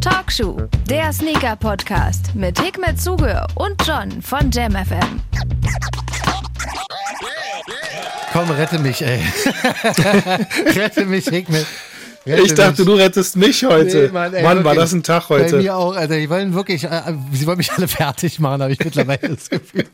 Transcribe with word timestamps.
Talkshow, 0.00 0.68
der 0.88 1.12
Sneaker-Podcast 1.12 2.34
mit 2.34 2.60
Hikmet 2.60 3.00
Zuge 3.00 3.46
und 3.54 3.74
John 3.86 4.20
von 4.20 4.50
JamFM. 4.50 5.20
Komm, 8.32 8.50
rette 8.50 8.78
mich, 8.78 9.00
ey. 9.02 9.20
rette 10.74 11.06
mich, 11.06 11.26
Hikmet. 11.26 11.66
Rette 12.26 12.42
ich 12.42 12.54
dachte, 12.54 12.82
mich. 12.82 12.90
du 12.90 12.94
rettest 12.94 13.36
mich 13.36 13.64
heute. 13.64 14.04
Nee, 14.04 14.08
Mann, 14.08 14.32
ey, 14.32 14.42
Mann 14.42 14.64
war 14.64 14.74
das 14.74 14.92
ein 14.92 15.02
Tag 15.02 15.28
heute. 15.28 15.56
Bei 15.56 15.62
mir 15.62 15.76
auch, 15.76 15.94
Alter. 15.94 16.16
Die 16.16 16.30
wollen 16.30 16.54
wirklich, 16.54 16.84
äh, 16.84 17.14
sie 17.32 17.46
wollen 17.46 17.58
mich 17.58 17.70
alle 17.72 17.86
fertig 17.88 18.40
machen, 18.40 18.62
habe 18.62 18.72
ich 18.72 18.78
mittlerweile 18.78 19.28
das 19.28 19.50
Gefühl. 19.50 19.86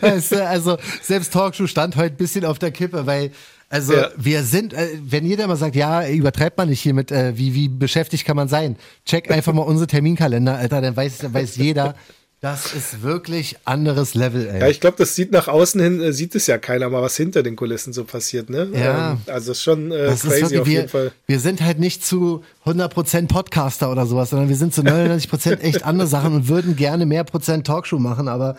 also, 0.00 0.78
selbst 1.02 1.32
Talkshow 1.32 1.66
stand 1.66 1.96
heute 1.96 2.14
ein 2.14 2.16
bisschen 2.16 2.44
auf 2.44 2.58
der 2.58 2.70
Kippe, 2.70 3.06
weil 3.06 3.30
also 3.70 3.94
ja. 3.94 4.08
wir 4.16 4.44
sind, 4.44 4.72
äh, 4.72 4.88
wenn 5.02 5.26
jeder 5.26 5.46
mal 5.46 5.56
sagt, 5.56 5.76
ja, 5.76 6.08
übertreibt 6.08 6.56
man 6.56 6.68
nicht 6.68 6.80
hier 6.80 6.94
mit, 6.94 7.12
äh, 7.12 7.36
wie, 7.36 7.54
wie 7.54 7.68
beschäftigt 7.68 8.24
kann 8.24 8.36
man 8.36 8.48
sein? 8.48 8.76
Check 9.04 9.30
einfach 9.30 9.52
mal 9.52 9.62
unsere 9.62 9.86
Terminkalender, 9.86 10.56
Alter, 10.56 10.80
dann 10.80 10.96
weiß, 10.96 11.18
dann 11.18 11.34
weiß 11.34 11.56
jeder, 11.56 11.94
das 12.40 12.72
ist 12.72 13.02
wirklich 13.02 13.56
anderes 13.64 14.14
Level, 14.14 14.46
ey. 14.46 14.60
Ja, 14.60 14.68
ich 14.68 14.78
glaube, 14.78 14.96
das 14.96 15.16
sieht 15.16 15.32
nach 15.32 15.48
außen 15.48 15.80
hin, 15.80 16.00
äh, 16.00 16.12
sieht 16.12 16.36
es 16.36 16.46
ja 16.46 16.56
keiner 16.56 16.88
mal, 16.88 17.02
was 17.02 17.16
hinter 17.16 17.42
den 17.42 17.56
Kulissen 17.56 17.92
so 17.92 18.04
passiert, 18.04 18.48
ne? 18.48 18.68
Ja. 18.72 19.12
Ähm, 19.12 19.18
also 19.26 19.50
ist 19.50 19.62
schon 19.62 19.90
äh, 19.90 20.06
das 20.06 20.22
crazy 20.22 20.42
wirklich, 20.42 20.60
auf 20.60 20.68
jeden 20.68 20.82
wir, 20.84 20.88
Fall. 20.88 21.12
Wir 21.26 21.40
sind 21.40 21.60
halt 21.62 21.80
nicht 21.80 22.06
zu 22.06 22.44
100% 22.64 23.26
Podcaster 23.26 23.90
oder 23.90 24.06
sowas, 24.06 24.30
sondern 24.30 24.48
wir 24.48 24.56
sind 24.56 24.72
zu 24.72 24.82
99% 24.82 25.58
echt 25.60 25.84
andere 25.84 26.06
Sachen 26.06 26.32
und 26.32 26.48
würden 26.48 26.76
gerne 26.76 27.06
mehr 27.06 27.24
Prozent 27.24 27.66
Talkshow 27.66 27.98
machen, 27.98 28.28
aber 28.28 28.56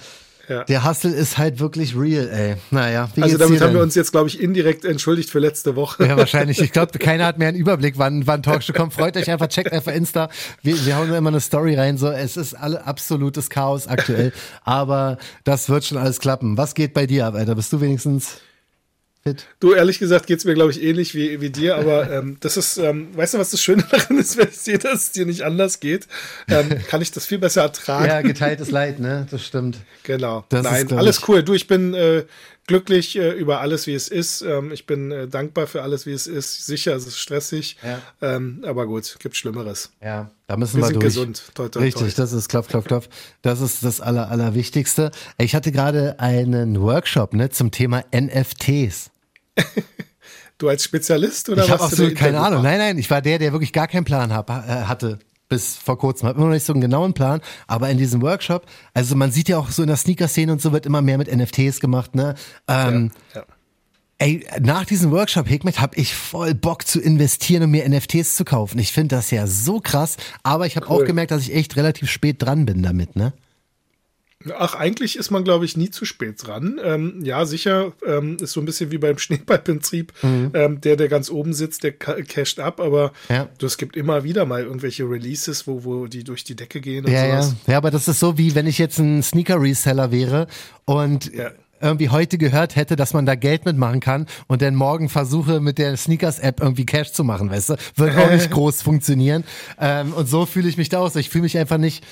ja. 0.50 0.64
Der 0.64 0.84
Hustle 0.84 1.12
ist 1.12 1.38
halt 1.38 1.60
wirklich 1.60 1.96
real, 1.96 2.28
ey. 2.30 2.56
Naja, 2.72 3.10
wie 3.16 3.24
Also 3.24 3.38
damit 3.38 3.62
haben 3.62 3.74
wir 3.74 3.82
uns 3.82 3.96
jetzt, 3.96 4.12
glaube 4.12 4.28
ich, 4.28 4.42
indirekt 4.42 4.84
entschuldigt 4.84 5.30
für 5.30 5.40
letzte 5.40 5.76
Woche. 5.76 6.06
Ja, 6.06 6.18
wahrscheinlich. 6.18 6.60
Ich 6.70 6.74
glaube, 6.74 6.98
keiner 7.00 7.26
hat 7.26 7.38
mehr 7.38 7.48
einen 7.48 7.58
Überblick, 7.58 7.98
wann, 7.98 8.28
wann 8.28 8.44
Talkshow 8.44 8.74
kommt. 8.74 8.94
Freut 8.94 9.16
euch 9.18 9.30
einfach, 9.30 9.48
checkt 9.48 9.72
einfach 9.72 9.94
Insta. 9.94 10.30
Wir, 10.62 10.86
wir 10.86 10.98
hauen 10.98 11.14
immer 11.14 11.30
eine 11.30 11.40
Story 11.40 11.76
rein. 11.76 11.98
So, 11.98 12.10
es 12.10 12.38
ist 12.38 12.54
alle 12.54 12.86
absolutes 12.86 13.50
Chaos 13.50 13.88
aktuell. 13.88 14.34
Aber 14.64 15.18
das 15.44 15.70
wird 15.70 15.86
schon 15.86 15.98
alles 15.98 16.20
klappen. 16.20 16.58
Was 16.58 16.74
geht 16.74 16.94
bei 16.94 17.06
dir 17.06 17.28
ab, 17.28 17.36
Alter? 17.36 17.56
Bist 17.56 17.72
du 17.72 17.82
wenigstens 17.82 18.42
Fit. 19.24 19.48
Du, 19.60 19.74
ehrlich 19.74 20.00
gesagt, 20.00 20.28
geht 20.28 20.40
es 20.40 20.46
mir, 20.46 20.54
glaube 20.54 20.72
ich, 20.72 20.82
ähnlich 20.82 21.14
wie, 21.14 21.42
wie 21.42 21.50
dir, 21.50 21.76
aber 21.76 22.10
ähm, 22.20 22.38
das 22.40 22.56
ist, 22.58 22.78
ähm, 22.78 23.10
weißt 23.16 23.34
du, 23.34 23.38
was 23.38 23.52
das 23.52 23.62
Schöne 23.62 23.84
daran 23.90 24.18
ist, 24.18 24.38
wenn 24.38 24.48
es 24.48 24.64
dir, 24.64 24.80
dass 24.80 25.02
es 25.02 25.12
dir 25.12 25.26
nicht 25.26 25.42
anders 25.42 25.80
geht, 25.80 26.08
ähm, 26.48 26.70
kann 26.88 27.02
ich 27.02 27.12
das 27.12 27.26
viel 27.26 27.40
besser 27.40 27.64
ertragen. 27.64 28.06
Ja, 28.06 28.22
geteiltes 28.22 28.72
Leid, 28.72 29.00
ne? 29.00 29.28
Das 29.30 29.46
stimmt. 29.46 29.78
Genau. 30.04 30.46
Das 30.50 30.64
Nein, 30.64 30.86
ist, 30.86 30.94
alles 30.94 31.28
cool. 31.28 31.44
Du, 31.44 31.54
ich 31.54 31.68
bin 31.68 31.94
äh, 31.94 32.24
glücklich 32.70 33.18
äh, 33.18 33.32
über 33.32 33.62
alles, 33.62 33.88
wie 33.88 33.96
es 33.96 34.08
ist. 34.08 34.42
Ähm, 34.44 34.72
ich 34.72 34.86
bin 34.86 35.12
äh, 35.12 35.28
dankbar 35.28 35.66
für 35.66 35.82
alles, 35.82 36.06
wie 36.06 36.12
es 36.12 36.28
ist. 36.28 36.68
Sicher, 36.68 36.96
es 36.96 37.08
ist 37.08 37.18
stressig, 37.18 37.78
ja. 37.84 38.00
ähm, 38.22 38.64
aber 38.66 38.86
gut, 38.86 39.18
gibt 39.20 39.36
Schlimmeres. 39.36 39.92
Ja, 40.02 40.30
da 40.46 40.56
müssen 40.56 40.78
wir, 40.78 40.82
wir 40.82 40.86
sind 40.86 40.96
durch. 40.96 41.06
gesund. 41.06 41.44
Toi, 41.56 41.68
toi, 41.68 41.80
Richtig, 41.82 42.14
toi. 42.14 42.22
das 42.22 42.32
ist 42.32 42.48
klopf, 42.48 42.68
klopf, 42.68 42.86
klopf. 42.86 43.10
Das 43.42 43.60
ist 43.60 43.84
das 43.84 44.02
Aller, 44.02 44.30
Allerwichtigste. 44.30 45.10
Ich 45.40 45.56
hatte 45.56 45.72
gerade 45.72 46.20
einen 46.20 46.80
Workshop 46.80 47.34
ne, 47.34 47.50
zum 47.50 47.72
Thema 47.72 48.04
NFTs. 48.14 49.10
Du 50.60 50.68
als 50.68 50.84
Spezialist 50.84 51.48
oder 51.48 51.64
ich 51.64 51.70
was? 51.70 51.76
Ich 51.78 51.82
habe 51.82 51.84
absolut 51.86 52.16
keine 52.16 52.42
Ahnung. 52.42 52.64
Nein, 52.64 52.80
nein, 52.80 52.98
ich 52.98 53.10
war 53.10 53.22
der, 53.22 53.40
der 53.40 53.54
wirklich 53.54 53.72
gar 53.72 53.88
keinen 53.88 54.04
Plan 54.04 54.34
hab, 54.34 54.50
äh, 54.50 54.54
hatte 54.54 55.18
bis 55.50 55.76
vor 55.76 55.98
kurzem. 55.98 56.30
Habe 56.30 56.38
immer 56.38 56.48
noch 56.48 56.54
nicht 56.54 56.66
so 56.66 56.74
einen 56.74 56.82
genauen 56.82 57.14
Plan, 57.14 57.42
aber 57.68 57.90
in 57.90 57.98
diesem 57.98 58.22
Workshop, 58.22 58.66
also 58.94 59.16
man 59.16 59.32
sieht 59.32 59.50
ja 59.50 59.58
auch 59.58 59.70
so 59.72 59.82
in 59.82 59.88
der 59.88 59.98
Sneaker-Szene 59.98 60.52
und 60.52 60.62
so 60.62 60.72
wird 60.72 60.86
immer 60.86 61.02
mehr 61.02 61.18
mit 61.18 61.36
NFTs 61.36 61.80
gemacht, 61.80 62.16
ne? 62.16 62.36
Ähm, 62.68 63.12
ja, 63.34 63.42
ja. 63.42 63.46
Ey, 64.22 64.46
nach 64.60 64.84
diesem 64.84 65.12
Workshop, 65.12 65.48
Hikmet, 65.48 65.80
habe 65.80 65.96
ich 65.96 66.14
voll 66.14 66.54
Bock 66.54 66.86
zu 66.86 67.00
investieren 67.00 67.64
und 67.64 67.72
mir 67.72 67.88
NFTs 67.88 68.36
zu 68.36 68.44
kaufen. 68.44 68.78
Ich 68.78 68.92
finde 68.92 69.16
das 69.16 69.32
ja 69.32 69.48
so 69.48 69.80
krass, 69.80 70.18
aber 70.44 70.66
ich 70.66 70.76
habe 70.76 70.88
cool. 70.90 71.02
auch 71.02 71.06
gemerkt, 71.06 71.32
dass 71.32 71.44
ich 71.44 71.56
echt 71.56 71.78
relativ 71.78 72.12
spät 72.12 72.42
dran 72.42 72.66
bin 72.66 72.84
damit, 72.84 73.16
ne? 73.16 73.32
Ach, 74.58 74.74
eigentlich 74.74 75.18
ist 75.18 75.32
man, 75.32 75.44
glaube 75.44 75.66
ich, 75.66 75.76
nie 75.76 75.90
zu 75.90 76.06
spät 76.06 76.36
dran. 76.48 76.80
Ähm, 76.82 77.20
ja, 77.24 77.46
sicher, 77.46 77.92
ähm, 78.08 78.38
ist 78.40 78.54
so 78.54 78.62
ein 78.62 78.66
bisschen 78.66 78.90
wie 78.90 78.98
beim 78.98 79.18
Schneeballprinzip. 79.20 80.14
Mhm. 80.22 80.52
Ähm, 80.54 80.82
der, 80.82 80.96
der 80.96 81.10
ganz 81.10 81.30
oben 81.30 81.54
sitzt, 81.54 81.84
der 81.84 81.92
casht 81.92 82.60
ab, 82.60 82.80
aber 82.80 83.12
ja. 83.28 83.50
es 83.62 83.78
gibt 83.78 83.98
immer 83.98 84.24
wieder 84.24 84.46
mal 84.46 84.64
irgendwelche 84.64 85.04
Releases, 85.04 85.68
wo, 85.68 85.84
wo 85.84 86.08
die 86.08 86.24
durch 86.24 86.46
die 86.46 86.56
Decke 86.56 86.80
gehen 86.80 87.06
und 87.06 87.12
ja, 87.12 87.26
sowas. 87.26 87.56
Ja. 87.68 87.74
ja, 87.74 87.78
aber 87.78 87.92
das 87.92 88.08
ist 88.08 88.20
so, 88.20 88.38
wie 88.38 88.56
wenn 88.56 88.66
ich 88.66 88.78
jetzt 88.78 88.98
ein 89.00 89.22
Sneaker-Reseller 89.22 90.12
wäre 90.12 90.48
und 90.86 91.34
ja 91.34 91.52
irgendwie 91.82 92.10
heute 92.10 92.38
gehört 92.38 92.76
hätte, 92.76 92.98
dass 92.98 93.14
man 93.14 93.26
da 93.26 93.36
Geld 93.36 93.66
mitmachen 93.66 94.00
kann 94.02 94.26
und 94.48 94.62
dann 94.62 94.76
morgen 94.76 95.08
versuche 95.08 95.60
mit 95.62 95.78
der 95.78 95.96
Sneakers-App 95.96 96.60
irgendwie 96.60 96.86
Cash 96.86 97.14
zu 97.14 97.24
machen, 97.24 97.50
weißt 97.50 97.70
du? 97.70 97.76
Wird 97.96 98.18
auch 98.18 98.30
nicht 98.30 98.52
groß 98.52 98.82
funktionieren. 98.82 99.44
Ähm, 99.80 100.14
und 100.14 100.28
so 100.28 100.46
fühle 100.46 100.68
ich 100.68 100.76
mich 100.76 100.90
da 100.90 101.00
aus. 101.00 101.16
Ich 101.16 101.30
fühle 101.30 101.44
mich 101.44 101.58
einfach 101.58 101.78
nicht 101.78 102.04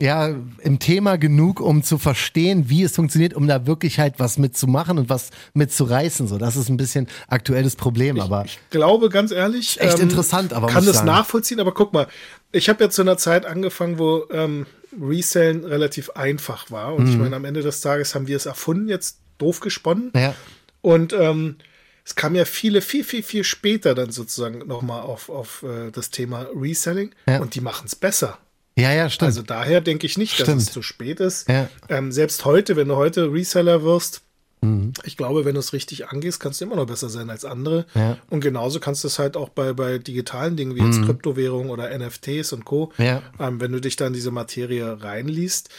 ja, 0.00 0.34
im 0.60 0.78
Thema 0.78 1.16
genug, 1.16 1.60
um 1.60 1.82
zu 1.82 1.96
verstehen, 1.96 2.68
wie 2.68 2.82
es 2.82 2.94
funktioniert, 2.94 3.32
um 3.32 3.46
da 3.46 3.66
wirklich 3.66 3.98
halt 3.98 4.14
was 4.18 4.36
mitzumachen 4.36 4.98
und 4.98 5.08
was 5.08 5.30
mitzureißen. 5.54 6.28
So, 6.28 6.36
das 6.36 6.56
ist 6.56 6.68
ein 6.68 6.76
bisschen 6.76 7.08
aktuelles 7.28 7.76
Problem, 7.76 8.20
aber. 8.20 8.44
Ich, 8.44 8.58
ich 8.62 8.70
glaube, 8.70 9.08
ganz 9.08 9.32
ehrlich. 9.32 9.80
Echt 9.80 9.96
ähm, 9.96 10.02
interessant, 10.02 10.52
aber. 10.52 10.66
Kann 10.66 10.84
das 10.84 10.96
sagen. 10.96 11.06
nachvollziehen, 11.06 11.60
aber 11.60 11.72
guck 11.72 11.94
mal, 11.94 12.08
ich 12.52 12.68
habe 12.68 12.84
ja 12.84 12.90
zu 12.90 13.00
einer 13.02 13.16
Zeit 13.16 13.46
angefangen, 13.46 13.98
wo 13.98 14.24
ähm, 14.30 14.66
Resellen 15.00 15.64
relativ 15.64 16.10
einfach 16.10 16.70
war. 16.70 16.94
Und 16.94 17.04
mhm. 17.04 17.10
ich 17.12 17.16
meine, 17.16 17.36
am 17.36 17.46
Ende 17.46 17.62
des 17.62 17.80
Tages 17.80 18.14
haben 18.14 18.26
wir 18.26 18.36
es 18.36 18.44
erfunden, 18.44 18.88
jetzt 18.88 19.20
doof 19.38 19.60
gesponnen. 19.60 20.12
Ja. 20.14 20.34
Und 20.82 21.14
ähm, 21.14 21.56
es 22.04 22.14
kam 22.14 22.34
ja 22.34 22.44
viele, 22.44 22.82
viel, 22.82 23.02
viel, 23.02 23.22
viel 23.22 23.44
später 23.44 23.94
dann 23.94 24.10
sozusagen 24.10 24.58
nochmal 24.58 25.00
auf, 25.00 25.30
auf 25.30 25.62
äh, 25.62 25.90
das 25.90 26.10
Thema 26.10 26.46
Reselling. 26.54 27.14
Ja. 27.26 27.40
Und 27.40 27.54
die 27.54 27.62
machen 27.62 27.86
es 27.86 27.96
besser. 27.96 28.38
Ja, 28.78 28.92
ja, 28.92 29.08
stimmt. 29.08 29.28
Also 29.28 29.42
daher 29.42 29.80
denke 29.80 30.06
ich 30.06 30.18
nicht, 30.18 30.34
stimmt. 30.34 30.48
dass 30.48 30.56
es 30.64 30.72
zu 30.72 30.82
spät 30.82 31.20
ist. 31.20 31.48
Ja. 31.48 31.68
Ähm, 31.88 32.12
selbst 32.12 32.44
heute, 32.44 32.76
wenn 32.76 32.88
du 32.88 32.96
heute 32.96 33.32
Reseller 33.32 33.82
wirst, 33.82 34.20
mhm. 34.60 34.92
ich 35.04 35.16
glaube, 35.16 35.46
wenn 35.46 35.54
du 35.54 35.60
es 35.60 35.72
richtig 35.72 36.08
angehst, 36.08 36.40
kannst 36.40 36.60
du 36.60 36.66
immer 36.66 36.76
noch 36.76 36.86
besser 36.86 37.08
sein 37.08 37.30
als 37.30 37.46
andere. 37.46 37.86
Ja. 37.94 38.18
Und 38.28 38.40
genauso 38.40 38.78
kannst 38.78 39.02
du 39.02 39.08
es 39.08 39.18
halt 39.18 39.36
auch 39.36 39.48
bei, 39.48 39.72
bei 39.72 39.96
digitalen 39.96 40.56
Dingen 40.56 40.76
wie 40.76 40.84
jetzt 40.84 40.98
mhm. 40.98 41.06
Kryptowährungen 41.06 41.70
oder 41.70 41.96
NFTs 41.98 42.52
und 42.52 42.66
Co. 42.66 42.92
Ja. 42.98 43.22
Ähm, 43.40 43.60
wenn 43.60 43.72
du 43.72 43.80
dich 43.80 43.96
da 43.96 44.08
in 44.08 44.12
diese 44.12 44.30
Materie 44.30 45.02
reinliest. 45.02 45.70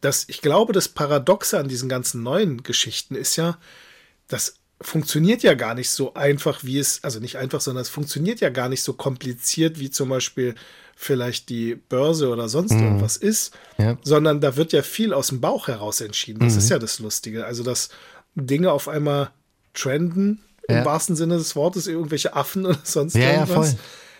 Das, 0.00 0.24
ich 0.28 0.40
glaube, 0.40 0.72
das 0.72 0.88
Paradoxe 0.88 1.58
an 1.58 1.68
diesen 1.68 1.88
ganzen 1.88 2.22
neuen 2.22 2.62
Geschichten 2.62 3.16
ist 3.16 3.36
ja, 3.36 3.58
das 4.28 4.56
funktioniert 4.80 5.42
ja 5.42 5.54
gar 5.54 5.74
nicht 5.74 5.90
so 5.90 6.14
einfach, 6.14 6.62
wie 6.62 6.78
es, 6.78 7.02
also 7.02 7.18
nicht 7.18 7.36
einfach, 7.36 7.60
sondern 7.60 7.82
es 7.82 7.88
funktioniert 7.88 8.40
ja 8.40 8.50
gar 8.50 8.68
nicht 8.68 8.82
so 8.82 8.92
kompliziert, 8.92 9.78
wie 9.78 9.90
zum 9.90 10.08
Beispiel 10.10 10.54
vielleicht 10.96 11.50
die 11.50 11.74
Börse 11.76 12.30
oder 12.30 12.48
sonst 12.48 12.72
mhm. 12.72 12.82
irgendwas 12.82 13.16
ist, 13.16 13.52
ja. 13.78 13.98
sondern 14.02 14.40
da 14.40 14.56
wird 14.56 14.72
ja 14.72 14.82
viel 14.82 15.12
aus 15.12 15.28
dem 15.28 15.40
Bauch 15.40 15.68
heraus 15.68 16.00
entschieden. 16.00 16.40
Das 16.40 16.54
mhm. 16.54 16.58
ist 16.58 16.70
ja 16.70 16.78
das 16.78 16.98
Lustige. 16.98 17.44
Also, 17.44 17.62
dass 17.62 17.90
Dinge 18.34 18.72
auf 18.72 18.88
einmal 18.88 19.30
trenden, 19.74 20.42
ja. 20.68 20.78
im 20.78 20.84
wahrsten 20.84 21.14
Sinne 21.14 21.36
des 21.36 21.54
Wortes, 21.54 21.86
irgendwelche 21.86 22.34
Affen 22.34 22.66
oder 22.66 22.78
sonst 22.82 23.14
ja, 23.14 23.32
irgendwas. 23.32 23.74
Ja, 23.74 23.78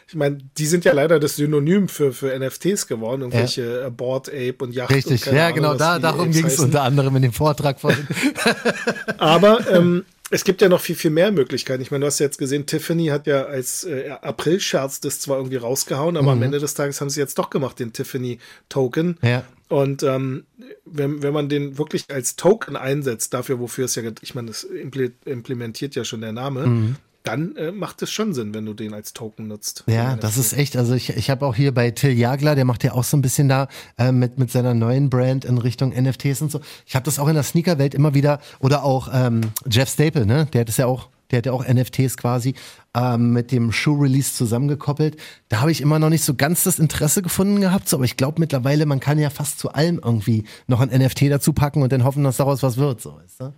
ich 0.09 0.15
meine, 0.15 0.39
die 0.57 0.67
sind 0.67 0.85
ja 0.85 0.93
leider 0.93 1.19
das 1.19 1.35
Synonym 1.35 1.89
für, 1.89 2.13
für 2.13 2.39
NFTs 2.39 2.87
geworden, 2.87 3.23
irgendwelche 3.23 3.81
ja. 3.81 3.89
Board 3.89 4.29
Ape 4.29 4.57
und 4.61 4.73
Yacht. 4.73 4.91
Richtig, 4.91 5.27
und 5.27 5.35
ja, 5.35 5.51
genau, 5.51 5.75
da, 5.75 5.99
darum 5.99 6.31
ging 6.31 6.47
es 6.47 6.61
unter 6.61 6.83
anderem 6.83 7.17
in 7.17 7.23
dem 7.23 7.33
Vortrag 7.33 7.81
vorhin. 7.81 8.07
Aber 9.19 9.69
ähm, 9.69 10.05
es 10.31 10.45
gibt 10.45 10.61
ja 10.61 10.69
noch 10.69 10.81
viel, 10.81 10.97
viel 10.97 11.11
mehr 11.11 11.31
Möglichkeiten. 11.31 11.83
Ich 11.83 11.91
meine, 11.91 12.03
du 12.03 12.07
hast 12.07 12.19
ja 12.19 12.27
jetzt 12.27 12.39
gesehen, 12.39 12.67
Tiffany 12.67 13.07
hat 13.07 13.27
ja 13.27 13.45
als 13.45 13.85
äh, 13.85 14.11
April-Scherz 14.11 15.01
das 15.01 15.21
zwar 15.21 15.37
irgendwie 15.37 15.57
rausgehauen, 15.57 16.17
aber 16.17 16.35
mhm. 16.35 16.39
am 16.39 16.43
Ende 16.43 16.59
des 16.59 16.75
Tages 16.75 17.01
haben 17.01 17.11
sie 17.11 17.21
jetzt 17.21 17.39
doch 17.39 17.51
gemacht, 17.51 17.79
den 17.79 17.93
Tiffany-Token. 17.93 19.19
Ja. 19.23 19.45
Und 19.69 20.03
ähm, 20.03 20.45
wenn, 20.85 21.23
wenn 21.23 21.33
man 21.33 21.49
den 21.49 21.79
wirklich 21.79 22.05
als 22.11 22.37
Token 22.37 22.77
einsetzt, 22.77 23.35
dafür, 23.35 23.59
wofür 23.61 23.85
es 23.85 23.95
ja, 23.95 24.03
ich 24.21 24.35
meine, 24.35 24.49
das 24.49 24.65
implementiert 24.65 25.95
ja 25.95 26.05
schon 26.05 26.21
der 26.21 26.33
Name, 26.33 26.67
mhm 26.67 26.97
dann 27.27 27.57
äh, 27.57 27.73
macht 27.73 28.03
es 28.03 28.11
schon 28.11 28.35
Sinn, 28.35 28.55
wenn 28.55 28.65
du 28.65 28.75
den 28.75 28.95
als 28.95 29.13
Token 29.13 29.49
nutzt. 29.49 29.85
Ja, 29.87 30.17
das 30.17 30.37
ist 30.37 30.53
echt, 30.53 30.77
also 30.77 30.95
ich, 30.95 31.11
ich 31.11 31.29
habe 31.29 31.45
auch 31.45 31.55
hier 31.55 31.75
bei 31.75 31.91
Till 31.91 32.13
Jagler, 32.13 32.55
der 32.55 32.65
macht 32.65 32.85
ja 32.85 32.93
auch 32.93 33.05
so 33.05 33.17
ein 33.17 33.23
bisschen 33.23 33.49
da 33.49 33.69
äh, 33.99 34.13
mit, 34.13 34.39
mit 34.39 34.51
seiner 34.51 34.75
neuen 34.75 35.11
Brand 35.11 35.45
in 35.45 35.59
Richtung 35.59 35.91
NFTs 35.91 36.43
und 36.43 36.53
so. 36.53 36.61
Ich 36.87 36.95
habe 36.95 37.05
das 37.05 37.19
auch 37.19 37.29
in 37.29 37.35
der 37.35 37.43
Sneakerwelt 37.43 37.95
immer 37.95 38.15
wieder, 38.15 38.41
oder 38.61 38.85
auch 38.85 39.09
ähm, 39.13 39.41
Jeff 39.69 39.91
Staple, 39.91 40.27
ne? 40.27 40.47
Der 40.53 40.61
hat 40.61 40.69
es 40.69 40.77
ja 40.77 40.87
auch, 40.87 41.09
der 41.31 41.39
hat 41.39 41.47
ja 41.47 41.53
auch 41.53 41.67
NFTs 41.67 42.17
quasi 42.17 42.55
ähm, 42.95 43.33
mit 43.33 43.51
dem 43.51 43.73
Shoe-Release 43.73 44.35
zusammengekoppelt. 44.35 45.17
Da 45.49 45.61
habe 45.61 45.73
ich 45.73 45.81
immer 45.81 45.99
noch 45.99 46.11
nicht 46.11 46.25
so 46.25 46.35
ganz 46.35 46.63
das 46.63 46.79
Interesse 46.79 47.23
gefunden 47.23 47.61
gehabt, 47.61 47.89
so, 47.89 47.97
aber 47.97 48.05
ich 48.05 48.17
glaube 48.17 48.41
mittlerweile, 48.41 48.87
man 48.87 49.01
kann 49.01 49.19
ja 49.19 49.31
fast 49.31 49.59
zu 49.59 49.73
allem 49.73 50.01
irgendwie 50.03 50.45
noch 50.69 50.81
ein 50.81 50.91
NFT 50.91 51.23
dazu 51.23 51.53
packen 51.53 51.83
und 51.83 51.91
dann 51.93 52.05
hoffen, 52.05 52.23
dass 52.23 52.37
daraus 52.37 52.63
was 52.63 52.77
wird, 52.77 53.01
so, 53.01 53.17
weißt 53.17 53.41
du? 53.41 53.53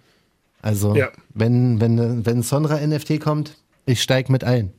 Also, 0.60 0.94
ja. 0.94 1.10
wenn, 1.34 1.81
wenn, 1.81 2.26
wenn 2.26 2.43
Sonra 2.43 2.84
NFT 2.84 3.20
kommt, 3.20 3.56
ich 3.87 4.02
steig 4.02 4.28
mit 4.28 4.44
ein. 4.44 4.72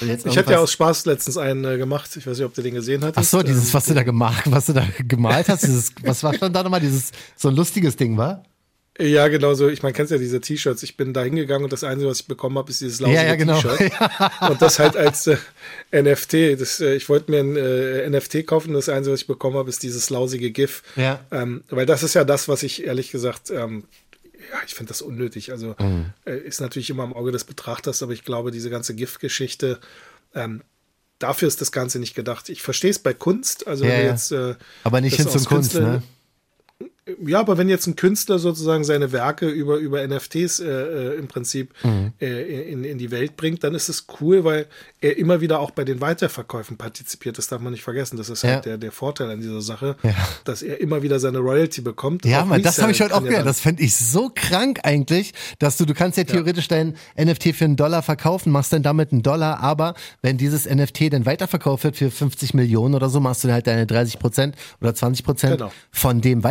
Ich 0.00 0.36
hatte 0.36 0.52
ja 0.52 0.58
aus 0.58 0.72
Spaß 0.72 1.06
letztens 1.06 1.38
einen 1.38 1.64
äh, 1.64 1.78
gemacht. 1.78 2.10
Ich 2.16 2.26
weiß 2.26 2.36
nicht, 2.36 2.46
ob 2.46 2.52
du 2.52 2.60
den 2.60 2.74
gesehen 2.74 3.02
hast. 3.02 3.16
Ach 3.16 3.24
so, 3.24 3.42
dieses, 3.42 3.72
was 3.72 3.86
du 3.86 3.94
da 3.94 4.02
gemacht, 4.02 4.42
was 4.46 4.66
du 4.66 4.74
da 4.74 4.86
gemalt 4.98 5.48
hast, 5.48 5.62
dieses, 5.62 5.92
was 6.02 6.22
war 6.22 6.34
schon 6.34 6.52
da 6.52 6.62
nochmal, 6.62 6.80
dieses, 6.80 7.12
so 7.34 7.48
ein 7.48 7.56
lustiges 7.56 7.96
Ding, 7.96 8.16
war? 8.16 8.42
Ja, 8.98 9.28
genau 9.28 9.54
so. 9.54 9.68
Ich 9.68 9.82
meine, 9.82 9.92
kennst 9.92 10.10
ja 10.10 10.18
diese 10.18 10.40
T-Shirts. 10.40 10.82
Ich 10.82 10.96
bin 10.96 11.12
da 11.12 11.22
hingegangen 11.22 11.64
und 11.64 11.72
das 11.72 11.84
Einzige, 11.84 12.10
was 12.10 12.20
ich 12.20 12.26
bekommen 12.26 12.56
habe, 12.56 12.70
ist 12.70 12.80
dieses 12.80 13.00
lausige 13.00 13.20
ja, 13.20 13.26
ja, 13.26 13.34
genau. 13.36 13.60
T-Shirt. 13.60 13.92
und 14.50 14.62
das 14.62 14.78
halt 14.78 14.96
als 14.96 15.26
äh, 15.26 15.36
NFT. 15.92 16.60
Das, 16.60 16.80
äh, 16.80 16.94
ich 16.94 17.08
wollte 17.08 17.30
mir 17.30 17.40
ein 17.40 17.56
äh, 17.56 18.08
NFT 18.08 18.46
kaufen. 18.46 18.72
Das 18.72 18.88
Einzige, 18.88 19.12
was 19.12 19.20
ich 19.20 19.26
bekommen 19.26 19.56
habe, 19.56 19.68
ist 19.68 19.82
dieses 19.82 20.08
lausige 20.08 20.50
GIF. 20.50 20.82
Ja. 20.96 21.20
Ähm, 21.30 21.62
weil 21.68 21.84
das 21.84 22.02
ist 22.02 22.14
ja 22.14 22.24
das, 22.24 22.48
was 22.48 22.62
ich 22.62 22.86
ehrlich 22.86 23.10
gesagt, 23.10 23.50
ähm, 23.50 23.84
ja, 24.52 24.58
ich 24.66 24.74
finde 24.74 24.88
das 24.88 25.02
unnötig. 25.02 25.52
Also 25.52 25.74
Mhm. 25.78 26.12
äh, 26.24 26.36
ist 26.38 26.60
natürlich 26.60 26.90
immer 26.90 27.04
im 27.04 27.12
Auge 27.12 27.32
des 27.32 27.44
Betrachters, 27.44 28.02
aber 28.02 28.12
ich 28.12 28.24
glaube, 28.24 28.50
diese 28.50 28.70
ganze 28.70 28.94
GIF-Geschichte, 28.94 29.78
ähm, 30.34 30.62
dafür 31.18 31.48
ist 31.48 31.60
das 31.60 31.72
Ganze 31.72 31.98
nicht 31.98 32.14
gedacht. 32.14 32.48
Ich 32.48 32.62
verstehe 32.62 32.90
es 32.90 32.98
bei 32.98 33.14
Kunst. 33.14 33.66
Also 33.66 33.84
Ja, 33.84 33.90
wenn 33.90 33.98
du 33.98 34.04
ja. 34.04 34.10
jetzt 34.10 34.32
äh, 34.32 34.54
Aber 34.84 35.00
nicht 35.00 35.16
hin 35.16 35.28
zum 35.28 35.44
Kunst, 35.44 35.74
ne? 35.74 36.02
Ja, 37.24 37.38
aber 37.40 37.56
wenn 37.58 37.68
jetzt 37.68 37.86
ein 37.86 37.94
Künstler 37.96 38.38
sozusagen 38.38 38.82
seine 38.84 39.12
Werke 39.12 39.46
über, 39.48 39.76
über 39.76 40.06
NFTs 40.06 40.60
äh, 40.60 40.66
äh, 40.66 41.14
im 41.18 41.28
Prinzip 41.28 41.72
Mhm. 41.84 42.12
äh, 42.20 42.70
in, 42.72 42.84
in 42.84 42.98
die 42.98 43.10
Welt 43.10 43.36
bringt, 43.36 43.62
dann 43.62 43.74
ist 43.74 43.88
es 43.88 44.06
cool, 44.20 44.44
weil 44.44 44.66
er 45.00 45.16
immer 45.18 45.40
wieder 45.40 45.60
auch 45.60 45.70
bei 45.70 45.84
den 45.84 46.00
Weiterverkäufen 46.00 46.76
partizipiert. 46.76 47.38
Das 47.38 47.46
darf 47.48 47.60
man 47.60 47.72
nicht 47.72 47.82
vergessen. 47.84 48.16
Das 48.16 48.28
ist 48.28 48.42
Ja. 48.42 48.54
halt 48.54 48.64
der, 48.64 48.78
der 48.78 48.90
Vorteil 48.92 49.30
an 49.30 49.40
dieser 49.40 49.60
Sache, 49.60 49.96
Ja. 50.02 50.14
dass 50.44 50.62
er 50.62 50.80
immer 50.80 51.02
wieder 51.02 51.20
seine 51.20 51.38
Royalty 51.38 51.80
bekommt. 51.80 52.24
Ja, 52.24 52.44
Mann, 52.44 52.62
das 52.62 52.80
habe 52.82 52.90
ich 52.92 53.00
heute 53.00 53.14
auch 53.14 53.22
gehört. 53.22 53.46
Das 53.46 53.60
fände 53.60 53.82
ich 53.82 53.94
so 53.94 54.30
krank 54.34 54.80
eigentlich, 54.82 55.32
dass 55.58 55.76
du, 55.76 55.84
du 55.84 55.94
kannst 55.94 56.18
ja 56.18 56.24
theoretisch 56.24 56.66
dein 56.68 56.96
NFT 57.16 57.54
für 57.54 57.64
einen 57.66 57.76
Dollar 57.76 58.02
verkaufen, 58.02 58.50
machst 58.50 58.72
dann 58.72 58.82
damit 58.82 59.12
einen 59.12 59.22
Dollar, 59.22 59.60
aber 59.60 59.94
wenn 60.22 60.38
dieses 60.38 60.66
NFT 60.68 61.12
dann 61.12 61.24
weiterverkauft 61.26 61.84
wird 61.84 61.96
für 61.96 62.10
50 62.10 62.54
Millionen 62.54 62.94
oder 62.94 63.08
so, 63.08 63.20
machst 63.20 63.44
du 63.44 63.48
dann 63.48 63.54
halt 63.54 63.66
deine 63.66 63.86
30 63.86 64.18
Prozent 64.18 64.56
oder 64.80 64.94
20 64.94 65.24
Prozent 65.24 65.58
Genau. 65.58 65.70
von 65.92 66.20
dem 66.20 66.42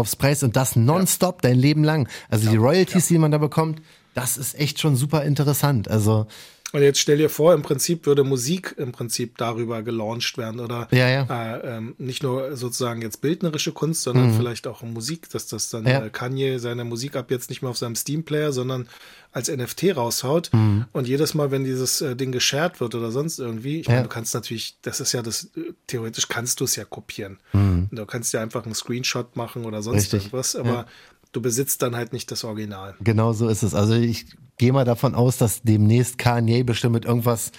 Weiterverkaufspreis 0.00 0.42
und 0.42 0.56
das 0.56 0.76
nonstop 0.76 1.42
dein 1.42 1.58
Leben 1.58 1.84
lang. 1.84 2.08
Also 2.28 2.50
die 2.50 2.56
Royalties, 2.56 3.08
die 3.08 3.18
man 3.18 3.30
da 3.30 3.38
bekommt, 3.38 3.82
das 4.14 4.38
ist 4.38 4.58
echt 4.58 4.80
schon 4.80 4.96
super 4.96 5.24
interessant. 5.24 5.88
Also, 5.88 6.26
Und 6.72 6.82
jetzt 6.82 7.00
stell 7.00 7.16
dir 7.18 7.28
vor, 7.30 7.52
im 7.52 7.62
Prinzip 7.62 8.06
würde 8.06 8.22
Musik 8.22 8.76
im 8.78 8.92
Prinzip 8.92 9.36
darüber 9.38 9.82
gelauncht 9.82 10.38
werden 10.38 10.60
oder 10.60 10.86
Ja, 10.92 11.08
ja. 11.08 11.22
Äh, 11.56 11.76
ähm, 11.78 11.94
nicht 11.98 12.22
nur 12.22 12.56
sozusagen 12.56 13.02
jetzt 13.02 13.20
bildnerische 13.20 13.72
Kunst, 13.72 14.02
sondern 14.02 14.32
vielleicht 14.36 14.68
auch 14.68 14.82
Musik, 14.82 15.28
dass 15.30 15.48
das 15.48 15.68
dann 15.70 15.82
Mhm. 15.82 15.88
Ja. 15.88 16.04
äh, 16.06 16.10
Kanye 16.10 16.58
seine 16.58 16.84
Musik 16.84 17.16
ab 17.16 17.30
jetzt 17.32 17.50
nicht 17.50 17.62
mehr 17.62 17.70
auf 17.72 17.76
seinem 17.78 17.96
Steam-Player, 17.96 18.52
sondern 18.52 18.88
als 19.32 19.48
NFT 19.48 19.96
raushaut. 19.96 20.50
Mhm. 20.52 20.84
Und 20.92 21.08
jedes 21.08 21.34
Mal, 21.34 21.50
wenn 21.50 21.64
dieses 21.64 22.00
äh, 22.02 22.14
Ding 22.14 22.30
geshared 22.30 22.80
wird 22.80 22.94
oder 22.94 23.10
sonst 23.10 23.40
irgendwie, 23.40 23.80
ich 23.80 23.88
meine, 23.88 24.02
du 24.04 24.08
kannst 24.08 24.32
natürlich, 24.34 24.76
das 24.82 25.00
ist 25.00 25.10
ja 25.12 25.22
das, 25.22 25.50
äh, 25.56 25.72
theoretisch 25.88 26.28
kannst 26.28 26.60
du 26.60 26.64
es 26.64 26.76
ja 26.76 26.84
kopieren. 26.84 27.38
Du 27.90 28.06
kannst 28.06 28.32
ja 28.32 28.40
einfach 28.42 28.64
einen 28.64 28.74
Screenshot 28.76 29.34
machen 29.34 29.64
oder 29.64 29.82
sonst 29.82 30.12
Mhm. 30.12 30.18
Richtig. 30.18 30.22
irgendwas, 30.26 30.54
aber 30.54 30.86
du 31.32 31.40
besitzt 31.40 31.82
dann 31.82 31.96
halt 31.96 32.12
nicht 32.12 32.30
das 32.30 32.44
Original. 32.44 32.94
Genau 33.00 33.32
so 33.32 33.48
ist 33.48 33.62
es. 33.62 33.74
Also 33.74 33.94
ich 33.94 34.26
gehe 34.58 34.72
mal 34.72 34.84
davon 34.84 35.14
aus, 35.14 35.38
dass 35.38 35.62
demnächst 35.62 36.18
Kanye 36.18 36.62
bestimmt 36.62 36.94
mit 36.94 37.04
irgendwas 37.04 37.52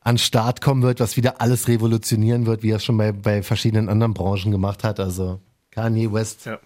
an 0.00 0.18
Start 0.18 0.60
kommen 0.60 0.82
wird, 0.82 1.00
was 1.00 1.16
wieder 1.16 1.40
alles 1.40 1.68
revolutionieren 1.68 2.46
wird, 2.46 2.62
wie 2.62 2.70
er 2.70 2.76
es 2.76 2.84
schon 2.84 2.96
bei, 2.96 3.12
bei 3.12 3.42
verschiedenen 3.42 3.88
anderen 3.88 4.14
Branchen 4.14 4.50
gemacht 4.50 4.84
hat. 4.84 5.00
Also 5.00 5.40
Kanye 5.70 6.12
West 6.12 6.46
Ja. 6.46 6.58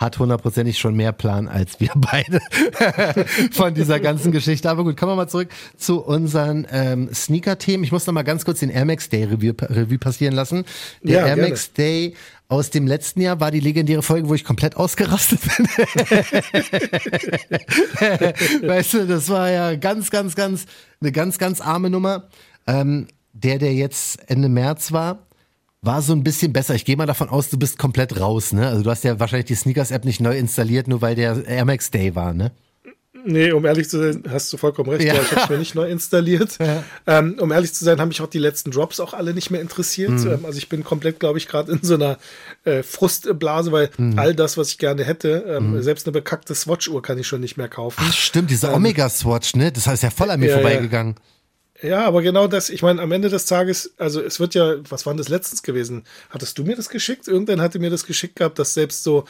Hat 0.00 0.18
hundertprozentig 0.18 0.78
schon 0.78 0.96
mehr 0.96 1.12
Plan 1.12 1.46
als 1.46 1.78
wir 1.78 1.90
beide 1.94 2.40
von 3.52 3.74
dieser 3.74 4.00
ganzen 4.00 4.32
Geschichte. 4.32 4.70
Aber 4.70 4.82
gut, 4.82 4.96
kommen 4.96 5.12
wir 5.12 5.16
mal 5.16 5.28
zurück 5.28 5.50
zu 5.76 6.02
unseren 6.02 6.66
ähm, 6.72 7.10
Sneaker-Themen. 7.12 7.84
Ich 7.84 7.92
muss 7.92 8.06
noch 8.06 8.14
mal 8.14 8.22
ganz 8.22 8.46
kurz 8.46 8.60
den 8.60 8.70
Air 8.70 8.86
Max 8.86 9.10
Day 9.10 9.24
Review, 9.24 9.52
Revue 9.60 9.98
passieren 9.98 10.34
lassen. 10.34 10.64
Der 11.02 11.20
Ja, 11.20 11.26
Air 11.26 11.34
gerne. 11.34 11.50
Max 11.50 11.74
Day 11.74 12.14
aus 12.48 12.70
dem 12.70 12.86
letzten 12.86 13.20
Jahr 13.20 13.40
war 13.40 13.50
die 13.50 13.60
legendäre 13.60 14.02
Folge, 14.02 14.28
wo 14.28 14.34
ich 14.34 14.44
komplett 14.44 14.76
ausgerastet 14.76 15.40
bin. 15.42 15.66
weißt 18.68 18.94
du, 18.94 19.06
das 19.06 19.28
war 19.28 19.50
ja 19.50 19.76
ganz, 19.76 20.10
ganz, 20.10 20.34
ganz, 20.34 20.64
eine 21.00 21.12
ganz, 21.12 21.38
ganz 21.38 21.60
arme 21.60 21.90
Nummer. 21.90 22.28
Ähm, 22.66 23.06
der, 23.32 23.58
der 23.58 23.74
jetzt 23.74 24.18
Ende 24.28 24.48
März 24.48 24.92
war, 24.92 25.26
war 25.82 26.02
so 26.02 26.12
ein 26.12 26.22
bisschen 26.24 26.52
besser. 26.52 26.74
Ich 26.74 26.84
gehe 26.84 26.96
mal 26.96 27.06
davon 27.06 27.28
aus, 27.28 27.48
du 27.48 27.58
bist 27.58 27.78
komplett 27.78 28.20
raus, 28.20 28.52
ne? 28.52 28.68
Also 28.68 28.82
du 28.82 28.90
hast 28.90 29.04
ja 29.04 29.18
wahrscheinlich 29.18 29.46
die 29.46 29.54
Sneakers-App 29.54 30.04
nicht 30.04 30.20
neu 30.20 30.36
installiert, 30.36 30.88
nur 30.88 31.00
weil 31.00 31.14
der 31.14 31.44
Air 31.46 31.64
Max 31.64 31.90
Day 31.90 32.14
war, 32.14 32.34
ne? 32.34 32.52
Nee, 33.22 33.52
um 33.52 33.66
ehrlich 33.66 33.86
zu 33.90 33.98
sein, 33.98 34.24
hast 34.30 34.50
du 34.50 34.56
vollkommen 34.56 34.88
recht. 34.88 35.04
Ja. 35.04 35.12
Ja. 35.14 35.20
ich 35.20 35.30
habe 35.32 35.42
es 35.42 35.48
mir 35.50 35.58
nicht 35.58 35.74
neu 35.74 35.88
installiert. 35.90 36.56
Ähm, 37.06 37.36
um 37.40 37.50
ehrlich 37.50 37.74
zu 37.74 37.84
sein, 37.84 38.00
haben 38.00 38.08
mich 38.08 38.20
auch 38.22 38.28
die 38.28 38.38
letzten 38.38 38.70
Drops 38.70 39.00
auch 39.00 39.14
alle 39.14 39.34
nicht 39.34 39.50
mehr 39.50 39.60
interessiert. 39.60 40.10
Mhm. 40.10 40.30
Ähm, 40.32 40.44
also 40.46 40.58
ich 40.58 40.68
bin 40.68 40.84
komplett, 40.84 41.18
glaube 41.18 41.38
ich, 41.38 41.48
gerade 41.48 41.72
in 41.72 41.80
so 41.82 41.94
einer 41.94 42.18
äh, 42.64 42.82
Frustblase, 42.82 43.72
weil 43.72 43.90
Mhm. 43.98 44.18
all 44.18 44.34
das, 44.34 44.56
was 44.56 44.68
ich 44.70 44.78
gerne 44.78 45.04
hätte, 45.04 45.44
ähm, 45.48 45.82
selbst 45.82 46.06
eine 46.06 46.12
bekackte 46.12 46.54
Swatch-Uhr 46.54 47.02
kann 47.02 47.18
ich 47.18 47.26
schon 47.26 47.40
nicht 47.40 47.56
mehr 47.56 47.68
kaufen. 47.68 47.96
Ach 48.06 48.12
stimmt, 48.12 48.50
diese 48.50 48.72
Omega-Swatch, 48.72 49.54
ne? 49.56 49.72
Das 49.72 49.86
heißt 49.86 50.02
ja 50.02 50.10
voll 50.10 50.30
an 50.30 50.40
mir 50.40 50.54
Ähm, 50.56 50.90
Ja, 50.90 51.14
ja. 51.82 51.88
Ja, 51.88 52.06
aber 52.06 52.22
genau 52.22 52.46
das, 52.46 52.70
ich 52.70 52.82
meine, 52.82 53.00
am 53.02 53.10
Ende 53.12 53.28
des 53.28 53.46
Tages, 53.46 53.92
also 53.98 54.20
es 54.22 54.38
wird 54.40 54.54
ja, 54.54 54.74
was 54.88 55.06
war 55.06 55.12
denn 55.12 55.18
das 55.18 55.28
letztens 55.28 55.62
gewesen? 55.62 56.04
Hattest 56.30 56.56
du 56.58 56.64
mir 56.64 56.76
das 56.76 56.88
geschickt? 56.88 57.26
Irgendwann 57.28 57.60
hatte 57.60 57.78
mir 57.78 57.90
das 57.90 58.04
geschickt 58.06 58.36
gehabt, 58.36 58.58
dass 58.58 58.74
selbst 58.74 59.02
so, 59.02 59.24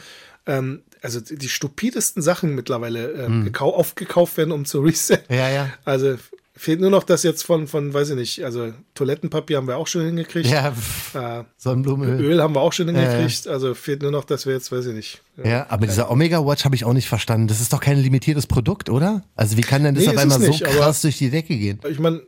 ähm, 0.45 0.81
also 1.01 1.19
die 1.21 1.49
stupidesten 1.49 2.21
Sachen 2.21 2.53
mittlerweile 2.55 3.11
ähm, 3.13 3.43
gekau 3.45 3.73
aufgekauft 3.73 4.37
werden, 4.37 4.51
um 4.51 4.65
zu 4.65 4.79
resetten. 4.83 5.29
Hm. 5.29 5.35
Ja, 5.37 5.49
ja. 5.49 5.69
Also 5.85 6.15
fehlt 6.53 6.79
nur 6.81 6.91
noch 6.91 7.03
das 7.03 7.23
jetzt 7.23 7.43
von, 7.43 7.65
von, 7.67 7.91
weiß 7.93 8.09
ich 8.11 8.15
nicht, 8.15 8.43
also 8.45 8.71
Toilettenpapier 8.93 9.57
haben 9.57 9.67
wir 9.67 9.77
auch 9.77 9.87
schon 9.87 10.05
hingekriegt. 10.05 10.47
Ja, 10.47 10.73
Äh, 11.13 11.43
Sonnenblumenöl. 11.57 12.23
Öl 12.23 12.41
haben 12.41 12.53
wir 12.53 12.61
auch 12.61 12.73
schon 12.73 12.87
Ja, 12.89 13.01
ja. 13.01 13.09
hingekriegt. 13.11 13.47
Also 13.47 13.73
fehlt 13.73 14.03
nur 14.03 14.11
noch, 14.11 14.25
dass 14.25 14.45
wir 14.45 14.53
jetzt, 14.53 14.71
weiß 14.71 14.85
ich 14.87 14.93
nicht. 14.93 15.21
Ja, 15.43 15.65
aber 15.69 15.87
dieser 15.87 16.11
Omega 16.11 16.45
Watch 16.45 16.65
habe 16.65 16.75
ich 16.75 16.85
auch 16.85 16.93
nicht 16.93 17.07
verstanden. 17.07 17.47
Das 17.47 17.61
ist 17.61 17.73
doch 17.73 17.79
kein 17.79 17.97
limitiertes 17.97 18.45
Produkt, 18.45 18.89
oder? 18.91 19.23
Also 19.35 19.57
wie 19.57 19.61
kann 19.61 19.83
denn 19.83 19.95
das 19.95 20.03
Nee, 20.03 20.11
auf 20.11 20.17
einmal 20.17 20.39
so 20.39 20.47
nicht, 20.47 20.63
aber- 20.65 20.75
krass 20.75 21.01
durch 21.01 21.17
die 21.17 21.31
Decke 21.31 21.57
gehen? 21.57 21.79
Ich 21.89 21.97
meine, 21.97 22.21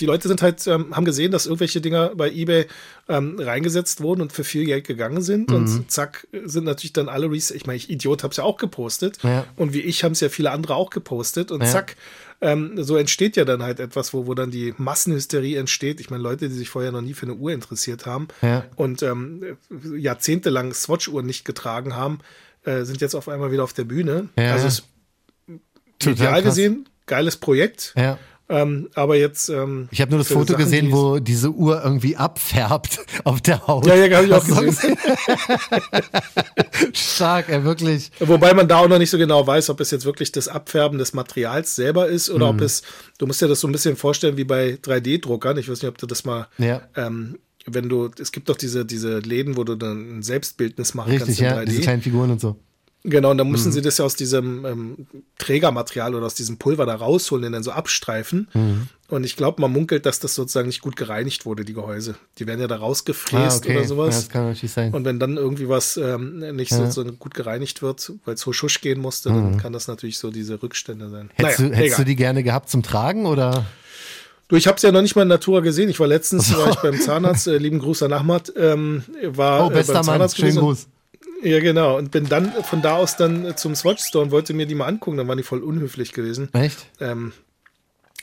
die 0.00 0.06
Leute 0.06 0.28
sind 0.28 0.42
halt, 0.42 0.66
ähm, 0.66 0.94
haben 0.96 1.04
gesehen, 1.04 1.30
dass 1.32 1.46
irgendwelche 1.46 1.80
Dinger 1.80 2.14
bei 2.14 2.30
eBay 2.30 2.66
ähm, 3.08 3.38
reingesetzt 3.38 4.00
wurden 4.00 4.22
und 4.22 4.32
für 4.32 4.44
viel 4.44 4.64
Geld 4.64 4.86
gegangen 4.86 5.22
sind. 5.22 5.50
Mhm. 5.50 5.56
Und 5.56 5.90
zack, 5.90 6.26
sind 6.44 6.64
natürlich 6.64 6.92
dann 6.94 7.08
alle 7.08 7.30
Res 7.30 7.50
Ich 7.50 7.66
meine, 7.66 7.76
ich 7.76 7.90
Idiot 7.90 8.22
hab's 8.24 8.38
ja 8.38 8.44
auch 8.44 8.56
gepostet. 8.56 9.18
Ja. 9.22 9.46
Und 9.56 9.72
wie 9.72 9.80
ich 9.80 10.04
haben 10.04 10.12
es 10.12 10.20
ja 10.20 10.28
viele 10.28 10.50
andere 10.50 10.74
auch 10.74 10.90
gepostet. 10.90 11.50
Und 11.50 11.62
Ja. 11.62 11.68
zack, 11.68 11.96
ähm, 12.40 12.82
so 12.82 12.96
entsteht 12.96 13.36
ja 13.36 13.44
dann 13.44 13.62
halt 13.62 13.80
etwas, 13.80 14.12
wo, 14.12 14.26
wo 14.26 14.34
dann 14.34 14.50
die 14.50 14.74
Massenhysterie 14.76 15.56
entsteht. 15.56 16.00
Ich 16.00 16.10
meine, 16.10 16.22
Leute, 16.22 16.48
die 16.48 16.54
sich 16.54 16.68
vorher 16.68 16.92
noch 16.92 17.00
nie 17.00 17.14
für 17.14 17.26
eine 17.26 17.34
Uhr 17.34 17.52
interessiert 17.52 18.06
haben 18.06 18.28
Ja. 18.42 18.64
und 18.76 19.02
ähm, 19.02 19.56
jahrzehntelang 19.96 20.72
Swatch-Uhren 20.74 21.26
nicht 21.26 21.44
getragen 21.44 21.94
haben, 21.96 22.18
äh, 22.64 22.84
sind 22.84 23.00
jetzt 23.00 23.14
auf 23.14 23.28
einmal 23.28 23.52
wieder 23.52 23.62
auf 23.64 23.72
der 23.72 23.84
Bühne. 23.84 24.28
Also 24.36 24.66
es 24.66 24.82
Total 25.98 26.12
medial 26.14 26.42
gesehen, 26.42 26.88
geiles 27.06 27.36
Projekt. 27.36 27.94
Ja. 27.96 28.18
Ähm, 28.48 28.90
aber 28.94 29.16
jetzt. 29.16 29.48
Ähm, 29.48 29.88
Ich 29.90 30.00
habe 30.02 30.10
nur 30.10 30.18
das 30.18 30.28
Foto 30.28 30.52
Sachen, 30.52 30.64
gesehen, 30.64 30.92
wo 30.92 31.18
diese 31.18 31.50
Uhr 31.50 31.82
irgendwie 31.82 32.16
abfärbt 32.16 32.98
auf 33.24 33.40
der 33.40 33.66
Haut. 33.66 33.86
Ja, 33.86 33.94
ja, 33.94 34.16
hab 34.18 34.24
ich 34.24 34.32
auch 34.32 34.44
gesehen. 34.64 34.96
Stark, 36.92 37.48
ey, 37.48 37.64
wirklich. 37.64 38.10
Wobei 38.20 38.52
man 38.54 38.68
da 38.68 38.78
auch 38.78 38.88
noch 38.88 38.98
nicht 38.98 39.10
so 39.10 39.18
genau 39.18 39.46
weiß, 39.46 39.70
ob 39.70 39.80
es 39.80 39.90
jetzt 39.90 40.04
wirklich 40.04 40.32
das 40.32 40.48
Abfärben 40.48 40.98
des 40.98 41.12
Materials 41.14 41.74
selber 41.74 42.08
ist 42.08 42.30
oder 42.30 42.52
Mhm. 42.52 42.58
ob 42.58 42.64
es, 42.64 42.82
du 43.18 43.26
musst 43.26 43.40
dir 43.40 43.48
das 43.48 43.60
so 43.60 43.68
ein 43.68 43.72
bisschen 43.72 43.96
vorstellen 43.96 44.36
wie 44.36 44.44
bei 44.44 44.78
3D-Druckern. 44.82 45.56
Ich 45.58 45.68
weiß 45.70 45.82
nicht, 45.82 45.88
ob 45.88 45.98
du 45.98 46.06
das 46.06 46.24
mal, 46.24 46.46
Ja. 46.58 46.82
ähm, 46.96 47.38
wenn 47.66 47.88
du, 47.88 48.10
es 48.20 48.30
gibt 48.30 48.48
doch 48.50 48.56
diese, 48.56 48.84
diese 48.84 49.20
Läden, 49.20 49.56
wo 49.56 49.64
du 49.64 49.74
dann 49.74 50.18
ein 50.18 50.22
Selbstbildnis 50.22 50.92
machen 50.94 51.10
Richtig, 51.12 51.38
kannst 51.38 51.40
in 51.40 51.46
ja. 51.46 51.56
3D. 51.56 51.64
Diese 51.66 51.80
kleinen 51.80 52.02
Figuren 52.02 52.30
und 52.30 52.40
so. 52.40 52.56
Genau, 53.06 53.32
und 53.32 53.38
dann 53.38 53.48
Mhm. 53.48 53.52
müssen 53.52 53.70
sie 53.70 53.82
das 53.82 53.98
ja 53.98 54.04
aus 54.06 54.14
diesem 54.16 54.64
ähm, 54.64 55.06
Trägermaterial 55.38 56.14
oder 56.14 56.24
aus 56.24 56.34
diesem 56.34 56.56
Pulver 56.56 56.86
da 56.86 56.94
rausholen 56.94 57.44
und 57.44 57.52
dann 57.52 57.62
so 57.62 57.70
abstreifen. 57.70 58.48
Mhm. 58.54 58.88
Und 59.08 59.24
ich 59.24 59.36
glaube, 59.36 59.60
man 59.60 59.70
munkelt, 59.70 60.06
dass 60.06 60.20
das 60.20 60.34
sozusagen 60.34 60.68
nicht 60.68 60.80
gut 60.80 60.96
gereinigt 60.96 61.44
wurde, 61.44 61.66
die 61.66 61.74
Gehäuse. 61.74 62.14
Die 62.38 62.46
werden 62.46 62.60
ja 62.60 62.66
da 62.66 62.76
Ah, 62.76 62.78
rausgefräst 62.78 63.58
okay. 63.64 63.72
oder 63.72 63.82
Ja, 63.82 63.86
sowas. 63.86 64.14
das 64.16 64.28
kann 64.30 64.46
natürlich 64.48 64.72
sein. 64.72 64.94
Und 64.94 65.04
wenn 65.04 65.18
dann 65.20 65.36
irgendwie 65.36 65.68
was 65.68 65.98
ähm, 65.98 66.38
nicht 66.56 66.70
Ja. 66.72 66.90
so, 66.90 67.04
so 67.04 67.12
gut 67.12 67.34
gereinigt 67.34 67.82
wird, 67.82 68.10
weil 68.24 68.34
es 68.34 68.46
husch 68.46 68.62
husch 68.62 68.80
gehen 68.80 69.00
musste, 69.00 69.28
dann 69.28 69.58
kann 69.58 69.74
das 69.74 69.86
natürlich 69.86 70.16
so 70.16 70.30
diese 70.30 70.62
Rückstände 70.62 71.10
sein. 71.10 71.26
Mhm. 71.26 71.30
Hättest, 71.34 71.60
Naja, 71.60 71.70
du, 71.72 71.76
hättest 71.76 71.98
du 71.98 72.04
die 72.06 72.16
gerne 72.16 72.42
gehabt 72.42 72.70
zum 72.70 72.82
Tragen 72.82 73.26
oder? 73.26 73.66
Du, 74.48 74.56
ich 74.56 74.66
habe 74.66 74.76
es 74.76 74.82
ja 74.82 74.92
noch 74.92 75.02
nicht 75.02 75.14
mal 75.16 75.22
in 75.22 75.28
Natura 75.28 75.60
gesehen. 75.60 75.90
Ich 75.90 76.00
war 76.00 76.06
letztens 76.06 76.54
war 76.56 76.70
ich 76.70 76.76
beim 76.76 76.98
Zahnarzt, 77.00 77.46
äh, 77.48 77.58
lieben 77.58 77.78
Gruß 77.80 78.02
an 78.02 78.12
Ahmad, 78.14 78.52
ähm, 78.56 79.02
war 79.24 79.66
Oh, 79.66 79.70
äh, 79.70 79.74
bester 79.74 79.92
beim 79.94 80.06
Mann, 80.06 80.14
Zahnarzt 80.14 80.38
schönen. 80.38 80.56
Gruß. 80.56 80.86
Ja, 81.42 81.60
genau. 81.60 81.98
Und 81.98 82.10
bin 82.10 82.28
dann 82.28 82.52
von 82.64 82.80
da 82.82 82.96
aus 82.96 83.16
dann 83.16 83.56
zum 83.56 83.74
Swatch 83.74 84.02
Store 84.04 84.24
und 84.24 84.30
wollte 84.30 84.54
mir 84.54 84.66
die 84.66 84.74
mal 84.74 84.86
angucken. 84.86 85.16
Dann 85.18 85.28
waren 85.28 85.36
die 85.38 85.42
voll 85.44 85.62
unhöflich 85.62 86.12
gewesen. 86.12 86.48
Echt? 86.54 86.86
Ähm, 87.00 87.32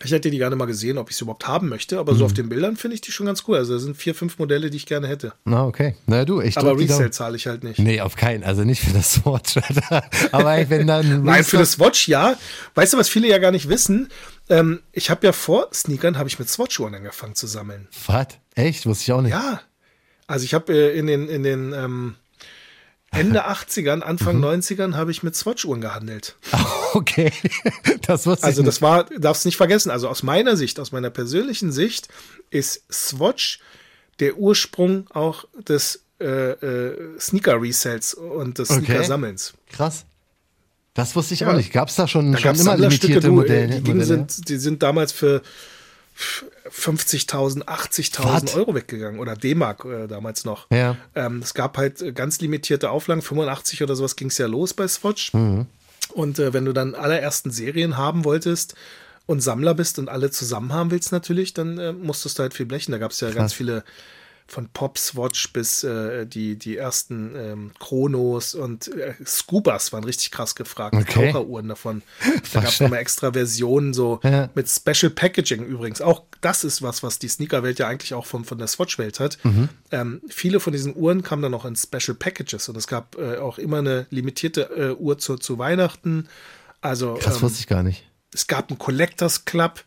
ich 0.03 0.11
hätte 0.11 0.31
die 0.31 0.39
gerne 0.39 0.55
mal 0.55 0.65
gesehen, 0.65 0.97
ob 0.97 1.11
ich 1.11 1.15
sie 1.17 1.25
überhaupt 1.25 1.47
haben 1.47 1.69
möchte, 1.69 1.99
aber 1.99 2.13
Mhm. 2.13 2.17
so 2.17 2.25
auf 2.25 2.33
den 2.33 2.49
Bildern 2.49 2.75
finde 2.75 2.95
ich 2.95 3.01
die 3.01 3.11
schon 3.11 3.27
ganz 3.27 3.43
cool. 3.47 3.57
Also 3.57 3.73
da 3.73 3.79
sind 3.79 3.95
vier, 3.95 4.15
fünf 4.15 4.39
Modelle, 4.39 4.71
die 4.71 4.77
ich 4.77 4.87
gerne 4.87 5.07
hätte. 5.07 5.33
Na, 5.45 5.63
okay. 5.65 5.95
Na 6.07 6.25
du, 6.25 6.41
ich 6.41 6.57
Aber 6.57 6.75
Resale 6.75 7.11
zahle 7.11 7.35
ich 7.35 7.45
halt 7.45 7.63
nicht. 7.63 7.77
Nee, 7.77 8.01
auf 8.01 8.15
keinen. 8.15 8.43
Also 8.43 8.63
nicht 8.63 8.81
für 8.81 8.93
das 8.93 9.13
Swatch. 9.13 9.57
Aber 10.31 10.55
ey, 10.55 10.67
wenn 10.71 10.87
dann. 10.87 11.23
Nein, 11.23 11.43
für 11.43 11.57
das 11.57 11.73
Swatch 11.73 12.07
ja. 12.07 12.35
Weißt 12.73 12.93
du, 12.93 12.97
was 12.97 13.09
viele 13.09 13.27
ja 13.27 13.37
gar 13.37 13.51
nicht 13.51 13.69
wissen? 13.69 14.09
Ähm, 14.49 14.79
ich 14.91 15.11
habe 15.11 15.23
ja 15.27 15.33
vor 15.33 15.67
Sneakern 15.71 16.17
habe 16.17 16.27
ich 16.29 16.39
mit 16.39 16.49
Swatch-Uhren 16.49 16.95
angefangen 16.95 17.35
zu 17.35 17.45
sammeln. 17.45 17.87
Was? 18.07 18.27
Echt? 18.55 18.87
Wusste 18.87 19.03
ich 19.03 19.11
auch 19.11 19.21
nicht. 19.21 19.31
Ja. 19.33 19.61
Also 20.25 20.45
ich 20.45 20.55
habe 20.55 20.73
äh, 20.73 20.97
in 20.97 21.05
den, 21.05 21.29
in 21.29 21.43
den, 21.43 21.73
ähm, 21.73 22.15
Ende 23.11 23.45
80ern, 23.47 23.99
Anfang 24.01 24.37
mhm. 24.37 24.45
90ern 24.45 24.95
habe 24.95 25.11
ich 25.11 25.21
mit 25.21 25.35
Swatch-Uhren 25.35 25.81
gehandelt. 25.81 26.35
Okay, 26.93 27.31
das 28.05 28.27
wusste 28.27 28.45
Also 28.45 28.63
das 28.63 28.81
war, 28.81 29.05
darfst 29.05 29.45
nicht 29.45 29.55
vergessen, 29.55 29.91
also 29.91 30.09
aus 30.09 30.23
meiner 30.23 30.57
Sicht, 30.57 30.77
aus 30.77 30.91
meiner 30.91 31.09
persönlichen 31.09 31.71
Sicht 31.71 32.09
ist 32.49 32.83
Swatch 32.91 33.61
der 34.19 34.35
Ursprung 34.35 35.07
auch 35.11 35.45
des 35.53 36.03
äh, 36.19 36.25
äh, 36.25 37.17
Sneaker-Resales 37.17 38.13
und 38.13 38.57
des 38.57 38.71
okay. 38.71 38.83
Sneaker-Sammelns. 38.83 39.53
Krass. 39.71 40.03
Das 40.93 41.15
wusste 41.15 41.33
ich 41.33 41.39
ja. 41.39 41.49
auch 41.49 41.55
nicht. 41.55 41.71
Gab 41.71 41.87
es 41.87 41.95
da 41.95 42.09
schon, 42.09 42.33
da 42.33 42.37
schon 42.37 42.55
immer 42.55 42.75
limitierte 42.75 43.27
du, 43.27 43.33
Modelle? 43.33 43.79
Die, 43.79 43.93
Modelle? 43.93 44.05
Sind, 44.05 44.49
die 44.49 44.57
sind 44.57 44.83
damals 44.83 45.13
für 45.13 45.41
50.000, 46.73 47.65
80.000 47.65 48.55
Euro 48.55 48.73
weggegangen 48.75 49.19
oder 49.19 49.35
D-Mark 49.35 49.85
äh, 49.85 50.07
damals 50.07 50.45
noch. 50.45 50.67
Ja. 50.71 50.95
Ähm, 51.15 51.39
es 51.43 51.53
gab 51.53 51.77
halt 51.77 52.15
ganz 52.15 52.39
limitierte 52.39 52.89
Auflagen, 52.89 53.21
85 53.21 53.83
oder 53.83 53.95
sowas 53.95 54.15
ging 54.15 54.29
es 54.29 54.37
ja 54.37 54.47
los 54.47 54.73
bei 54.73 54.87
Swatch. 54.87 55.33
Mhm. 55.33 55.67
Und 56.13 56.39
äh, 56.39 56.53
wenn 56.53 56.65
du 56.65 56.73
dann 56.73 56.95
allerersten 56.95 57.51
Serien 57.51 57.97
haben 57.97 58.25
wolltest 58.25 58.75
und 59.25 59.41
Sammler 59.41 59.73
bist 59.73 59.99
und 59.99 60.09
alle 60.09 60.31
zusammen 60.31 60.73
haben 60.73 60.91
willst 60.91 61.11
natürlich, 61.11 61.53
dann 61.53 61.77
äh, 61.77 61.93
musstest 61.93 62.37
du 62.37 62.43
halt 62.43 62.53
viel 62.53 62.65
blechen. 62.65 62.91
Da 62.91 62.97
gab 62.97 63.11
es 63.11 63.19
ja 63.19 63.27
Krass. 63.27 63.37
ganz 63.37 63.53
viele 63.53 63.83
von 64.51 64.67
Popswatch 64.69 65.53
bis 65.53 65.83
äh, 65.83 66.25
die, 66.25 66.57
die 66.57 66.75
ersten 66.75 67.33
ähm, 67.35 67.71
Chronos 67.79 68.53
und 68.53 68.89
äh, 68.89 69.13
Scubas 69.25 69.93
waren 69.93 70.03
richtig 70.03 70.31
krass 70.31 70.55
gefragt. 70.55 70.95
Okay. 70.95 71.31
Taucheruhren 71.31 71.67
davon. 71.69 72.01
Da 72.53 72.59
gab 72.59 72.69
es 72.69 72.79
nochmal 72.81 72.99
extra 72.99 73.31
Versionen, 73.31 73.93
so 73.93 74.19
ja. 74.23 74.49
mit 74.55 74.67
Special 74.67 75.09
Packaging 75.09 75.63
übrigens. 75.63 76.01
Auch 76.01 76.23
das 76.41 76.63
ist 76.63 76.81
was, 76.81 77.01
was 77.01 77.17
die 77.17 77.29
Sneakerwelt 77.29 77.79
ja 77.79 77.87
eigentlich 77.87 78.13
auch 78.13 78.25
von, 78.25 78.43
von 78.43 78.57
der 78.57 78.67
Swatch-Welt 78.67 79.19
hat. 79.19 79.37
Mhm. 79.43 79.69
Ähm, 79.91 80.21
viele 80.27 80.59
von 80.59 80.73
diesen 80.73 80.95
Uhren 80.95 81.23
kamen 81.23 81.41
dann 81.41 81.53
auch 81.53 81.65
in 81.65 81.75
Special 81.75 82.15
Packages 82.15 82.67
und 82.67 82.75
es 82.75 82.87
gab 82.87 83.17
äh, 83.17 83.37
auch 83.37 83.57
immer 83.57 83.77
eine 83.77 84.05
limitierte 84.09 84.63
äh, 84.75 84.91
Uhr 84.91 85.17
zu, 85.17 85.37
zu 85.37 85.57
Weihnachten. 85.59 86.27
Also, 86.81 87.13
Krass, 87.15 87.37
ähm, 87.37 87.41
wusste 87.43 87.59
ich 87.59 87.67
gar 87.67 87.83
nicht. 87.83 88.03
Es 88.33 88.47
gab 88.47 88.69
einen 88.69 88.79
Collectors 88.79 89.45
Club. 89.45 89.83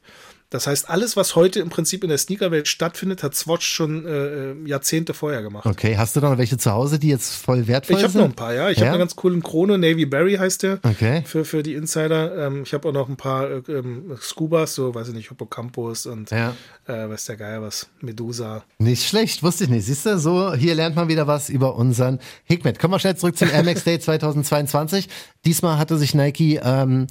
Das 0.54 0.68
heißt, 0.68 0.88
alles, 0.88 1.16
was 1.16 1.34
heute 1.34 1.58
im 1.58 1.68
Prinzip 1.68 2.04
in 2.04 2.10
der 2.10 2.18
Sneakerwelt 2.18 2.68
stattfindet, 2.68 3.24
hat 3.24 3.34
Swatch 3.34 3.66
schon 3.66 4.06
äh, 4.06 4.54
Jahrzehnte 4.68 5.12
vorher 5.12 5.42
gemacht. 5.42 5.66
Okay, 5.66 5.96
hast 5.96 6.14
du 6.14 6.20
noch 6.20 6.38
welche 6.38 6.56
zu 6.58 6.70
Hause, 6.70 7.00
die 7.00 7.08
jetzt 7.08 7.34
voll 7.34 7.66
wertvoll 7.66 7.96
ich 7.96 8.02
sind? 8.02 8.10
Ich 8.10 8.14
habe 8.14 8.18
noch 8.22 8.30
ein 8.30 8.36
paar, 8.36 8.54
ja. 8.54 8.70
Ich 8.70 8.78
ja? 8.78 8.84
habe 8.84 8.90
einen 8.92 9.00
ganz 9.00 9.16
coolen 9.16 9.42
Chrono, 9.42 9.76
Navy 9.76 10.06
Berry 10.06 10.36
heißt 10.36 10.62
der. 10.62 10.78
Okay. 10.84 11.24
Für, 11.26 11.44
für 11.44 11.64
die 11.64 11.74
Insider. 11.74 12.46
Ähm, 12.46 12.62
ich 12.62 12.72
habe 12.72 12.88
auch 12.88 12.92
noch 12.92 13.08
ein 13.08 13.16
paar 13.16 13.50
äh, 13.50 13.62
ähm, 13.66 14.16
Scubas, 14.20 14.76
so, 14.76 14.94
weiß 14.94 15.08
ich 15.08 15.14
nicht, 15.14 15.28
Hippocampus 15.28 16.06
und 16.06 16.30
ja. 16.30 16.54
äh, 16.86 17.08
weiß 17.08 17.24
der 17.24 17.36
Geier 17.36 17.60
was, 17.60 17.88
Medusa. 18.00 18.62
Nicht 18.78 19.08
schlecht, 19.08 19.42
wusste 19.42 19.64
ich 19.64 19.70
nicht. 19.70 19.86
Siehst 19.86 20.06
du, 20.06 20.20
so, 20.20 20.54
hier 20.54 20.76
lernt 20.76 20.94
man 20.94 21.08
wieder 21.08 21.26
was 21.26 21.48
über 21.48 21.74
unseren 21.74 22.20
Hikmet. 22.44 22.78
Kommen 22.78 22.94
wir 22.94 23.00
schnell 23.00 23.16
zurück 23.16 23.36
zum 23.36 23.48
Max 23.48 23.82
Day 23.82 23.98
2022. 23.98 25.08
Diesmal 25.44 25.78
hatte 25.78 25.98
sich 25.98 26.14
Nike 26.14 26.60
ähm, 26.62 27.08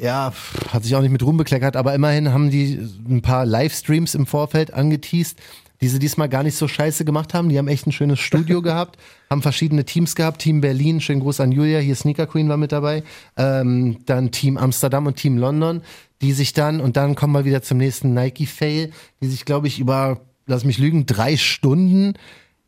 ja, 0.00 0.32
hat 0.68 0.84
sich 0.84 0.94
auch 0.94 1.00
nicht 1.02 1.10
mit 1.10 1.22
Ruhm 1.22 1.36
bekleckert, 1.36 1.76
aber 1.76 1.94
immerhin 1.94 2.32
haben 2.32 2.50
die 2.50 2.78
ein 3.08 3.22
paar 3.22 3.44
Livestreams 3.44 4.14
im 4.14 4.26
Vorfeld 4.26 4.72
angeteased, 4.72 5.38
die 5.80 5.88
sie 5.88 5.98
diesmal 5.98 6.28
gar 6.28 6.42
nicht 6.42 6.56
so 6.56 6.68
scheiße 6.68 7.04
gemacht 7.04 7.34
haben. 7.34 7.48
Die 7.48 7.58
haben 7.58 7.68
echt 7.68 7.86
ein 7.86 7.92
schönes 7.92 8.20
Studio 8.20 8.62
gehabt, 8.62 8.98
haben 9.30 9.42
verschiedene 9.42 9.84
Teams 9.84 10.14
gehabt. 10.14 10.40
Team 10.40 10.60
Berlin, 10.60 11.00
schönen 11.00 11.20
Gruß 11.20 11.40
an 11.40 11.52
Julia, 11.52 11.78
hier 11.80 11.96
Sneaker 11.96 12.26
Queen 12.26 12.48
war 12.48 12.56
mit 12.56 12.72
dabei. 12.72 13.02
Ähm, 13.36 13.98
dann 14.06 14.30
Team 14.30 14.56
Amsterdam 14.56 15.06
und 15.06 15.16
Team 15.16 15.36
London, 15.36 15.82
die 16.20 16.32
sich 16.32 16.52
dann, 16.52 16.80
und 16.80 16.96
dann 16.96 17.14
kommen 17.14 17.32
wir 17.32 17.44
wieder 17.44 17.62
zum 17.62 17.78
nächsten 17.78 18.14
Nike-Fail, 18.14 18.90
die 19.20 19.28
sich, 19.28 19.44
glaube 19.44 19.66
ich, 19.66 19.78
über, 19.78 20.20
lass 20.46 20.64
mich 20.64 20.78
lügen, 20.78 21.06
drei 21.06 21.36
Stunden 21.36 22.14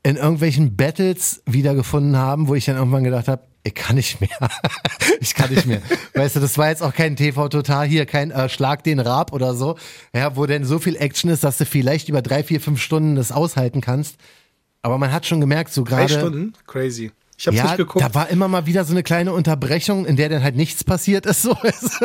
in 0.02 0.16
irgendwelchen 0.16 0.76
Battles 0.76 1.42
wiedergefunden 1.46 2.16
haben, 2.16 2.48
wo 2.48 2.54
ich 2.54 2.64
dann 2.64 2.76
irgendwann 2.76 3.04
gedacht 3.04 3.28
habe, 3.28 3.42
ich 3.62 3.74
kann 3.74 3.96
nicht 3.96 4.20
mehr. 4.20 4.30
ich 5.20 5.34
kann 5.34 5.52
nicht 5.52 5.66
mehr. 5.66 5.82
weißt 6.14 6.36
du, 6.36 6.40
das 6.40 6.56
war 6.58 6.68
jetzt 6.68 6.82
auch 6.82 6.94
kein 6.94 7.16
TV 7.16 7.48
Total 7.48 7.86
hier, 7.86 8.06
kein 8.06 8.30
äh, 8.30 8.48
Schlag 8.48 8.84
den 8.84 9.00
Rab 9.00 9.32
oder 9.32 9.54
so, 9.54 9.76
ja, 10.14 10.36
wo 10.36 10.46
denn 10.46 10.64
so 10.64 10.78
viel 10.78 10.96
Action 10.96 11.30
ist, 11.30 11.44
dass 11.44 11.58
du 11.58 11.66
vielleicht 11.66 12.08
über 12.08 12.22
drei, 12.22 12.42
vier, 12.42 12.60
fünf 12.60 12.80
Stunden 12.80 13.16
das 13.16 13.32
aushalten 13.32 13.80
kannst. 13.80 14.16
Aber 14.82 14.98
man 14.98 15.12
hat 15.12 15.26
schon 15.26 15.40
gemerkt, 15.40 15.72
so 15.72 15.84
gerade. 15.84 16.06
Drei 16.06 16.20
Stunden? 16.20 16.52
Crazy. 16.66 17.12
Ich 17.36 17.46
hab's 17.46 17.56
ja, 17.56 17.64
nicht 17.64 17.76
geguckt. 17.78 18.04
Da 18.04 18.14
war 18.14 18.28
immer 18.28 18.48
mal 18.48 18.66
wieder 18.66 18.84
so 18.84 18.92
eine 18.92 19.02
kleine 19.02 19.32
Unterbrechung, 19.32 20.04
in 20.04 20.16
der 20.16 20.28
dann 20.28 20.42
halt 20.42 20.56
nichts 20.56 20.84
passiert 20.84 21.26
ist. 21.26 21.42
So 21.42 21.56
ist. 21.62 21.98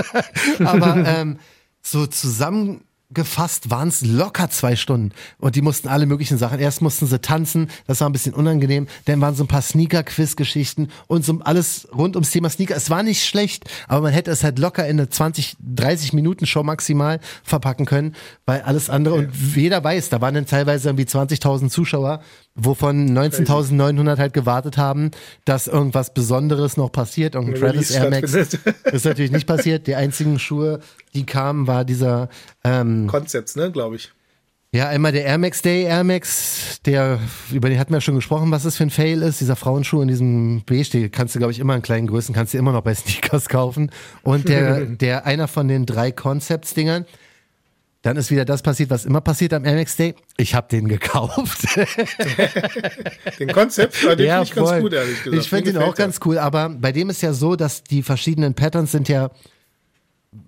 Aber 0.59 0.95
ähm, 1.05 1.39
so 1.81 2.07
zusammen 2.07 2.85
gefasst 3.15 3.71
waren 3.71 3.87
es 3.87 4.05
locker 4.05 4.49
zwei 4.49 4.75
Stunden. 4.75 5.11
Und 5.39 5.55
die 5.55 5.61
mussten 5.61 5.87
alle 5.87 6.05
möglichen 6.05 6.37
Sachen. 6.37 6.59
Erst 6.59 6.81
mussten 6.81 7.07
sie 7.07 7.19
tanzen, 7.19 7.69
das 7.87 8.01
war 8.01 8.09
ein 8.09 8.13
bisschen 8.13 8.33
unangenehm. 8.33 8.87
Dann 9.05 9.19
waren 9.21 9.35
so 9.35 9.43
ein 9.43 9.47
paar 9.47 9.61
Sneaker-Quiz-Geschichten 9.61 10.89
und 11.07 11.25
so 11.25 11.39
alles 11.43 11.87
rund 11.95 12.15
ums 12.15 12.29
Thema 12.29 12.49
Sneaker. 12.49 12.75
Es 12.75 12.89
war 12.89 13.01
nicht 13.01 13.25
schlecht, 13.25 13.65
aber 13.87 14.01
man 14.01 14.13
hätte 14.13 14.31
es 14.31 14.43
halt 14.43 14.59
locker 14.59 14.87
in 14.87 14.99
eine 14.99 15.09
20, 15.09 15.57
30 15.59 16.13
Minuten 16.13 16.45
Show 16.45 16.63
maximal 16.63 17.19
verpacken 17.43 17.85
können, 17.85 18.15
weil 18.45 18.61
alles 18.61 18.89
andere 18.89 19.15
okay. 19.15 19.25
und 19.25 19.55
jeder 19.55 19.83
weiß, 19.83 20.09
da 20.09 20.21
waren 20.21 20.35
dann 20.35 20.45
teilweise 20.45 20.89
irgendwie 20.89 21.05
20.000 21.05 21.69
Zuschauer 21.69 22.21
wovon 22.55 23.09
19.900 23.09 24.17
halt 24.17 24.33
gewartet 24.33 24.77
haben, 24.77 25.11
dass 25.43 25.67
irgendwas 25.67 26.13
Besonderes 26.13 26.77
noch 26.77 26.91
passiert. 26.91 27.35
Irgendein 27.35 27.61
Travis 27.61 27.91
Air 27.91 28.09
Max 28.09 28.33
ist 28.33 29.05
natürlich 29.05 29.31
nicht 29.31 29.45
passiert. 29.45 29.87
Die 29.87 29.95
einzigen 29.95 30.39
Schuhe, 30.39 30.79
die 31.13 31.25
kamen, 31.25 31.67
war 31.67 31.85
dieser 31.85 32.29
ähm, 32.63 33.07
Concepts, 33.07 33.55
ne, 33.55 33.71
glaube 33.71 33.97
ich. 33.97 34.11
Ja, 34.75 34.89
einmal 34.89 35.13
der 35.13 35.23
Air 35.23 35.37
Max 35.37 35.61
Day 35.61 35.83
Air 35.83 36.03
Max, 36.03 36.81
der, 36.85 37.19
über 37.49 37.69
den 37.69 37.79
hatten 37.79 37.93
wir 37.93 38.01
schon 38.01 38.15
gesprochen, 38.15 38.51
was 38.51 38.63
das 38.63 38.75
für 38.75 38.83
ein 38.83 38.89
Fail 38.89 39.21
ist. 39.21 39.39
Dieser 39.39 39.55
Frauenschuh 39.55 40.01
in 40.01 40.09
diesem 40.09 40.63
Beige, 40.65 40.89
die 40.91 41.09
kannst 41.09 41.33
du, 41.33 41.39
glaube 41.39 41.53
ich, 41.53 41.59
immer 41.59 41.75
in 41.75 41.81
kleinen 41.81 42.07
Größen, 42.07 42.35
kannst 42.35 42.53
du 42.53 42.57
immer 42.57 42.73
noch 42.73 42.81
bei 42.81 42.93
Sneakers 42.93 43.47
kaufen. 43.47 43.89
Und 44.21 44.49
der, 44.49 44.85
der 44.85 45.25
einer 45.25 45.47
von 45.47 45.69
den 45.69 45.85
drei 45.85 46.11
Concepts-Dingern, 46.11 47.05
dann 48.05 48.17
ist 48.17 48.29
wieder 48.29 48.45
das 48.45 48.61
passiert, 48.61 48.91
was 48.91 49.05
immer 49.05 49.19
passiert 49.19 49.51
am 49.51 49.63
MX 49.63 49.95
Day. 49.95 50.13
Ich 50.37 50.53
habe 50.53 50.67
den 50.69 50.87
gekauft. 50.87 51.65
den 53.39 53.51
Konzept, 53.51 53.95
den 54.03 54.19
ja, 54.19 54.43
finde 54.43 54.43
ich 54.43 54.53
ganz 54.53 54.81
gut, 54.81 54.93
ehrlich 54.93 55.23
gesagt. 55.23 55.41
Ich 55.41 55.49
finde 55.49 55.73
den 55.73 55.81
auch 55.81 55.95
ganz 55.95 56.19
cool, 56.23 56.37
aber 56.37 56.69
bei 56.69 56.91
dem 56.91 57.09
ist 57.09 57.23
ja 57.23 57.33
so, 57.33 57.55
dass 57.55 57.83
die 57.83 58.03
verschiedenen 58.03 58.53
Patterns 58.53 58.91
sind 58.91 59.09
ja 59.09 59.31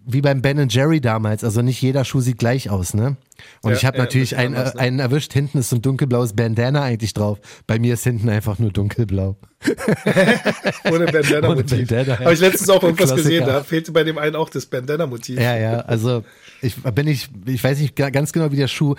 wie 0.05 0.21
beim 0.21 0.43
Ben 0.43 0.67
Jerry 0.69 1.01
damals. 1.01 1.43
Also 1.43 1.63
nicht 1.63 1.81
jeder 1.81 2.05
Schuh 2.05 2.21
sieht 2.21 2.37
gleich 2.37 2.69
aus, 2.69 2.93
ne? 2.93 3.17
Und 3.63 3.71
ja, 3.71 3.77
ich 3.77 3.85
habe 3.85 3.97
natürlich 3.97 4.35
einen, 4.35 4.53
ne? 4.53 4.77
einen 4.77 4.99
erwischt. 4.99 5.33
Hinten 5.33 5.57
ist 5.57 5.69
so 5.69 5.77
ein 5.77 5.81
dunkelblaues 5.81 6.33
Bandana 6.33 6.83
eigentlich 6.83 7.13
drauf. 7.13 7.39
Bei 7.65 7.79
mir 7.79 7.95
ist 7.95 8.03
hinten 8.03 8.29
einfach 8.29 8.59
nur 8.59 8.71
dunkelblau. 8.71 9.35
Ohne 10.91 11.05
Bandana-Motiv. 11.05 11.87
Bandana, 11.87 12.13
ja. 12.13 12.19
Habe 12.19 12.33
ich 12.33 12.39
letztens 12.39 12.69
auch 12.69 12.83
irgendwas 12.83 13.09
Klassiker. 13.09 13.29
gesehen. 13.29 13.47
Da 13.47 13.63
fehlte 13.63 13.91
bei 13.93 14.03
dem 14.03 14.17
einen 14.17 14.35
auch 14.35 14.49
das 14.49 14.67
Bandana-Motiv. 14.67 15.39
Ja, 15.39 15.55
ja. 15.57 15.79
Also 15.79 16.23
ich 16.61 16.75
bin 16.81 17.07
ich, 17.07 17.29
ich 17.45 17.63
weiß 17.63 17.79
nicht 17.79 17.95
ganz 17.95 18.33
genau, 18.33 18.51
wie 18.51 18.57
der 18.57 18.67
Schuh 18.67 18.95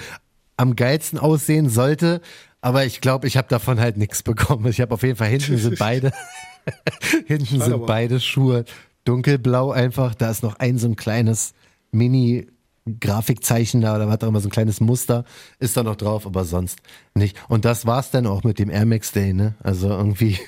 am 0.56 0.76
geilsten 0.76 1.18
aussehen 1.18 1.68
sollte. 1.68 2.20
Aber 2.60 2.84
ich 2.84 3.00
glaube, 3.00 3.26
ich 3.26 3.36
habe 3.36 3.48
davon 3.48 3.80
halt 3.80 3.96
nichts 3.96 4.22
bekommen. 4.22 4.66
Ich 4.66 4.80
habe 4.80 4.94
auf 4.94 5.02
jeden 5.02 5.16
Fall 5.16 5.28
hinten 5.28 5.58
sind 5.58 5.78
beide, 5.78 6.12
hinten 7.26 7.60
sind 7.60 7.86
beide 7.86 8.20
Schuhe 8.20 8.64
dunkelblau 9.04 9.70
einfach. 9.70 10.14
Da 10.14 10.30
ist 10.30 10.42
noch 10.42 10.56
ein 10.56 10.78
so 10.78 10.88
ein 10.88 10.96
kleines 10.96 11.54
Mini 11.92 12.48
Grafikzeichen 13.00 13.80
da 13.80 13.96
oder 13.96 14.08
was 14.08 14.22
auch 14.22 14.28
immer, 14.28 14.40
so 14.40 14.48
ein 14.48 14.52
kleines 14.52 14.80
Muster 14.80 15.24
ist 15.58 15.76
da 15.76 15.82
noch 15.82 15.96
drauf, 15.96 16.26
aber 16.26 16.44
sonst 16.44 16.78
nicht. 17.14 17.36
Und 17.48 17.64
das 17.64 17.86
war's 17.86 18.10
dann 18.10 18.26
auch 18.26 18.44
mit 18.44 18.58
dem 18.58 18.70
Air 18.70 18.86
Max 18.86 19.12
Day, 19.12 19.32
ne? 19.32 19.54
Also 19.62 19.88
irgendwie. 19.88 20.38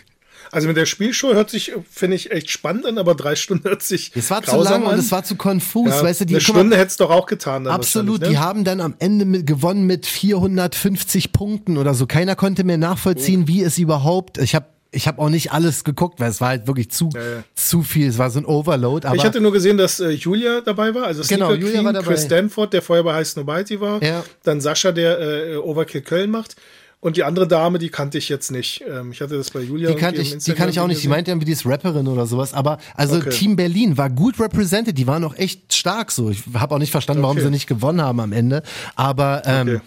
Also 0.53 0.69
mit 0.69 0.77
der 0.77 0.87
Spielshow 0.87 1.33
hört 1.33 1.51
sich, 1.51 1.73
finde 1.91 2.17
ich, 2.17 2.31
echt 2.33 2.51
spannend 2.51 2.87
an, 2.87 2.99
aber 2.99 3.15
drei 3.15 3.35
Stunden 3.37 3.65
hört 3.69 3.83
sich. 3.83 4.13
Es 4.15 4.31
war 4.31 4.43
zu 4.43 4.57
lang 4.57 4.87
an. 4.87 4.95
und 4.95 4.99
es 4.99 5.13
war 5.13 5.25
zu 5.25 5.37
konfus, 5.37 5.91
ja, 5.91 6.03
weißt 6.03 6.23
du, 6.23 6.25
die 6.27 6.35
Eine 6.35 6.41
Stunde 6.41 6.77
hätte 6.77 6.89
es 6.89 6.97
doch 6.97 7.11
auch 7.11 7.27
getan. 7.27 7.67
absolut, 7.67 8.23
ne? 8.23 8.29
die 8.29 8.39
haben 8.39 8.65
dann 8.65 8.81
am 8.81 8.95
Ende 8.99 9.25
mit, 9.25 9.47
gewonnen 9.47 9.87
mit 9.87 10.07
450 10.07 11.33
Punkten 11.33 11.77
oder 11.77 11.95
so. 11.95 12.07
Keiner 12.07 12.37
konnte 12.37 12.65
mehr 12.65 12.79
nachvollziehen, 12.79 13.45
oh. 13.45 13.49
wie 13.49 13.63
es 13.63 13.79
überhaupt. 13.79 14.39
Ich 14.39 14.55
habe 14.55 14.67
ich 14.93 15.07
habe 15.07 15.21
auch 15.21 15.29
nicht 15.29 15.53
alles 15.53 15.85
geguckt, 15.85 16.21
weil 16.21 16.31
es 16.31 16.41
war 16.41 16.49
halt 16.49 16.67
wirklich 16.67 16.91
zu, 16.91 17.11
ja, 17.15 17.21
ja. 17.21 17.45
zu 17.55 17.83
viel. 17.83 18.09
Es 18.09 18.19
war 18.19 18.31
so 18.31 18.41
ein 18.41 18.45
Overload. 18.45 19.07
Aber 19.07 19.17
ich 19.17 19.25
hatte 19.25 19.41
nur 19.41 19.53
gesehen, 19.53 19.77
dass 19.77 20.01
äh, 20.01 20.11
Julia 20.11 20.61
dabei 20.61 20.95
war, 20.95 21.05
also 21.05 21.23
genau, 21.29 21.53
Julia 21.53 21.73
Queen, 21.73 21.85
war 21.85 21.93
dabei. 21.93 22.07
Chris 22.07 22.25
Stanford, 22.25 22.73
der 22.73 22.83
vorher 22.83 23.05
bei 23.05 23.15
High 23.15 23.27
Snobiety 23.27 23.81
war. 23.81 24.03
Ja. 24.03 24.25
Dann 24.43 24.61
Sascha, 24.61 24.93
der 24.93 25.21
äh, 25.21 25.57
Overkill 25.57 26.03
Köln 26.03 26.31
macht. 26.31 26.57
Und 27.01 27.17
die 27.17 27.25
andere 27.25 27.49
Dame, 27.49 27.79
die 27.79 27.89
kannte 27.89 28.19
ich 28.19 28.29
jetzt 28.29 28.51
nicht. 28.51 28.85
Ähm, 28.87 29.13
ich 29.13 29.23
hatte 29.23 29.37
das 29.37 29.51
bei 29.51 29.61
Julia. 29.61 29.91
Die 29.91 29.97
kannte 29.97 30.21
ich, 30.21 30.37
die 30.37 30.53
kann 30.53 30.69
ich 30.69 30.81
auch 30.81 30.87
nicht. 30.87 31.03
Die 31.03 31.09
meinte 31.09 31.31
irgendwie, 31.31 31.47
die 31.47 31.53
ist 31.53 31.65
Rapperin 31.65 32.07
oder 32.07 32.27
sowas. 32.27 32.53
Aber 32.53 32.77
also 32.95 33.17
okay. 33.17 33.31
Team 33.31 33.57
Berlin 33.57 33.97
war 33.97 34.11
gut 34.11 34.39
represented. 34.39 34.99
Die 34.99 35.07
waren 35.07 35.25
auch 35.25 35.35
echt 35.37 35.73
stark 35.73 36.11
so. 36.11 36.29
Ich 36.29 36.43
habe 36.55 36.75
auch 36.75 36.79
nicht 36.79 36.91
verstanden, 36.91 37.25
okay. 37.25 37.37
warum 37.37 37.43
sie 37.43 37.51
nicht 37.51 37.67
gewonnen 37.67 38.03
haben 38.03 38.21
am 38.21 38.33
Ende. 38.33 38.63
Aber 38.97 39.43
ähm, 39.47 39.69
okay 39.69 39.81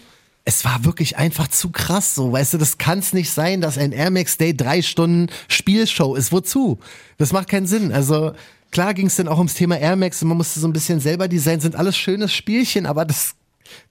es 0.44 0.64
war 0.64 0.84
wirklich 0.84 1.16
einfach 1.16 1.48
zu 1.48 1.70
krass 1.70 2.14
so. 2.14 2.32
Weißt 2.32 2.54
du, 2.54 2.58
das 2.58 2.78
kann 2.78 2.98
es 2.98 3.12
nicht 3.12 3.30
sein, 3.30 3.60
dass 3.60 3.78
ein 3.78 3.92
Air 3.92 4.10
Max 4.10 4.36
Day 4.36 4.54
drei 4.54 4.82
Stunden 4.82 5.30
Spielshow 5.48 6.14
ist. 6.14 6.32
Wozu? 6.32 6.78
Das 7.16 7.32
macht 7.32 7.48
keinen 7.48 7.66
Sinn. 7.66 7.92
Also 7.92 8.32
klar 8.70 8.92
ging 8.92 9.06
es 9.06 9.16
dann 9.16 9.28
auch 9.28 9.38
ums 9.38 9.54
Thema 9.54 9.78
Air 9.78 9.96
Max 9.96 10.20
und 10.22 10.28
man 10.28 10.36
musste 10.36 10.60
so 10.60 10.68
ein 10.68 10.72
bisschen 10.72 11.00
selber 11.00 11.28
designen. 11.28 11.60
Sind 11.60 11.76
alles 11.76 11.96
schönes 11.96 12.32
Spielchen, 12.32 12.84
aber 12.84 13.06
das 13.06 13.34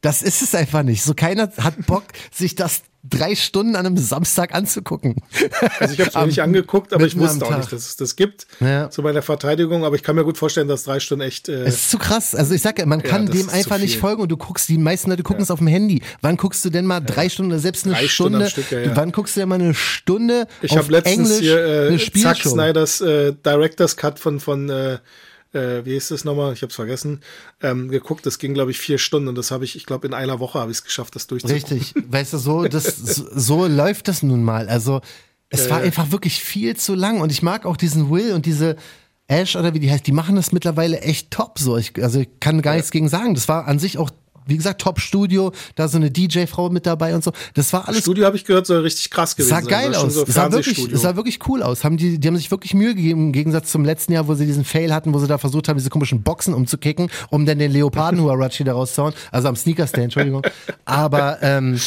Das 0.02 0.22
ist 0.22 0.42
es 0.42 0.56
einfach 0.56 0.84
nicht. 0.84 1.04
So 1.04 1.14
keiner 1.14 1.52
hat 1.58 1.86
Bock, 1.86 2.04
sich 2.32 2.56
das 2.56 2.84
drei 3.04 3.36
Stunden 3.36 3.76
an 3.76 3.86
einem 3.86 3.98
Samstag 3.98 4.56
anzugucken. 4.56 5.16
Also 5.80 5.94
ich 5.94 6.00
habe 6.00 6.10
es 6.10 6.16
mir 6.16 6.26
nicht 6.26 6.42
angeguckt, 6.42 6.94
aber 6.94 7.06
ich 7.06 7.18
wusste 7.18 7.46
auch 7.46 7.58
nicht, 7.58 7.72
dass 7.72 7.88
es 7.88 7.98
das 7.98 8.16
gibt. 8.16 8.48
Ja. 8.62 8.90
Zu 8.90 9.02
meiner 9.02 9.22
Verteidigung, 9.22 9.84
aber 9.84 9.98
ich 9.98 10.04
kann 10.04 10.16
mir 10.16 10.24
gut 10.24 10.38
vorstellen, 10.38 10.70
dass 10.70 10.84
drei 10.84 11.02
Stunden 11.02 11.24
echt. 11.26 11.50
Äh, 11.50 11.64
Es 11.64 11.76
ist 11.76 11.92
zu 11.92 11.98
krass. 11.98 12.34
Also 12.34 12.54
ich 12.54 12.62
sag 12.62 12.80
ja, 12.80 12.86
man 12.86 13.04
kann 13.04 13.26
das 13.26 13.36
dem 13.36 13.50
einfach 13.50 13.78
nicht 13.78 14.00
folgen 14.00 14.22
und 14.22 14.30
du 14.30 14.38
guckst, 14.38 14.70
die 14.70 14.78
meisten 14.78 15.10
Leute 15.10 15.24
gucken 15.24 15.44
es 15.44 15.52
auf 15.52 15.60
dem 15.60 15.68
Handy. 15.68 16.02
Wann 16.22 16.38
guckst 16.38 16.64
du 16.64 16.70
denn 16.70 16.86
mal 16.86 17.02
drei 17.02 17.28
Stunden 17.28 17.52
oder 17.52 17.60
selbst 17.60 17.86
eine 17.86 17.96
Drei 17.96 18.08
Stunde? 18.08 18.50
Stück, 18.50 18.72
ja, 18.72 18.80
ja. 18.80 18.96
Wann 18.96 19.12
guckst 19.12 19.36
du 19.36 19.42
denn 19.42 19.50
mal 19.50 19.56
eine 19.56 19.74
Stunde 19.74 20.48
ich 20.62 20.78
habe 20.78 20.90
letztens 20.90 21.30
Englisch 21.30 21.40
hier 21.40 21.92
äh, 21.92 22.22
Zack? 22.22 22.38
Snyders 22.38 23.02
äh, 23.02 23.34
Director's 23.46 23.98
Cut 23.98 24.18
von, 24.18 24.40
von 24.40 24.70
äh, 24.70 25.00
äh, 25.54 25.86
wie 25.86 25.96
ist 25.96 26.12
das 26.12 26.24
nochmal? 26.24 26.54
Ich 26.54 26.62
habe 26.62 26.70
es 26.70 26.76
vergessen. 26.76 27.22
Ähm, 27.62 27.90
geguckt, 27.90 28.26
das 28.26 28.40
ging, 28.40 28.54
glaube 28.54 28.72
ich, 28.72 28.80
vier 28.80 28.98
Stunden 28.98 29.28
und 29.28 29.36
das 29.36 29.52
habe 29.52 29.64
ich, 29.64 29.76
ich 29.76 29.86
glaube, 29.86 30.08
in 30.08 30.14
einer 30.14 30.40
Woche 30.40 30.60
habe 30.60 30.72
ich 30.72 30.78
es 30.78 30.84
geschafft, 30.84 31.16
das 31.16 31.28
durchzugucken. 31.28 31.78
Richtig. 31.78 31.94
Weißt 32.08 32.34
du, 32.34 32.38
so, 32.38 32.64
das, 32.66 32.86
so, 32.86 33.68
läuft 33.68 34.08
das 34.08 34.24
nun 34.24 34.44
mal. 34.44 34.68
Also, 34.68 35.02
es 35.50 35.70
war 35.70 35.80
ja. 35.80 35.86
einfach 35.86 36.12
wirklich 36.12 36.44
viel 36.44 36.76
zu 36.76 36.96
lang 36.96 37.22
und 37.22 37.32
ich 37.32 37.44
mag 37.44 37.66
auch 37.66 37.78
diesen 37.78 38.10
Will 38.10 38.34
und 38.34 38.46
diese 38.46 38.76
Ash 39.28 39.56
oder 39.56 39.74
wie 39.74 39.80
die 39.80 39.92
heißt, 39.92 40.06
die 40.06 40.12
machen 40.12 40.36
das 40.36 40.52
mittlerweile 40.52 41.00
echt 41.02 41.32
top 41.32 41.60
so. 41.60 41.78
Ich, 41.78 42.02
also, 42.02 42.22
ich 42.22 42.30
kann 42.40 42.62
gar 42.62 42.74
nichts 42.74 42.92
gegen 42.92 43.08
sagen. 43.08 43.36
Das 43.36 43.48
war 43.48 43.68
an 43.68 43.80
sich 43.80 43.98
auch, 43.98 44.10
wie 44.46 44.58
gesagt, 44.58 44.82
Top-Studio, 44.82 45.52
da 45.76 45.88
so 45.88 45.98
eine 45.98 46.12
DJ-Frau 46.12 46.70
mit 46.70 46.86
dabei 46.86 47.16
und 47.16 47.24
so. 47.24 47.32
Das 47.54 47.72
war 47.74 47.88
alles 47.88 48.02
Studio 48.02 48.26
habe 48.26 48.36
ich 48.36 48.46
gehört, 48.46 48.68
soll 48.68 48.82
richtig 48.82 49.10
krass 49.10 49.36
gewesen 49.36 49.50
sah 49.50 49.62
sein. 49.62 49.68
geil 49.68 49.96
aus. 49.96 50.14
So 50.14 50.24
es, 50.24 50.34
sah 50.34 50.52
wirklich, 50.52 50.88
sah 50.94 51.16
wirklich 51.16 51.40
cool 51.48 51.64
aus. 51.64 51.84
Haben 51.84 51.98
die, 51.98 52.20
die 52.20 52.28
haben 52.28 52.38
sich 52.38 52.52
wirklich 52.52 52.74
Mühe 52.74 52.96
gegeben, 52.96 53.28
im 53.28 53.32
Gegensatz 53.32 53.72
zum 53.72 53.86
letzten 53.86 54.14
Jahr, 54.14 54.28
wo 54.28 54.36
sie 54.36 54.46
diesen 54.46 54.66
Fail 54.66 54.94
hatten, 54.94 55.14
wo 55.14 55.20
sie 55.20 55.28
da 55.28 55.38
versucht 55.38 55.68
haben, 55.68 55.78
diese 55.78 55.90
komischen 55.90 56.24
Boxen 56.24 56.54
umzukicken, 56.54 57.10
um 57.30 57.46
dann 57.46 57.60
den 57.60 57.72
Leoparden 57.72 58.22
Huarachi 58.22 58.64
da 58.64 58.74
rauszuhauen. 58.74 59.14
Also 59.32 59.48
am 59.48 59.56
Sneaker-Stand, 59.56 60.06
Entschuldigung. 60.06 60.44
Aber 60.86 61.42
ähm, 61.42 61.80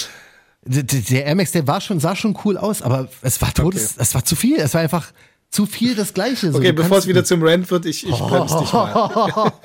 der 0.64 1.26
Air 1.26 1.34
Max, 1.36 1.52
der 1.52 1.66
war 1.66 1.80
schon, 1.80 2.00
sah 2.00 2.16
schon 2.16 2.36
cool 2.44 2.56
aus, 2.56 2.82
aber 2.82 3.08
es 3.22 3.40
war 3.40 3.54
todes, 3.54 3.94
es 3.96 4.14
war 4.14 4.25
zu 4.25 4.34
viel. 4.34 4.56
Es 4.56 4.75
war 4.75 4.80
einfach 4.80 5.12
zu 5.50 5.64
viel 5.66 5.94
das 5.94 6.12
Gleiche. 6.12 6.52
So, 6.52 6.58
Okay, 6.58 6.72
bevor 6.72 6.98
es 6.98 7.06
wieder 7.06 7.24
zum 7.24 7.42
Rant 7.42 7.70
wird, 7.70 7.86
ich, 7.86 8.06
ich 8.06 8.14
bremse 8.18 8.58
dich 8.60 8.72
mal. 8.72 9.52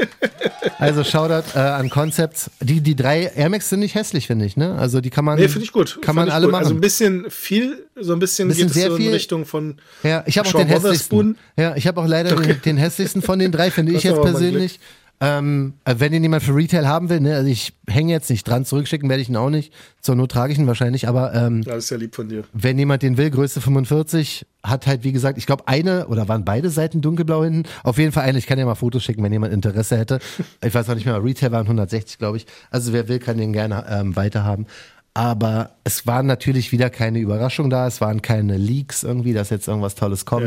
Also 0.77 1.03
Shoutout 1.03 1.55
äh, 1.55 1.59
an 1.59 1.89
Concepts. 1.89 2.49
Die, 2.59 2.81
die 2.81 2.95
drei 2.95 3.31
Air 3.35 3.49
Max 3.49 3.69
sind 3.69 3.81
nicht 3.81 3.93
hässlich, 3.93 4.25
finde 4.27 4.45
ich, 4.45 4.57
ne? 4.57 4.75
Also 4.79 4.99
die 4.99 5.09
kann 5.11 5.25
man, 5.25 5.37
Nee, 5.37 5.47
finde 5.47 5.63
ich 5.65 5.71
gut. 5.71 5.99
kann 6.01 6.15
Find 6.15 6.27
man 6.27 6.29
alle 6.29 6.45
gut. 6.47 6.51
machen. 6.53 6.63
Also 6.63 6.73
ein 6.75 6.81
bisschen 6.81 7.29
viel, 7.29 7.85
so 7.99 8.13
ein 8.13 8.19
bisschen, 8.19 8.47
Bisschen 8.47 8.67
geht 8.67 8.75
es 8.77 8.83
so 8.83 8.95
in 8.95 9.01
viel. 9.01 9.11
Richtung 9.11 9.45
von 9.45 9.77
Ja, 10.03 10.23
ich 10.25 10.37
habe 10.39 10.47
auch 10.49 10.53
den 10.53 10.67
hässlichsten. 10.67 11.37
Ja, 11.57 11.75
ich 11.75 11.85
habe 11.87 12.01
auch 12.01 12.07
leider 12.07 12.35
den, 12.35 12.61
den 12.63 12.77
hässlichsten 12.77 13.21
von 13.21 13.37
den 13.37 13.51
drei, 13.51 13.69
finde 13.69 13.91
ich 13.95 14.03
jetzt 14.03 14.21
persönlich. 14.21 14.79
Ähm, 15.23 15.73
äh, 15.85 15.95
wenn 15.99 16.13
ihn 16.13 16.23
jemand 16.23 16.41
für 16.41 16.55
Retail 16.55 16.87
haben 16.87 17.09
will, 17.09 17.19
ne, 17.19 17.35
also 17.35 17.47
ich 17.47 17.73
hänge 17.87 18.11
jetzt 18.11 18.31
nicht 18.31 18.47
dran, 18.47 18.65
zurückschicken 18.65 19.07
werde 19.07 19.21
ich 19.21 19.29
ihn 19.29 19.35
auch 19.35 19.51
nicht. 19.51 19.71
Zur 20.01 20.15
Not 20.15 20.31
trage 20.31 20.51
ich 20.51 20.57
ihn 20.57 20.65
wahrscheinlich, 20.65 21.07
aber 21.07 21.35
ähm, 21.35 21.63
das 21.63 21.83
ist 21.83 21.89
ja 21.91 21.97
lieb 21.97 22.15
von 22.15 22.27
dir. 22.27 22.43
wenn 22.53 22.79
jemand 22.79 23.03
den 23.03 23.17
will, 23.17 23.29
Größe 23.29 23.61
45, 23.61 24.47
hat 24.63 24.87
halt, 24.87 25.03
wie 25.03 25.11
gesagt, 25.11 25.37
ich 25.37 25.45
glaube, 25.45 25.67
eine 25.67 26.07
oder 26.07 26.27
waren 26.27 26.43
beide 26.43 26.71
Seiten 26.71 27.01
dunkelblau 27.01 27.43
hinten. 27.43 27.69
Auf 27.83 27.99
jeden 27.99 28.11
Fall 28.11 28.23
eine, 28.23 28.39
ich 28.39 28.47
kann 28.47 28.57
ja 28.57 28.65
mal 28.65 28.73
Fotos 28.73 29.03
schicken, 29.03 29.21
wenn 29.21 29.31
jemand 29.31 29.53
Interesse 29.53 29.95
hätte. 29.95 30.19
Ich 30.63 30.73
weiß 30.73 30.89
auch 30.89 30.95
nicht 30.95 31.05
mehr, 31.05 31.23
Retail 31.23 31.51
waren 31.51 31.65
160, 31.65 32.17
glaube 32.17 32.37
ich. 32.37 32.45
Also 32.69 32.93
wer 32.93 33.07
will, 33.07 33.19
kann 33.19 33.37
den 33.37 33.51
gerne 33.51 33.85
ähm, 33.89 34.15
weiterhaben. 34.15 34.65
Aber 35.13 35.71
es 35.83 36.07
war 36.07 36.23
natürlich 36.23 36.71
wieder 36.71 36.89
keine 36.89 37.19
Überraschung 37.19 37.69
da, 37.69 37.87
es 37.87 37.99
waren 37.99 38.21
keine 38.21 38.57
Leaks 38.57 39.03
irgendwie, 39.03 39.33
dass 39.33 39.49
jetzt 39.49 39.67
irgendwas 39.67 39.95
Tolles 39.95 40.25
kommt. 40.25 40.45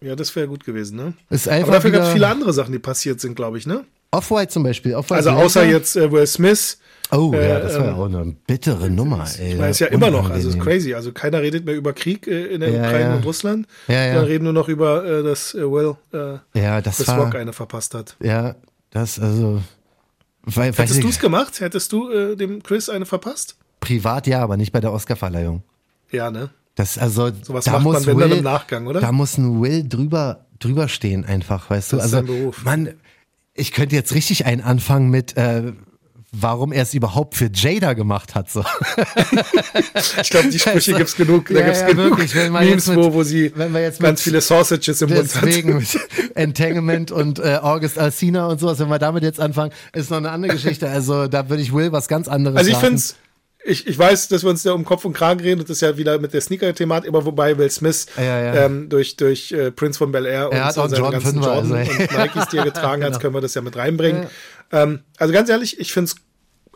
Ja, 0.00 0.08
ja 0.08 0.16
das 0.16 0.34
wäre 0.34 0.48
gut 0.48 0.64
gewesen, 0.64 0.96
ne? 0.96 1.12
Ist 1.28 1.48
einfach 1.48 1.68
Aber 1.68 1.76
dafür 1.76 1.90
gab 1.90 2.02
es 2.02 2.12
viele 2.12 2.28
andere 2.28 2.52
Sachen, 2.52 2.72
die 2.72 2.78
passiert 2.78 3.20
sind, 3.20 3.36
glaube 3.36 3.58
ich, 3.58 3.66
ne? 3.66 3.84
Off-White 4.10 4.52
zum 4.52 4.62
Beispiel. 4.62 4.94
Off-White 4.94 5.16
Also 5.16 5.30
außer 5.30 5.64
jetzt 5.66 5.96
äh, 5.96 6.10
Will 6.10 6.26
Smith. 6.26 6.78
Oh 7.10 7.30
ja, 7.32 7.40
äh, 7.40 7.62
das 7.62 7.74
war 7.78 7.84
ja 7.86 7.90
ähm, 7.92 7.98
auch 7.98 8.04
eine 8.06 8.36
bittere 8.46 8.90
Nummer. 8.90 9.26
Ey, 9.38 9.52
Ich 9.52 9.56
meine, 9.58 9.70
ist 9.70 9.78
ja 9.78 9.86
immer 9.88 10.10
noch, 10.10 10.28
also 10.30 10.48
ist 10.50 10.60
crazy. 10.60 10.94
Also 10.94 11.12
keiner 11.12 11.40
redet 11.40 11.64
mehr 11.64 11.74
über 11.74 11.92
Krieg 11.92 12.26
äh, 12.26 12.46
in 12.46 12.60
der 12.60 12.70
Ja, 12.70 12.80
Ukraine 12.82 13.10
ja. 13.10 13.16
und 13.16 13.24
Russland. 13.24 13.66
Ja, 13.86 14.04
ja. 14.06 14.14
Dann 14.16 14.24
reden 14.24 14.44
nur 14.44 14.52
noch 14.52 14.68
über, 14.68 15.04
äh, 15.04 15.22
dass 15.22 15.54
äh, 15.54 15.60
Will 15.70 15.96
äh, 16.12 16.58
Ja, 16.58 16.80
das 16.80 16.98
das 16.98 17.08
war. 17.08 17.24
Rock 17.24 17.34
eine 17.34 17.52
verpasst 17.52 17.94
hat. 17.94 18.16
Ja, 18.20 18.56
das 18.90 19.18
also. 19.18 19.62
Weil, 20.42 20.72
Hättest 20.72 21.02
du 21.02 21.08
es 21.08 21.18
gemacht? 21.18 21.60
Hättest 21.60 21.92
du 21.92 22.10
äh, 22.10 22.36
dem 22.36 22.62
Chris 22.62 22.88
eine 22.88 23.06
verpasst? 23.06 23.56
privat 23.80 24.26
ja, 24.26 24.40
aber 24.42 24.56
nicht 24.56 24.72
bei 24.72 24.80
der 24.80 24.92
Oscarverleihung. 24.92 25.62
Ja, 26.10 26.30
ne? 26.30 26.50
Das 26.74 26.98
also. 26.98 27.30
Sowas 27.42 27.64
da 27.64 27.72
macht 27.72 27.82
muss 27.84 27.94
man, 27.94 28.06
wenn 28.06 28.16
Will, 28.18 28.28
dann 28.28 28.38
im 28.38 28.44
Nachgang, 28.44 28.86
oder? 28.86 29.00
Da 29.00 29.12
muss 29.12 29.38
ein 29.38 29.62
Will 29.62 29.86
drüber 29.88 30.46
drüber 30.58 30.88
stehen 30.88 31.24
einfach, 31.24 31.70
weißt 31.70 31.92
du? 31.92 31.96
Das 31.96 32.06
ist 32.06 32.14
also 32.14 32.26
sein 32.26 32.40
Beruf. 32.40 32.64
man, 32.64 32.94
ich 33.58 33.72
könnte 33.72 33.94
jetzt 33.96 34.14
richtig 34.14 34.46
einen 34.46 34.62
anfangen 34.62 35.10
mit. 35.10 35.36
Äh, 35.36 35.72
Warum 36.30 36.72
er 36.72 36.82
es 36.82 36.92
überhaupt 36.92 37.36
für 37.36 37.48
Jada 37.50 37.94
gemacht 37.94 38.34
hat. 38.34 38.50
So. 38.50 38.62
Ich 40.20 40.30
glaube, 40.30 40.48
die 40.50 40.58
Sprüche 40.58 40.92
gibt's 40.94 41.16
genug. 41.16 41.48
Da 41.48 41.54
Ja, 41.54 41.64
gibt's 41.64 41.80
ja, 41.80 41.86
genug 41.88 42.10
wirklich, 42.10 42.34
wenn 42.34 42.52
wir 42.52 42.60
Memes, 42.60 42.86
jetzt 42.86 42.88
mit- 42.96 42.98
wo, 42.98 43.14
wo 43.14 43.22
sie 43.22 43.50
wenn 43.54 43.72
wir 43.72 43.80
jetzt 43.80 44.00
ganz 44.00 44.18
mit- 44.20 44.24
viele 44.24 44.40
Sausages 44.42 45.00
im 45.02 45.08
Mund 45.08 45.34
hat. 45.34 45.42
Deswegen 45.44 45.76
mit 45.78 45.98
Entanglement 46.34 47.10
und 47.10 47.38
äh, 47.38 47.58
August 47.62 47.98
Alsina 47.98 48.46
und 48.46 48.60
sowas, 48.60 48.78
wenn 48.78 48.88
wir 48.88 48.98
damit 48.98 49.22
jetzt 49.22 49.40
anfangen, 49.40 49.72
ist 49.94 50.10
noch 50.10 50.18
eine 50.18 50.30
andere 50.30 50.52
Geschichte. 50.52 50.88
Also 50.90 51.28
da 51.28 51.48
würde 51.48 51.62
ich 51.62 51.72
Will 51.72 51.92
was 51.92 52.08
ganz 52.08 52.28
anderes 52.28 52.58
Also 52.58 52.70
ich 52.70 52.76
finde 52.76 53.02
ich, 53.68 53.86
ich 53.86 53.98
weiß, 53.98 54.28
dass 54.28 54.42
wir 54.42 54.50
uns 54.50 54.62
da 54.62 54.72
um 54.72 54.84
Kopf 54.84 55.04
und 55.04 55.12
Kragen 55.12 55.40
reden 55.40 55.60
und 55.60 55.68
das 55.68 55.76
ist 55.76 55.80
ja 55.82 55.96
wieder 55.96 56.18
mit 56.18 56.32
der 56.32 56.40
Sneaker-Thematik, 56.40 57.08
aber 57.08 57.24
wobei 57.24 57.58
Will 57.58 57.70
Smith 57.70 58.06
Ja, 58.16 58.24
ja. 58.24 58.54
Ähm, 58.64 58.88
durch, 58.88 59.16
durch 59.16 59.52
äh, 59.52 59.70
Prince 59.70 59.98
von 59.98 60.10
Bel 60.10 60.26
Air 60.26 60.50
und 60.50 60.58
hat 60.58 60.78
auch 60.78 60.88
seine 60.88 61.02
Jordan 61.02 61.22
ganzen 61.22 61.42
Jordan 61.42 61.72
also, 61.72 61.74
und 61.74 62.18
Nikes, 62.18 62.48
die 62.48 62.56
er 62.56 62.64
getragen 62.64 63.02
hat, 63.04 63.10
Genau. 63.12 63.20
können 63.20 63.34
wir 63.34 63.40
das 63.40 63.54
ja 63.54 63.60
mit 63.62 63.76
reinbringen. 63.76 64.26
Ähm, 64.72 65.00
also 65.16 65.32
ganz 65.32 65.48
ehrlich, 65.48 65.78
ich 65.78 65.92
finde 65.92 66.10
es 66.12 66.16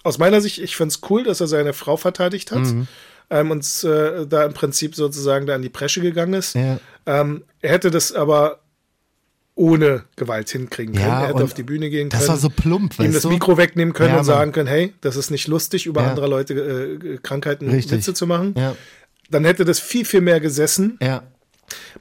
aus 0.04 0.18
meiner 0.18 0.40
Sicht, 0.40 0.58
ich 0.58 0.76
finde 0.76 0.94
es 0.94 1.00
cool, 1.10 1.24
dass 1.24 1.40
er 1.40 1.46
seine 1.46 1.72
Frau 1.72 1.96
verteidigt 1.96 2.50
hat. 2.50 2.60
Mhm. 2.60 2.88
Ähm, 3.30 3.50
und 3.50 3.84
äh, 3.84 4.26
da 4.26 4.44
im 4.44 4.52
Prinzip 4.52 4.94
sozusagen 4.94 5.46
da 5.46 5.54
an 5.54 5.62
die 5.62 5.68
Presche 5.68 6.00
gegangen 6.00 6.34
ist. 6.34 6.54
Ja. 6.54 6.78
Ähm, 7.06 7.44
er 7.60 7.70
hätte 7.70 7.90
das 7.90 8.12
aber 8.12 8.61
ohne 9.54 10.04
Gewalt 10.16 10.48
hinkriegen 10.50 10.94
können. 10.94 11.06
Ja, 11.06 11.22
er 11.22 11.28
hätte 11.28 11.44
auf 11.44 11.52
die 11.54 11.62
Bühne 11.62 11.90
gehen 11.90 12.08
das 12.08 12.20
können. 12.20 12.28
war 12.30 12.36
so 12.38 12.48
plump, 12.48 12.98
ihm 12.98 13.12
das 13.12 13.22
du? 13.22 13.28
Mikro 13.28 13.56
wegnehmen 13.58 13.92
können 13.92 14.10
Ja, 14.14 14.18
und 14.20 14.24
sagen 14.24 14.52
können, 14.52 14.68
hey, 14.68 14.94
das 15.02 15.16
ist 15.16 15.30
nicht 15.30 15.46
lustig, 15.46 15.86
über 15.86 16.02
Ja. 16.02 16.08
andere 16.10 16.26
Leute 16.26 16.54
äh, 16.54 17.18
Krankheiten 17.22 17.68
Richtig. 17.70 17.98
Witze 17.98 18.14
zu 18.14 18.26
machen. 18.26 18.54
Ja, 18.56 18.74
Dann 19.30 19.44
hätte 19.44 19.64
das 19.64 19.78
viel, 19.78 20.04
viel 20.04 20.20
mehr 20.22 20.40
gesessen. 20.40 20.98
ja. 21.02 21.22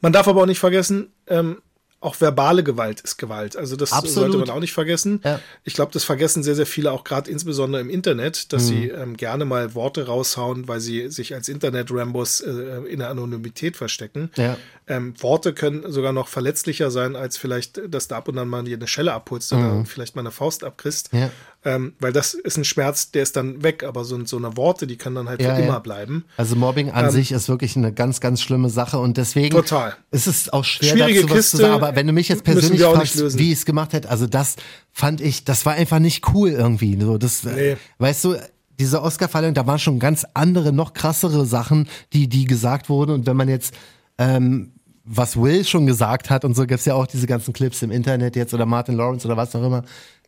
Man 0.01 0.11
darf 0.11 0.27
aber 0.27 0.41
auch 0.41 0.45
nicht 0.47 0.59
vergessen, 0.59 1.13
ähm, 1.27 1.57
auch 2.01 2.19
verbale 2.19 2.63
Gewalt 2.63 2.99
ist 3.01 3.17
Gewalt. 3.17 3.55
Also 3.55 3.75
das 3.75 3.93
Absolut. 3.93 4.13
sollte 4.31 4.37
man 4.39 4.49
auch 4.49 4.59
nicht 4.59 4.73
vergessen. 4.73 5.21
Ja. 5.23 5.39
Ich 5.63 5.75
glaube, 5.75 5.91
das 5.93 6.03
vergessen 6.03 6.41
sehr, 6.43 6.55
sehr 6.55 6.65
viele 6.65 6.91
auch 6.91 7.03
gerade 7.03 7.29
insbesondere 7.31 7.79
im 7.81 7.89
Internet, 7.89 8.51
dass 8.53 8.67
sie 8.67 8.91
Mhm. 8.91 9.01
ähm, 9.01 9.17
gerne 9.17 9.45
mal 9.45 9.75
Worte 9.75 10.07
raushauen, 10.07 10.67
weil 10.67 10.79
sie 10.79 11.09
sich 11.09 11.33
als 11.35 11.47
Internet-Rambos 11.47 12.41
äh, 12.41 12.51
in 12.89 12.99
der 12.99 13.09
Anonymität 13.09 13.77
verstecken. 13.77 14.31
Ja. 14.35 14.57
Ähm, 14.87 15.13
Worte 15.21 15.53
können 15.53 15.89
sogar 15.91 16.11
noch 16.11 16.27
verletzlicher 16.27 16.91
sein, 16.91 17.15
als 17.15 17.37
vielleicht, 17.37 17.79
dass 17.87 18.07
du 18.07 18.15
ab 18.15 18.27
und 18.27 18.37
an 18.37 18.47
mal 18.47 18.59
eine 18.65 18.87
Schelle 18.87 19.13
abholst 19.13 19.53
oder 19.53 19.85
vielleicht 19.85 20.15
mal 20.15 20.21
eine 20.23 20.31
Faust 20.31 20.63
abkriegst. 20.63 21.13
Mhm. 21.13 21.19
Ja. 21.19 21.29
Ähm, 21.63 21.93
weil 21.99 22.11
das 22.11 22.33
ist 22.33 22.57
ein 22.57 22.63
Schmerz, 22.65 23.11
der 23.11 23.21
ist 23.21 23.35
dann 23.35 23.61
weg, 23.61 23.83
aber 23.83 24.03
so, 24.03 24.25
so 24.25 24.37
eine 24.37 24.57
Worte, 24.57 24.87
die 24.87 24.97
können 24.97 25.15
dann 25.15 25.29
halt 25.29 25.41
Ja, 25.41 25.53
für 25.53 25.61
ja. 25.61 25.67
immer 25.67 25.79
bleiben. 25.79 26.25
Also 26.35 26.55
Mobbing 26.55 26.89
an 26.89 27.11
sich 27.11 27.31
ist 27.31 27.49
wirklich 27.49 27.77
eine 27.77 27.93
ganz, 27.93 28.19
ganz 28.19 28.41
schlimme 28.41 28.69
Sache 28.71 28.97
und 28.97 29.17
deswegen 29.17 29.55
Ähm, 29.55 29.61
Total. 29.61 29.93
ist 30.09 30.25
es 30.25 30.49
auch 30.51 30.63
schwer 30.63 30.89
Schwierige 30.89 31.21
dazu 31.21 31.29
was 31.35 31.51
zu 31.51 31.57
Kiste, 31.57 31.57
sagen. 31.57 31.73
Aber 31.73 31.95
wenn 31.95 32.07
du 32.07 32.13
mich 32.13 32.29
jetzt 32.29 32.43
persönlich 32.43 32.81
fragst, 32.81 33.37
wie 33.37 33.51
ich 33.51 33.59
es 33.59 33.65
gemacht 33.65 33.93
hätte, 33.93 34.09
also 34.09 34.25
das 34.25 34.55
fand 34.91 35.21
ich, 35.21 35.45
das 35.45 35.63
war 35.67 35.73
einfach 35.73 35.99
nicht 35.99 36.33
cool 36.33 36.49
irgendwie. 36.49 36.99
So, 36.99 37.19
das, 37.19 37.43
Nee. 37.43 37.71
äh, 37.73 37.77
weißt 37.99 38.23
du, 38.25 38.35
diese 38.79 39.03
Oscar-Verleihung, 39.03 39.53
da 39.53 39.67
waren 39.67 39.77
schon 39.77 39.99
ganz 39.99 40.25
andere, 40.33 40.73
noch 40.73 40.93
krassere 40.93 41.45
Sachen, 41.45 41.87
die, 42.13 42.27
die 42.27 42.45
gesagt 42.45 42.89
wurden. 42.89 43.11
Und 43.11 43.27
wenn 43.27 43.37
man 43.37 43.49
jetzt 43.49 43.75
ähm, 44.17 44.71
was 45.03 45.35
Will 45.39 45.63
schon 45.65 45.85
gesagt 45.85 46.29
hat 46.31 46.43
und 46.45 46.55
so 46.55 46.65
gibt's 46.65 46.85
ja 46.85 46.93
auch 46.95 47.05
diese 47.07 47.27
ganzen 47.27 47.53
Clips 47.53 47.81
im 47.83 47.91
Internet 47.91 48.35
jetzt 48.35 48.53
oder 48.53 48.65
Martin 48.65 48.95
Lawrence 48.95 49.25
oder 49.27 49.37
was 49.37 49.55
auch 49.55 49.63
immer. 49.63 49.83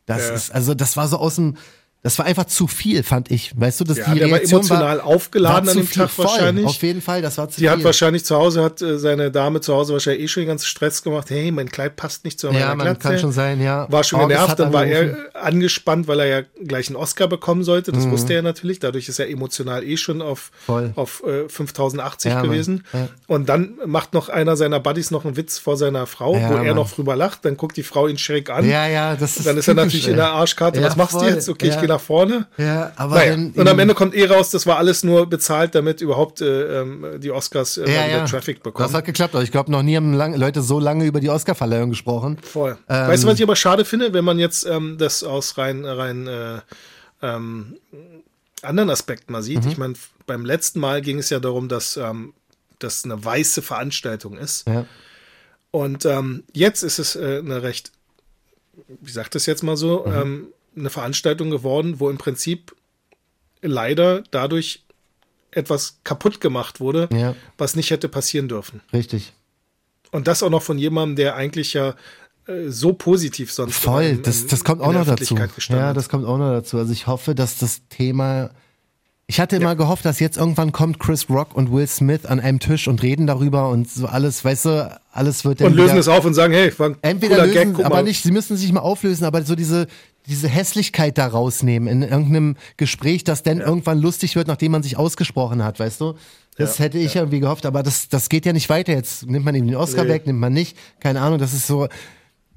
Das 0.05 0.27
Ja. 0.27 0.33
ist, 0.33 0.51
also 0.53 0.73
das 0.73 0.97
war 0.97 1.07
so 1.07 1.17
aus 1.17 1.35
dem, 1.35 1.57
das 2.03 2.19
war 2.19 2.25
einfach 2.25 2.45
zu 2.45 2.67
viel, 2.67 3.01
fand 3.01 3.31
ich. 3.31 3.53
Weißt 3.59 3.79
du, 3.79 3.85
dass 3.85 3.97
Ja, 3.97 4.13
die 4.13 4.19
der 4.19 4.29
war 4.29 4.37
Reaktion 4.37 4.59
emotional 4.59 4.97
war, 4.99 5.05
aufgeladen 5.05 5.65
war 5.67 5.71
an 5.73 5.77
dem 5.79 5.89
Tag 5.89 6.09
voll, 6.09 6.25
wahrscheinlich. 6.25 6.65
Auf 6.65 6.83
jeden 6.83 7.01
Fall, 7.01 7.21
das 7.21 7.37
war 7.37 7.47
zu 7.49 7.55
Die 7.55 7.61
viel. 7.61 7.69
hat 7.71 7.83
wahrscheinlich 7.83 8.25
zu 8.25 8.35
Hause, 8.35 8.61
hat 8.63 8.81
äh, 8.81 8.99
seine 8.99 9.31
Dame 9.31 9.61
zu 9.61 9.73
Hause 9.73 9.93
wahrscheinlich 9.93 10.23
eh 10.23 10.27
schon 10.27 10.41
den 10.43 10.47
ganzen 10.49 10.65
Stress 10.65 11.01
gemacht. 11.01 11.29
Hey, 11.29 11.49
mein 11.51 11.69
Kleid 11.71 11.95
passt 11.95 12.25
nicht 12.25 12.39
zu 12.39 12.47
meiner 12.47 12.59
ja, 12.59 12.75
man 12.75 12.85
Glatze. 12.87 12.99
kann 13.07 13.19
schon 13.19 13.31
sein, 13.31 13.61
ja. 13.61 13.87
War 13.89 14.03
schon 14.03 14.19
August 14.19 14.37
genervt, 14.37 14.59
dann 14.59 14.73
war 14.73 14.85
er 14.85 15.15
angespannt, 15.33 16.07
weil 16.07 16.19
er 16.19 16.25
ja 16.27 16.41
gleich 16.65 16.87
einen 16.87 16.95
Oscar 16.97 17.27
bekommen 17.27 17.63
sollte. 17.63 17.91
Mhm. 17.91 17.95
Das 17.95 18.09
wusste 18.09 18.33
er 18.33 18.41
natürlich. 18.41 18.79
Dadurch 18.79 19.07
ist 19.07 19.19
er 19.19 19.29
emotional 19.29 19.83
eh 19.83 19.95
schon 19.97 20.21
auf, 20.21 20.51
Voll. 20.65 20.91
auf 20.95 21.23
äh, 21.25 21.47
5080 21.47 22.31
Ja, 22.31 22.41
gewesen. 22.41 22.83
Ja. 22.91 23.07
Und 23.27 23.47
dann 23.49 23.75
macht 23.85 24.13
noch 24.13 24.29
einer 24.29 24.55
seiner 24.57 24.79
Buddies 24.79 25.11
noch 25.11 25.23
einen 25.25 25.37
Witz 25.37 25.57
vor 25.57 25.77
seiner 25.77 26.05
Frau, 26.05 26.35
Ja, 26.35 26.49
wo 26.49 26.53
er 26.55 26.63
Mann. 26.63 26.75
noch 26.75 26.91
drüber 26.91 27.15
lacht. 27.15 27.45
Dann 27.45 27.55
guckt 27.55 27.77
die 27.77 27.83
Frau 27.83 28.07
ihn 28.07 28.17
schräg 28.17 28.49
an. 28.49 28.67
Ja, 28.69 28.87
ja, 28.87 29.15
das 29.15 29.37
ist 29.37 29.45
dann 29.47 29.57
ist 29.57 29.67
er 29.67 29.73
typisch, 29.75 29.85
natürlich 29.85 30.05
ey. 30.07 30.11
in 30.11 30.17
der 30.17 30.31
Arschkarte. 30.31 30.83
Was 30.83 30.95
machst 30.97 31.13
voll. 31.13 31.27
du 31.29 31.33
jetzt? 31.33 31.47
Okay, 31.49 31.69
ich 31.69 31.79
gehe 31.79 31.87
nach 31.93 32.01
vorne. 32.01 32.47
Ja, 32.57 32.91
aber 32.95 33.15
Naja, 33.15 33.31
dann 33.31 33.51
und 33.51 33.67
am 33.67 33.79
Ende 33.79 33.93
kommt 33.93 34.15
eh 34.15 34.25
raus, 34.25 34.49
das 34.49 34.65
war 34.65 34.77
alles 34.77 35.03
nur 35.03 35.27
bezahlt, 35.27 35.75
damit 35.75 36.01
überhaupt 36.01 36.41
äh, 36.41 36.81
ähm, 36.81 37.05
die 37.19 37.31
Oscars 37.31 37.77
äh, 37.77 37.91
ja, 37.91 38.07
ja. 38.07 38.25
Traffic 38.25 38.63
bekommen. 38.63 38.87
Das 38.87 38.93
hat 38.93 39.05
geklappt. 39.05 39.35
aber 39.35 39.43
Ich 39.43 39.51
glaube, 39.51 39.71
noch 39.71 39.83
nie 39.83 39.95
haben 39.95 40.13
lang, 40.13 40.35
Leute 40.35 40.61
so 40.61 40.79
lange 40.79 41.05
über 41.05 41.19
die 41.19 41.29
Oscar-Verleihung 41.29 41.89
gesprochen. 41.91 42.37
Voll. 42.41 42.77
Ähm, 42.89 43.07
weißt 43.07 43.23
du, 43.23 43.27
was 43.27 43.35
ich 43.35 43.43
aber 43.43 43.55
schade 43.55 43.85
finde, 43.85 44.13
wenn 44.13 44.25
man 44.25 44.39
jetzt 44.39 44.65
ähm, 44.65 44.97
das 44.97 45.23
aus 45.23 45.57
rein, 45.57 45.85
rein 45.85 46.27
äh, 46.27 46.59
ähm, 47.21 47.77
anderen 48.61 48.89
Aspekt 48.89 49.29
mal 49.29 49.43
sieht. 49.43 49.63
Mhm. 49.63 49.71
Ich 49.71 49.77
meine, 49.77 49.93
beim 50.25 50.45
letzten 50.45 50.79
Mal 50.79 51.01
ging 51.01 51.19
es 51.19 51.29
ja 51.29 51.39
darum, 51.39 51.67
dass 51.67 51.97
ähm, 51.97 52.33
das 52.79 53.03
eine 53.05 53.23
weiße 53.23 53.61
Veranstaltung 53.61 54.37
ist. 54.37 54.67
Ja. 54.67 54.85
Und 55.71 56.05
ähm, 56.05 56.43
jetzt 56.53 56.83
ist 56.83 56.99
es 56.99 57.15
äh, 57.15 57.39
eine 57.39 57.63
recht, 57.63 57.91
wie 59.01 59.11
sagt 59.11 59.35
das 59.35 59.45
jetzt 59.45 59.63
mal 59.63 59.77
so, 59.77 60.05
mhm. 60.05 60.13
ähm, 60.13 60.47
eine 60.75 60.89
Veranstaltung 60.89 61.49
geworden, 61.49 61.99
wo 61.99 62.09
im 62.09 62.17
Prinzip 62.17 62.75
leider 63.61 64.23
dadurch 64.31 64.83
etwas 65.51 65.99
kaputt 66.03 66.41
gemacht 66.41 66.79
wurde, 66.79 67.09
ja. 67.11 67.35
was 67.57 67.75
nicht 67.75 67.91
hätte 67.91 68.09
passieren 68.09 68.47
dürfen. 68.47 68.81
Richtig. 68.91 69.33
Und 70.11 70.27
das 70.27 70.43
auch 70.43 70.49
noch 70.49 70.63
von 70.63 70.77
jemandem, 70.77 71.15
der 71.15 71.35
eigentlich 71.35 71.73
ja 71.73 71.95
äh, 72.47 72.69
so 72.69 72.93
positiv 72.93 73.51
sonst 73.51 73.75
Voll, 73.75 74.03
in, 74.03 74.15
in, 74.17 74.23
das, 74.23 74.45
das 74.47 74.63
kommt 74.63 74.81
auch 74.81 74.93
noch 74.93 75.05
dazu. 75.05 75.35
Ja, 75.69 75.93
das 75.93 76.09
kommt 76.09 76.25
auch 76.25 76.37
noch 76.37 76.51
dazu. 76.51 76.77
Also 76.77 76.91
ich 76.91 77.07
hoffe, 77.07 77.35
dass 77.35 77.57
das 77.57 77.87
Thema 77.87 78.51
ich 79.33 79.39
hatte 79.39 79.55
immer 79.55 79.69
ja. 79.69 79.73
gehofft, 79.73 80.05
dass 80.05 80.19
jetzt 80.19 80.37
irgendwann 80.37 80.71
kommt 80.71 80.99
Chris 80.99 81.27
Rock 81.27 81.55
und 81.55 81.71
Will 81.71 81.87
Smith 81.87 82.27
an 82.27 82.39
einem 82.39 82.59
Tisch 82.59 82.87
und 82.87 83.01
reden 83.01 83.25
darüber 83.25 83.69
und 83.69 83.89
so 83.89 84.05
alles, 84.05 84.45
weißt 84.45 84.65
du, 84.65 85.01
alles 85.11 85.43
wird 85.43 85.59
dann 85.59 85.71
Und 85.71 85.73
lösen 85.73 85.97
es 85.97 86.07
auf 86.07 86.23
und 86.23 86.35
sagen, 86.35 86.53
hey, 86.53 86.71
ein 86.77 86.95
entweder 87.01 87.47
lösen, 87.47 87.73
Gag, 87.73 87.83
aber 87.83 88.03
nicht, 88.03 88.21
sie 88.21 88.31
müssen 88.31 88.57
sich 88.57 88.71
mal 88.71 88.81
auflösen, 88.81 89.25
aber 89.25 89.41
so 89.41 89.55
diese 89.55 89.87
diese 90.27 90.47
Hässlichkeit 90.47 91.17
da 91.17 91.25
rausnehmen 91.25 91.89
in 91.89 92.03
irgendeinem 92.03 92.55
Gespräch, 92.77 93.23
das 93.23 93.41
dann 93.41 93.57
ja. 93.57 93.65
irgendwann 93.65 93.99
lustig 93.99 94.35
wird, 94.35 94.47
nachdem 94.47 94.71
man 94.71 94.83
sich 94.83 94.97
ausgesprochen 94.97 95.63
hat, 95.63 95.79
weißt 95.79 95.99
du? 95.99 96.13
Das 96.55 96.77
ja, 96.77 96.85
hätte 96.85 96.99
ich 96.99 97.15
ja. 97.15 97.21
irgendwie 97.21 97.39
gehofft, 97.39 97.65
aber 97.65 97.81
das, 97.81 98.09
das 98.09 98.29
geht 98.29 98.45
ja 98.45 98.53
nicht 98.53 98.69
weiter. 98.69 98.93
Jetzt 98.93 99.25
nimmt 99.25 99.43
man 99.43 99.55
ihm 99.55 99.65
den 99.65 99.75
Oscar 99.75 100.03
nee. 100.03 100.11
weg, 100.11 100.27
nimmt 100.27 100.39
man 100.39 100.53
nicht. 100.53 100.77
Keine 100.99 101.21
Ahnung, 101.21 101.39
das 101.39 101.53
ist 101.53 101.65
so, 101.65 101.87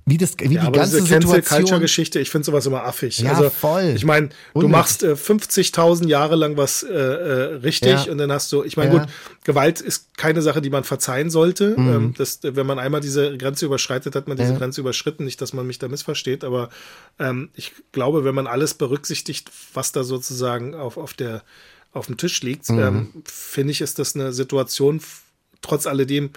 wie 0.09 0.19
das 0.19 0.35
wie 0.39 0.55
ja, 0.55 0.67
die 0.67 0.79
ganze 0.79 1.03
diese 1.03 1.19
Cancel 1.19 1.43
Culture 1.43 1.81
Geschichte, 1.81 2.21
ich 2.21 2.31
finde 2.31 2.45
sowas 2.45 2.65
immer 2.65 2.85
affig. 2.85 3.19
Ja, 3.19 3.33
also, 3.33 3.51
voll. 3.51 3.93
Ich 3.97 4.05
meine, 4.05 4.29
du 4.55 4.69
machst 4.69 5.03
äh, 5.03 5.15
50.000 5.15 6.07
Jahre 6.07 6.37
lang 6.37 6.57
was 6.57 6.85
äh, 6.85 6.95
äh, 6.95 7.55
richtig 7.57 8.07
ja. 8.07 8.13
und 8.13 8.19
dann 8.19 8.31
hast 8.31 8.53
du, 8.53 8.63
ich 8.63 8.77
meine, 8.77 8.95
ja. 8.95 9.01
gut, 9.01 9.09
Gewalt 9.43 9.81
ist 9.81 10.17
keine 10.17 10.43
Sache, 10.43 10.63
die 10.63 10.71
man 10.71 10.85
verzeihen 10.85 11.29
sollte. 11.29 11.77
Mhm. 11.77 11.89
Ähm, 11.89 12.15
das, 12.17 12.39
wenn 12.43 12.67
man 12.69 12.79
einmal 12.79 13.01
diese 13.01 13.37
Grenze 13.37 13.67
überschreitet, 13.67 14.15
hat 14.15 14.29
man 14.29 14.37
diese 14.37 14.53
ja. 14.53 14.59
Grenze 14.59 14.81
überschritten. 14.81 15.25
Nicht, 15.25 15.41
dass 15.41 15.53
man 15.53 15.67
mich 15.67 15.81
da 15.81 15.89
missversteht, 15.89 16.45
aber 16.45 16.69
ähm, 17.19 17.51
ich 17.55 17.73
glaube, 17.91 18.23
wenn 18.23 18.35
man 18.35 18.47
alles 18.47 18.75
berücksichtigt, 18.75 19.51
was 19.75 19.91
da 19.91 20.05
sozusagen 20.05 20.77
auf, 20.77 20.99
auf 20.99 21.15
der 21.15 21.43
auf 21.91 22.07
dem 22.07 22.17
Tisch 22.17 22.43
liegt, 22.43 22.69
mhm. 22.71 22.79
ähm, 22.79 23.13
finde 23.25 23.73
ich, 23.73 23.81
ist 23.81 23.99
das 23.99 24.15
eine 24.15 24.33
Situation 24.33 25.01
trotz 25.63 25.87
alledem 25.89 26.31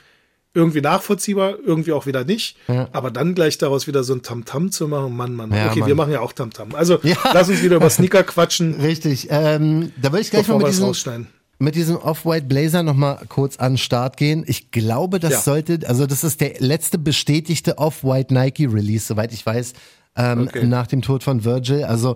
irgendwie 0.54 0.82
nachvollziehbar, 0.82 1.56
irgendwie 1.64 1.92
auch 1.92 2.06
wieder 2.06 2.24
nicht. 2.24 2.58
Ja. 2.68 2.90
Aber 2.92 3.12
dann 3.12 3.36
gleich 3.36 3.58
daraus 3.58 3.88
wieder 3.88 4.04
so 4.04 4.14
ein 4.14 4.24
Tamtam 4.24 4.66
-Tam 4.66 4.72
zu 4.72 4.88
machen, 4.88 5.16
Mann, 5.16 5.36
Mann. 5.36 5.52
Ja, 5.52 5.68
okay, 5.68 5.80
Mann. 5.80 5.88
wir 5.88 5.96
machen 5.96 6.12
ja 6.12 6.22
auch 6.22 6.34
Tamtam. 6.34 6.70
-Tam. 6.70 6.76
Also 6.76 7.00
ja. 7.04 7.16
lass 7.34 7.50
uns 7.50 7.62
wieder 7.62 7.76
über 7.76 7.90
Sneaker 7.90 8.24
quatschen. 8.24 8.74
Richtig. 8.82 9.28
Ähm, 9.30 9.92
da 10.02 10.12
würde 10.12 10.22
ich 10.22 10.32
gleich 10.32 10.48
mal 10.48 10.58
mit 10.58 10.68
diesem, 10.68 11.28
mit 11.60 11.76
diesem 11.76 11.98
Off-White 11.98 12.48
Blazer 12.48 12.82
noch 12.82 12.96
mal 12.96 13.20
kurz 13.30 13.58
an 13.58 13.74
den 13.74 13.78
Start 13.78 14.18
gehen. 14.18 14.44
Ich 14.48 14.72
glaube, 14.72 15.20
das 15.20 15.46
sollte, 15.46 15.80
also 15.88 16.08
das 16.08 16.24
ist 16.24 16.42
der 16.42 16.54
letzte 16.60 16.98
bestätigte 16.98 17.78
Off-White 17.78 18.34
Nike 18.34 18.66
Release, 18.66 19.06
soweit 19.06 19.32
ich 19.34 19.46
weiß, 19.46 19.74
ähm, 20.16 20.48
okay. 20.48 20.66
nach 20.66 20.88
dem 20.88 21.04
Tod 21.04 21.24
von 21.24 21.46
Virgil. 21.46 21.84
Also 21.84 22.16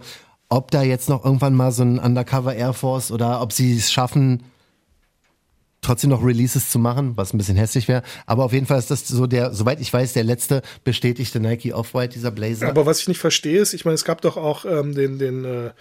ob 0.49 0.71
da 0.71 0.81
jetzt 0.81 1.07
noch 1.07 1.23
irgendwann 1.23 1.53
mal 1.53 1.71
so 1.71 1.83
ein 1.83 1.99
Undercover 1.99 2.55
Air 2.55 2.73
Force 2.73 3.11
oder 3.11 3.41
ob 3.41 3.53
sie 3.53 3.77
es 3.77 3.91
schaffen, 3.91 4.43
trotzdem 5.83 6.09
noch 6.09 6.23
Releases 6.23 6.69
zu 6.69 6.79
machen, 6.79 7.15
was 7.15 7.33
ein 7.33 7.37
bisschen 7.37 7.55
hässlich 7.55 7.87
wäre. 7.87 8.03
Aber 8.25 8.45
auf 8.45 8.53
jeden 8.53 8.65
Fall 8.65 8.79
ist 8.79 8.91
das 8.91 9.07
so 9.07 9.27
der, 9.27 9.53
soweit 9.53 9.79
ich 9.79 9.91
weiß, 9.91 10.13
der 10.13 10.23
letzte 10.23 10.61
bestätigte 10.83 11.39
Nike 11.39 11.73
Off-White, 11.73 12.13
dieser 12.13 12.31
Blazer. 12.31 12.67
Aber 12.67 12.85
was 12.85 13.01
ich 13.01 13.07
nicht 13.07 13.19
verstehe, 13.19 13.59
ist, 13.59 13.73
ich 13.73 13.85
meine, 13.85 13.95
es 13.95 14.05
gab 14.05 14.21
doch 14.21 14.37
auch 14.37 14.65
ähm, 14.65 14.95
den, 14.95 15.19
den 15.19 15.45
äh, 15.45 15.71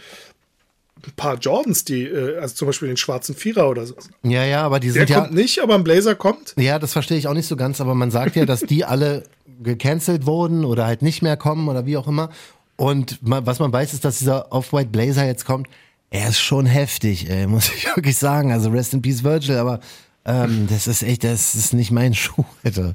ein 1.05 1.13
paar 1.17 1.37
Jordans, 1.39 1.85
die, 1.85 2.05
äh, 2.05 2.39
also 2.39 2.55
zum 2.55 2.67
Beispiel 2.67 2.89
den 2.89 2.97
schwarzen 2.97 3.35
Vierer 3.35 3.69
oder 3.69 3.87
so. 3.87 3.95
Ja, 4.23 4.45
ja, 4.45 4.63
aber 4.63 4.81
die 4.81 4.91
sind 4.91 5.09
der 5.09 5.17
ja. 5.17 5.23
kommt 5.23 5.35
nicht, 5.35 5.61
aber 5.61 5.75
ein 5.75 5.85
Blazer 5.85 6.15
kommt. 6.15 6.55
Ja, 6.57 6.79
das 6.79 6.93
verstehe 6.93 7.19
ich 7.19 7.29
auch 7.29 7.35
nicht 7.35 7.49
so 7.49 7.57
ganz, 7.57 7.81
aber 7.81 7.95
man 7.95 8.11
sagt 8.11 8.37
ja, 8.37 8.45
dass 8.45 8.61
die 8.61 8.85
alle 8.85 9.25
gecancelt 9.63 10.27
wurden 10.27 10.65
oder 10.65 10.87
halt 10.87 11.03
nicht 11.03 11.23
mehr 11.23 11.37
kommen 11.37 11.69
oder 11.69 11.87
wie 11.87 11.97
auch 11.97 12.09
immer. 12.09 12.31
Und 12.77 13.27
man, 13.27 13.47
was 13.47 13.59
man 13.59 13.73
weiß, 13.73 13.93
ist, 13.93 14.05
dass 14.05 14.19
dieser 14.19 14.51
Off-White 14.53 14.91
Blazer 14.91 15.27
jetzt 15.27 15.45
kommt 15.45 15.69
er 16.13 16.29
ist 16.29 16.41
schon 16.41 16.67
heftig, 16.67 17.29
ey, 17.29 17.47
muss 17.49 17.71
ich 17.75 17.87
wirklich 17.97 18.17
sagen. 18.17 18.53
Also 18.53 18.71
Rest 18.71 18.95
in 18.95 19.03
Peace 19.03 19.25
Virgil, 19.25 19.57
aber 19.57 19.81
ähm, 20.25 20.69
das 20.71 20.87
ist 20.87 21.03
echt, 21.03 21.25
das 21.25 21.55
ist 21.55 21.73
nicht 21.73 21.91
mein 21.91 22.15
Schuh, 22.15 22.45
Alter. 22.63 22.95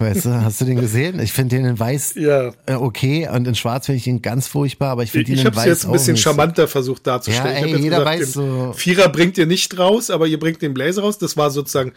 Weißt 0.00 0.24
du, 0.24 0.42
hast 0.42 0.60
du 0.60 0.64
den 0.64 0.80
gesehen? 0.80 1.20
Ich 1.20 1.32
finde 1.32 1.56
den 1.56 1.64
in 1.64 1.78
weiß 1.78 2.16
ja. 2.16 2.52
äh, 2.66 2.74
okay 2.74 3.28
und 3.28 3.46
in 3.46 3.54
schwarz 3.54 3.86
finde 3.86 3.98
ich 3.98 4.08
ihn 4.08 4.20
ganz 4.20 4.48
furchtbar, 4.48 4.90
aber 4.90 5.04
ich 5.04 5.12
finde 5.12 5.30
ihn 5.32 5.38
in 5.38 5.44
weiß 5.44 5.52
Ich 5.52 5.60
habe 5.60 5.68
jetzt 5.70 5.86
ein 5.86 5.92
bisschen 5.92 6.16
charmanter 6.16 6.66
versucht 6.66 7.06
darzustellen. 7.06 7.68
Ja, 7.68 7.76
ey, 7.76 7.80
jeder 7.80 7.98
gesagt, 8.00 8.20
weiß 8.20 8.32
so. 8.32 8.72
Vierer 8.76 9.08
bringt 9.08 9.38
ihr 9.38 9.46
nicht 9.46 9.78
raus, 9.78 10.10
aber 10.10 10.26
ihr 10.26 10.38
bringt 10.38 10.60
den 10.62 10.74
Blazer 10.74 11.02
raus. 11.02 11.18
Das 11.18 11.36
war 11.36 11.50
sozusagen 11.50 11.92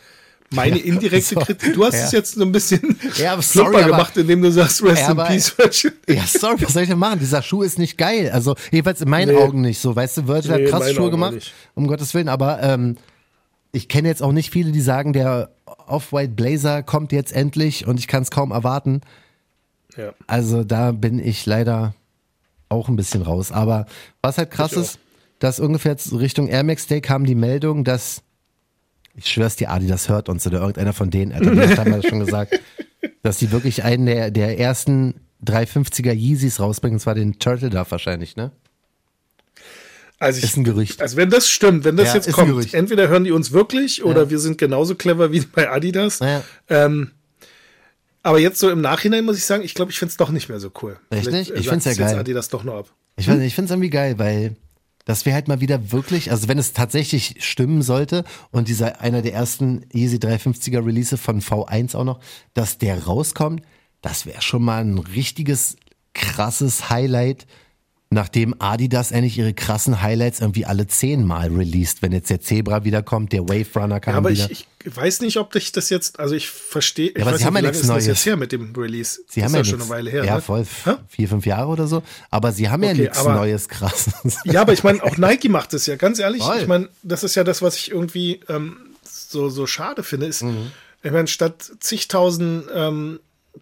meine 0.50 0.78
indirekte 0.78 1.36
so, 1.36 1.42
Kritik. 1.42 1.74
Du 1.74 1.84
hast 1.86 1.96
ja. 1.96 2.06
es 2.06 2.12
jetzt 2.12 2.36
so 2.36 2.42
ein 2.44 2.52
bisschen 2.52 2.98
ja, 3.18 3.42
sorry, 3.42 3.84
gemacht, 3.84 4.16
indem 4.16 4.42
du 4.42 4.52
sagst 4.52 4.82
Rest 4.84 5.02
ja, 5.02 5.12
in 5.12 5.18
Peace. 5.18 5.56
ja, 6.08 6.24
sorry, 6.26 6.62
was 6.62 6.74
soll 6.74 6.84
ich 6.84 6.90
denn 6.90 6.98
machen? 6.98 7.20
Dieser 7.20 7.42
Schuh 7.42 7.64
ist 7.64 7.78
nicht 7.78 7.98
geil. 7.98 8.32
Also 8.32 8.56
jedenfalls 8.72 9.02
in 9.02 9.10
meinen 9.10 9.36
nee. 9.36 9.42
Augen 9.42 9.62
nicht 9.62 9.80
so. 9.80 9.96
Weißt 9.96 10.18
du, 10.18 10.28
Virgil 10.28 10.56
nee, 10.56 10.72
hat 10.72 10.80
krass 10.80 10.94
Schuhe 10.94 11.12
gemacht, 11.12 11.54
um 11.76 11.88
Gottes 11.88 12.14
Willen. 12.14 12.30
Aber 12.30 12.64
ähm, 12.64 12.98
ich 13.72 13.90
kenne 13.90 14.08
jetzt 14.08 14.24
auch 14.24 14.32
nicht 14.32 14.52
viele, 14.52 14.72
die 14.72 14.82
sagen, 14.82 15.14
der 15.14 15.52
Off-White 15.66 16.34
Blazer 16.34 16.82
kommt 16.84 17.12
jetzt 17.12 17.34
endlich 17.34 17.86
und 17.86 18.00
ich 18.00 18.08
kann 18.08 18.24
es 18.24 18.32
kaum 18.32 18.52
erwarten. 18.52 19.02
Ja. 19.98 20.14
Also 20.28 20.64
da 20.64 20.92
bin 20.92 21.20
ich 21.20 21.46
leider 21.46 21.94
auch 22.70 22.88
ein 22.88 22.96
bisschen 22.96 23.22
raus. 23.22 23.52
Aber 23.52 23.86
was 24.22 24.38
halt 24.38 24.52
krass 24.52 24.74
ist, 24.74 25.00
dass 25.40 25.60
ungefähr 25.60 25.96
Richtung 26.14 26.48
Air 26.48 26.64
Max 26.64 26.88
Day 26.88 27.02
kam 27.02 27.26
die 27.26 27.36
Meldung, 27.36 27.84
dass 27.84 28.24
ich 29.18 29.28
schwör's 29.28 29.56
dir, 29.56 29.72
Adi, 29.72 29.88
das 29.88 30.10
hört 30.10 30.30
uns 30.30 30.46
oder 30.46 30.60
irgendeiner 30.60 30.94
von 30.94 31.10
denen, 31.10 31.34
Alter, 31.34 31.78
haben 31.78 31.92
ja 31.92 32.08
schon 32.08 32.20
gesagt, 32.20 32.60
dass 33.24 33.38
die 33.38 33.52
wirklich 33.52 33.84
einen 33.84 34.06
der, 34.06 34.32
der 34.32 34.60
ersten 34.60 35.16
350er 35.46 36.14
Yeezys 36.14 36.60
rausbringen, 36.60 36.96
und 36.96 37.00
zwar 37.00 37.16
den 37.16 37.40
Turtle 37.40 37.70
Dove 37.70 37.92
wahrscheinlich, 37.92 38.36
ne? 38.36 38.52
Also 40.20 40.40
ich, 40.40 40.46
ist 40.46 40.58
ein 40.58 40.64
Gerücht. 40.64 41.02
Also 41.02 41.16
wenn 41.18 41.30
das 41.30 41.48
stimmt, 41.50 41.84
wenn 41.84 41.96
das 41.96 42.08
ja, 42.10 42.16
jetzt 42.16 42.32
kommt, 42.32 42.74
entweder 42.74 43.08
hören 43.08 43.24
die 43.24 43.32
uns 43.32 43.52
wirklich 43.52 44.04
oder 44.04 44.24
ja. 44.24 44.30
wir 44.32 44.40
sind 44.40 44.58
genauso 44.58 44.96
clever 44.96 45.32
wie 45.32 45.42
bei 45.42 45.70
Adidas. 45.70 46.20
Ja. 46.20 46.44
Ähm, 46.70 47.12
aber 48.24 48.40
jetzt 48.40 48.60
so 48.60 48.70
im 48.70 48.82
Nachhinein 48.82 49.26
muss 49.26 49.38
ich 49.38 49.46
sagen, 49.46 49.64
ich 49.64 49.76
glaube, 49.76 49.92
ich 49.92 50.00
finde 50.00 50.12
es 50.12 50.18
doch 50.18 50.32
nicht 50.32 50.50
mehr 50.50 50.60
so 50.60 50.72
cool. 50.82 51.00
Echt 51.12 51.32
nicht? 51.32 51.52
Ich 51.52 51.70
finde 51.70 51.90
es 51.90 51.98
ja 51.98 52.06
geil. 52.06 52.18
Adidas 52.18 52.50
doch 52.50 52.64
noch 52.64 52.80
ab. 52.80 52.94
Ich, 53.16 53.28
ich 53.28 53.56
finde 53.56 53.66
es 53.66 53.72
irgendwie 53.72 53.92
geil, 53.92 54.18
weil 54.18 54.56
das 55.08 55.26
wäre 55.26 55.36
halt 55.36 55.48
mal 55.48 55.62
wieder 55.62 55.94
wirklich, 55.94 56.32
also 56.32 56.50
wenn 56.50 56.60
es 56.60 56.74
tatsächlich 56.74 57.38
stimmen 57.40 57.82
sollte 57.82 58.26
und 58.52 58.68
dieser 58.68 59.00
einer 59.00 59.22
der 59.22 59.34
ersten 59.34 59.86
Easy 59.94 60.18
350er 60.18 60.86
Release 60.86 61.16
von 61.16 61.42
V1 61.42 61.96
auch 61.96 62.04
noch, 62.04 62.20
dass 62.54 62.78
der 62.78 63.06
rauskommt, 63.06 63.62
das 64.02 64.26
wäre 64.26 64.42
schon 64.42 64.64
mal 64.64 64.84
ein 64.84 64.98
richtiges 64.98 65.78
krasses 66.14 66.90
Highlight 66.90 67.48
nachdem 68.10 68.56
Adidas 68.60 69.12
endlich 69.12 69.38
ihre 69.38 69.54
krassen 69.54 70.02
Highlights 70.02 70.40
irgendwie 70.40 70.66
alle 70.66 70.88
zehnmal 70.88 71.50
released, 71.50 72.02
wenn 72.02 72.14
jetzt 72.14 72.30
der 72.30 72.40
Zebra 72.40 72.84
wiederkommt, 72.86 73.34
der 73.34 73.44
Wave 73.44 73.68
Runner 73.76 74.00
kam 74.00 74.14
ja, 74.14 74.18
aber 74.18 74.30
wieder. 74.30 74.50
Ich, 74.50 74.66
ich 74.84 74.96
weiß 74.96 75.22
nicht, 75.22 75.38
ob 75.38 75.54
ich 75.56 75.74
das 75.74 75.90
jetzt, 75.90 76.20
also 76.20 76.34
ich 76.34 76.50
verstehe, 76.50 77.12
ja, 77.14 77.22
aber 77.22 77.32
weiß 77.32 77.40
sie 77.40 77.44
nicht, 77.44 77.46
haben 77.48 77.56
ja 77.56 77.62
nichts 77.64 77.84
Neues. 77.84 78.04
ist 78.04 78.08
das 78.08 78.18
jetzt 78.18 78.26
her 78.26 78.38
mit 78.38 78.52
dem 78.54 78.74
Release? 78.76 79.20
Sie 79.28 79.42
das 79.42 79.54
haben 79.54 79.62
ist 79.62 79.68
ja, 79.68 79.72
schon 79.72 79.82
eine 79.82 79.90
Weile 79.90 80.10
her. 80.10 80.24
Ja, 80.24 80.36
ne? 80.36 80.42
voll, 80.42 80.66
ha? 80.86 81.00
vier, 81.10 81.28
fünf 81.28 81.46
Jahre 81.46 81.68
oder 81.68 81.88
so. 81.88 82.02
Aber 82.32 82.54
sie 82.54 82.70
haben 82.70 82.84
okay, 82.84 82.94
ja 82.94 83.04
nichts 83.04 83.24
Neues 83.24 83.68
krasses. 83.68 84.14
Ja, 84.46 84.62
aber 84.62 84.72
ich 84.72 84.84
meine, 84.84 85.04
auch 85.04 85.18
Nike 85.18 85.50
macht 85.50 85.74
es 85.74 85.86
ja, 85.88 85.96
ganz 85.98 86.20
ehrlich. 86.20 86.42
Voll. 86.42 86.60
Ich 86.62 86.68
meine, 86.68 86.90
das 87.04 87.24
ist 87.24 87.36
ja 87.36 87.44
das, 87.44 87.62
was 87.62 87.76
ich 87.76 87.92
irgendwie 87.92 88.40
ähm, 88.48 88.78
so, 89.04 89.50
so 89.50 89.68
schade 89.68 90.04
finde, 90.04 90.28
ist, 90.28 90.44
mhm. 90.44 90.72
ich 91.04 91.12
meine, 91.12 91.28
statt 91.28 91.72
zigtausend 91.80 92.66
ähm, 92.74 93.20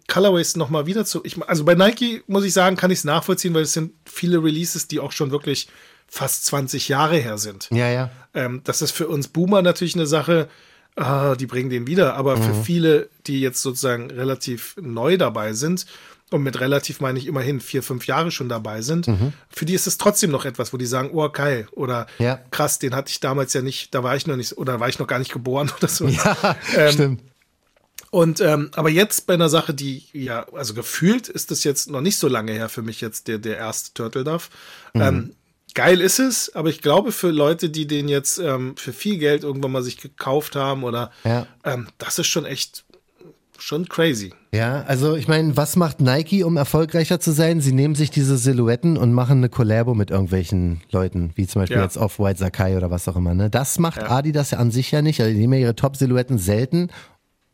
Colorways 0.08 0.56
nochmal 0.56 0.86
wieder 0.86 1.04
zu. 1.04 1.24
Ich, 1.24 1.40
also 1.48 1.64
bei 1.64 1.74
Nike 1.74 2.22
muss 2.26 2.44
ich 2.44 2.52
sagen, 2.52 2.76
kann 2.76 2.90
ich 2.90 2.98
es 2.98 3.04
nachvollziehen, 3.04 3.54
weil 3.54 3.62
es 3.62 3.72
sind 3.72 3.92
viele 4.04 4.42
Releases, 4.42 4.88
die 4.88 5.00
auch 5.00 5.12
schon 5.12 5.30
wirklich 5.30 5.68
fast 6.08 6.46
20 6.46 6.88
Jahre 6.88 7.16
her 7.16 7.38
sind. 7.38 7.68
Ja, 7.70 7.88
ja. 7.88 8.10
Ähm, 8.34 8.60
das 8.64 8.82
ist 8.82 8.92
für 8.92 9.08
uns 9.08 9.28
Boomer 9.28 9.62
natürlich 9.62 9.94
eine 9.94 10.06
Sache, 10.06 10.48
ah, 10.94 11.34
die 11.34 11.46
bringen 11.46 11.70
den 11.70 11.86
wieder, 11.86 12.14
aber 12.14 12.36
mhm. 12.36 12.42
für 12.42 12.54
viele, 12.54 13.08
die 13.26 13.40
jetzt 13.40 13.62
sozusagen 13.62 14.10
relativ 14.10 14.76
neu 14.80 15.16
dabei 15.16 15.52
sind, 15.52 15.86
und 16.30 16.42
mit 16.42 16.58
relativ 16.58 17.00
meine 17.00 17.18
ich 17.18 17.26
immerhin 17.26 17.60
vier, 17.60 17.82
fünf 17.82 18.06
Jahre 18.06 18.30
schon 18.30 18.48
dabei 18.48 18.82
sind, 18.82 19.06
mhm. 19.06 19.32
für 19.48 19.64
die 19.64 19.74
ist 19.74 19.86
es 19.86 19.96
trotzdem 19.96 20.30
noch 20.30 20.44
etwas, 20.44 20.72
wo 20.72 20.76
die 20.76 20.86
sagen, 20.86 21.10
oh 21.12 21.28
geil, 21.28 21.68
oder 21.72 22.06
ja. 22.18 22.40
krass, 22.50 22.78
den 22.78 22.94
hatte 22.96 23.10
ich 23.10 23.20
damals 23.20 23.52
ja 23.52 23.62
nicht, 23.62 23.94
da 23.94 24.02
war 24.02 24.16
ich 24.16 24.26
noch 24.26 24.36
nicht, 24.36 24.58
oder 24.58 24.80
war 24.80 24.88
ich 24.88 24.98
noch 24.98 25.06
gar 25.06 25.20
nicht 25.20 25.32
geboren 25.32 25.70
oder 25.78 25.88
so. 25.88 26.08
Ja, 26.08 26.56
ähm, 26.76 26.92
stimmt. 26.92 27.22
Und 28.10 28.40
ähm, 28.40 28.70
aber 28.74 28.88
jetzt 28.88 29.26
bei 29.26 29.34
einer 29.34 29.48
Sache, 29.48 29.74
die 29.74 30.04
ja, 30.12 30.46
also 30.52 30.74
gefühlt 30.74 31.28
ist 31.28 31.50
das 31.50 31.64
jetzt 31.64 31.90
noch 31.90 32.00
nicht 32.00 32.18
so 32.18 32.28
lange 32.28 32.52
her 32.52 32.68
für 32.68 32.82
mich 32.82 33.00
jetzt 33.00 33.28
der, 33.28 33.38
der 33.38 33.56
erste 33.56 33.92
Turtle 33.94 34.24
Dove. 34.24 34.44
Mhm. 34.94 35.00
Ähm, 35.00 35.32
geil 35.74 36.00
ist 36.00 36.18
es, 36.18 36.54
aber 36.54 36.68
ich 36.70 36.80
glaube 36.80 37.12
für 37.12 37.30
Leute, 37.30 37.68
die 37.68 37.86
den 37.86 38.08
jetzt 38.08 38.38
ähm, 38.38 38.76
für 38.76 38.92
viel 38.92 39.18
Geld 39.18 39.42
irgendwann 39.44 39.72
mal 39.72 39.82
sich 39.82 39.98
gekauft 39.98 40.56
haben 40.56 40.84
oder 40.84 41.10
ja. 41.24 41.46
ähm, 41.64 41.88
das 41.98 42.18
ist 42.18 42.28
schon 42.28 42.46
echt 42.46 42.84
schon 43.58 43.88
crazy. 43.88 44.32
Ja, 44.52 44.82
also 44.86 45.16
ich 45.16 45.28
meine, 45.28 45.56
was 45.56 45.76
macht 45.76 46.00
Nike, 46.00 46.44
um 46.44 46.56
erfolgreicher 46.56 47.20
zu 47.20 47.32
sein? 47.32 47.60
Sie 47.60 47.72
nehmen 47.72 47.94
sich 47.94 48.10
diese 48.10 48.36
Silhouetten 48.36 48.96
und 48.96 49.12
machen 49.12 49.38
eine 49.38 49.48
Collabo 49.48 49.94
mit 49.94 50.10
irgendwelchen 50.10 50.82
Leuten, 50.90 51.32
wie 51.36 51.46
zum 51.46 51.62
Beispiel 51.62 51.78
Ja. 51.78 51.82
jetzt 51.82 51.96
Off-White 51.96 52.38
Sakai 52.38 52.76
oder 52.76 52.90
was 52.90 53.08
auch 53.08 53.16
immer. 53.16 53.34
Ne? 53.34 53.50
Das 53.50 53.78
macht 53.78 53.98
Ja. 54.02 54.10
Adidas 54.10 54.50
ja 54.50 54.58
an 54.58 54.70
sich 54.70 54.90
ja 54.90 55.02
nicht. 55.02 55.20
Also 55.20 55.32
die 55.32 55.38
nehmen 55.38 55.54
ja 55.54 55.60
ihre 55.60 55.74
Top-Silhouetten 55.76 56.38
selten. 56.38 56.90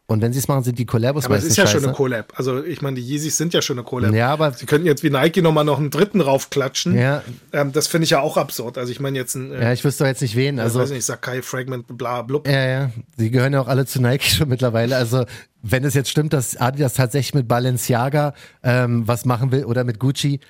Und 0.09 0.21
wenn 0.21 0.33
sie 0.33 0.41
es 0.41 0.49
machen, 0.49 0.62
sind 0.65 0.79
die 0.79 0.85
Collabos 0.85 1.25
Aber 1.25 1.37
es 1.37 1.45
ist 1.45 1.57
ja 1.57 1.65
scheiße. 1.65 1.79
schon 1.79 1.85
eine 1.85 1.95
Collab. 1.95 2.35
Also 2.37 2.62
ich 2.62 2.83
meine, 2.83 2.97
die 2.97 3.03
Yeezys 3.03 3.37
sind 3.38 3.55
ja 3.55 3.62
schon 3.62 3.79
eine 3.79 3.85
Collab. 3.85 4.12
Ja, 4.12 4.31
aber- 4.31 4.53
sie 4.53 4.67
könnten 4.67 4.87
jetzt 4.87 5.03
wie 5.03 5.09
Nike 5.11 5.41
nochmal 5.41 5.65
noch 5.65 5.79
einen 5.79 5.91
dritten 5.91 6.21
raufklatschen. 6.21 6.99
Ja. 6.99 7.23
Ähm, 7.53 7.73
das 7.73 7.87
finde 7.87 8.05
ich 8.05 8.11
ja 8.11 8.21
auch 8.21 8.37
absurd. 8.37 8.77
Also 8.77 8.93
ich 8.93 9.01
meine 9.01 9.17
jetzt 9.17 9.37
ein, 9.37 9.53
äh, 9.53 9.62
ja, 9.62 9.73
ich 9.73 9.83
wüsste 9.85 10.05
doch 10.05 10.09
jetzt 10.09 10.21
nicht 10.21 10.37
wen. 10.37 10.59
also, 10.59 10.81
Also 10.81 10.91
weiß 10.91 10.97
nicht, 10.97 11.07
Sakai 11.07 11.41
Fragment, 11.41 11.87
bla 11.97 12.21
blub. 12.23 12.47
Ja, 12.47 12.67
ja. 12.67 12.91
Die 13.19 13.31
gehören 13.31 13.55
ja 13.55 13.61
auch 13.62 13.69
alle 13.69 13.87
zu 13.87 14.03
Nike 14.03 14.25
schon 14.37 14.49
mittlerweile. 14.49 14.97
Also, 14.97 15.25
wenn 15.62 15.85
es 15.85 15.95
jetzt 15.95 16.11
stimmt, 16.11 16.33
dass 16.35 16.57
Adidas 16.57 16.95
tatsächlich 16.95 17.33
mit 17.35 17.49
Balenciaga 17.49 18.35
ähm, 18.65 19.07
was 19.07 19.25
machen 19.25 19.51
will 19.53 19.65
oder 19.65 19.85
mit 19.85 19.99
Gucci. 19.99 20.41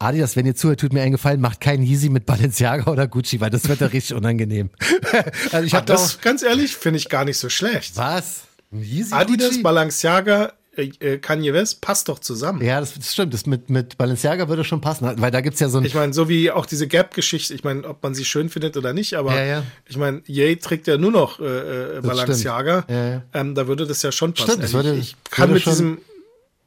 Adidas, 0.00 0.34
wenn 0.34 0.46
ihr 0.46 0.54
zuhört, 0.54 0.80
tut 0.80 0.92
mir 0.92 1.02
einen 1.02 1.12
Gefallen, 1.12 1.40
macht 1.40 1.60
keinen 1.60 1.82
Yeezy 1.82 2.08
mit 2.08 2.24
Balenciaga 2.24 2.90
oder 2.90 3.06
Gucci, 3.06 3.40
weil 3.40 3.50
das 3.50 3.68
wird 3.68 3.80
doch 3.82 3.92
richtig 3.92 4.16
unangenehm. 4.16 4.70
also 5.52 5.66
ich 5.66 5.74
habe 5.74 5.86
das, 5.86 6.20
ganz 6.20 6.42
ehrlich, 6.42 6.74
finde 6.76 6.98
ich 6.98 7.08
gar 7.08 7.24
nicht 7.24 7.36
so 7.38 7.48
schlecht. 7.48 7.96
Was? 7.96 8.42
Yeezy 8.72 9.12
Adidas, 9.14 9.48
Gucci? 9.50 9.62
Balenciaga, 9.62 10.52
äh, 10.76 10.90
äh, 11.00 11.18
Kanye 11.18 11.52
West, 11.54 11.80
passt 11.80 12.08
doch 12.08 12.18
zusammen. 12.18 12.62
Ja, 12.62 12.80
das, 12.80 12.94
das 12.94 13.12
stimmt. 13.12 13.32
Das 13.34 13.46
mit, 13.46 13.70
mit 13.70 13.96
Balenciaga 13.98 14.48
würde 14.48 14.62
schon 14.64 14.80
passen, 14.80 15.10
weil 15.16 15.30
da 15.30 15.40
gibt's 15.40 15.58
ja 15.60 15.68
so 15.68 15.78
ein. 15.78 15.84
Ich 15.84 15.94
meine, 15.94 16.12
so 16.12 16.28
wie 16.28 16.50
auch 16.50 16.66
diese 16.66 16.86
Gap-Geschichte, 16.86 17.54
ich 17.54 17.64
meine, 17.64 17.84
ob 17.88 18.02
man 18.02 18.14
sie 18.14 18.24
schön 18.24 18.48
findet 18.50 18.76
oder 18.76 18.92
nicht, 18.92 19.14
aber 19.14 19.34
Ja, 19.34 19.44
ja. 19.44 19.62
ich 19.86 19.96
meine, 19.96 20.22
Ye 20.26 20.56
trägt 20.56 20.86
ja 20.86 20.98
nur 20.98 21.10
noch 21.12 21.40
äh, 21.40 21.98
äh, 21.98 22.00
Balenciaga. 22.02 22.84
Ja, 22.88 23.08
ja. 23.08 23.22
Ähm, 23.34 23.54
da 23.54 23.66
würde 23.66 23.86
das 23.86 24.02
ja 24.02 24.12
schon 24.12 24.34
passen. 24.34 24.50
Stimmt, 24.50 24.64
das 24.64 24.72
würde- 24.74 24.94
ich, 24.94 25.16
ich 25.24 25.30
kann 25.30 25.48
würde 25.48 25.54
mit 25.54 25.66
diesem, 25.66 25.98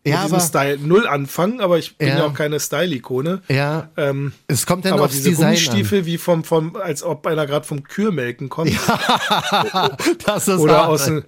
ja, 0.03 0.15
mit 0.15 0.23
diesem 0.25 0.35
aber, 0.37 0.39
Style 0.43 0.77
null 0.79 1.07
anfangen, 1.07 1.61
aber 1.61 1.77
ich 1.77 1.95
bin 1.97 2.07
Ja. 2.07 2.17
ja, 2.17 2.25
auch 2.25 2.33
keine 2.33 2.59
Style-Ikone. 2.59 3.43
ja, 3.47 3.91
Ähm, 3.95 4.33
es 4.47 4.65
kommt 4.65 4.83
dann 4.85 4.93
aber 4.93 5.03
aufs 5.03 5.13
diese 5.13 5.29
Design 5.29 5.45
an. 5.49 5.53
Gummistiefel 5.53 6.05
wie 6.07 6.17
vom, 6.17 6.43
vom, 6.43 6.75
als 6.75 7.03
ob 7.03 7.27
einer 7.27 7.45
gerade 7.45 7.65
vom 7.67 7.83
Kürmelken 7.83 8.49
kommt. 8.49 8.71
das 10.25 10.47
ist 10.47 10.57
Oder 10.59 10.77
hart, 10.79 10.89
aus, 10.89 11.07
ein, 11.07 11.23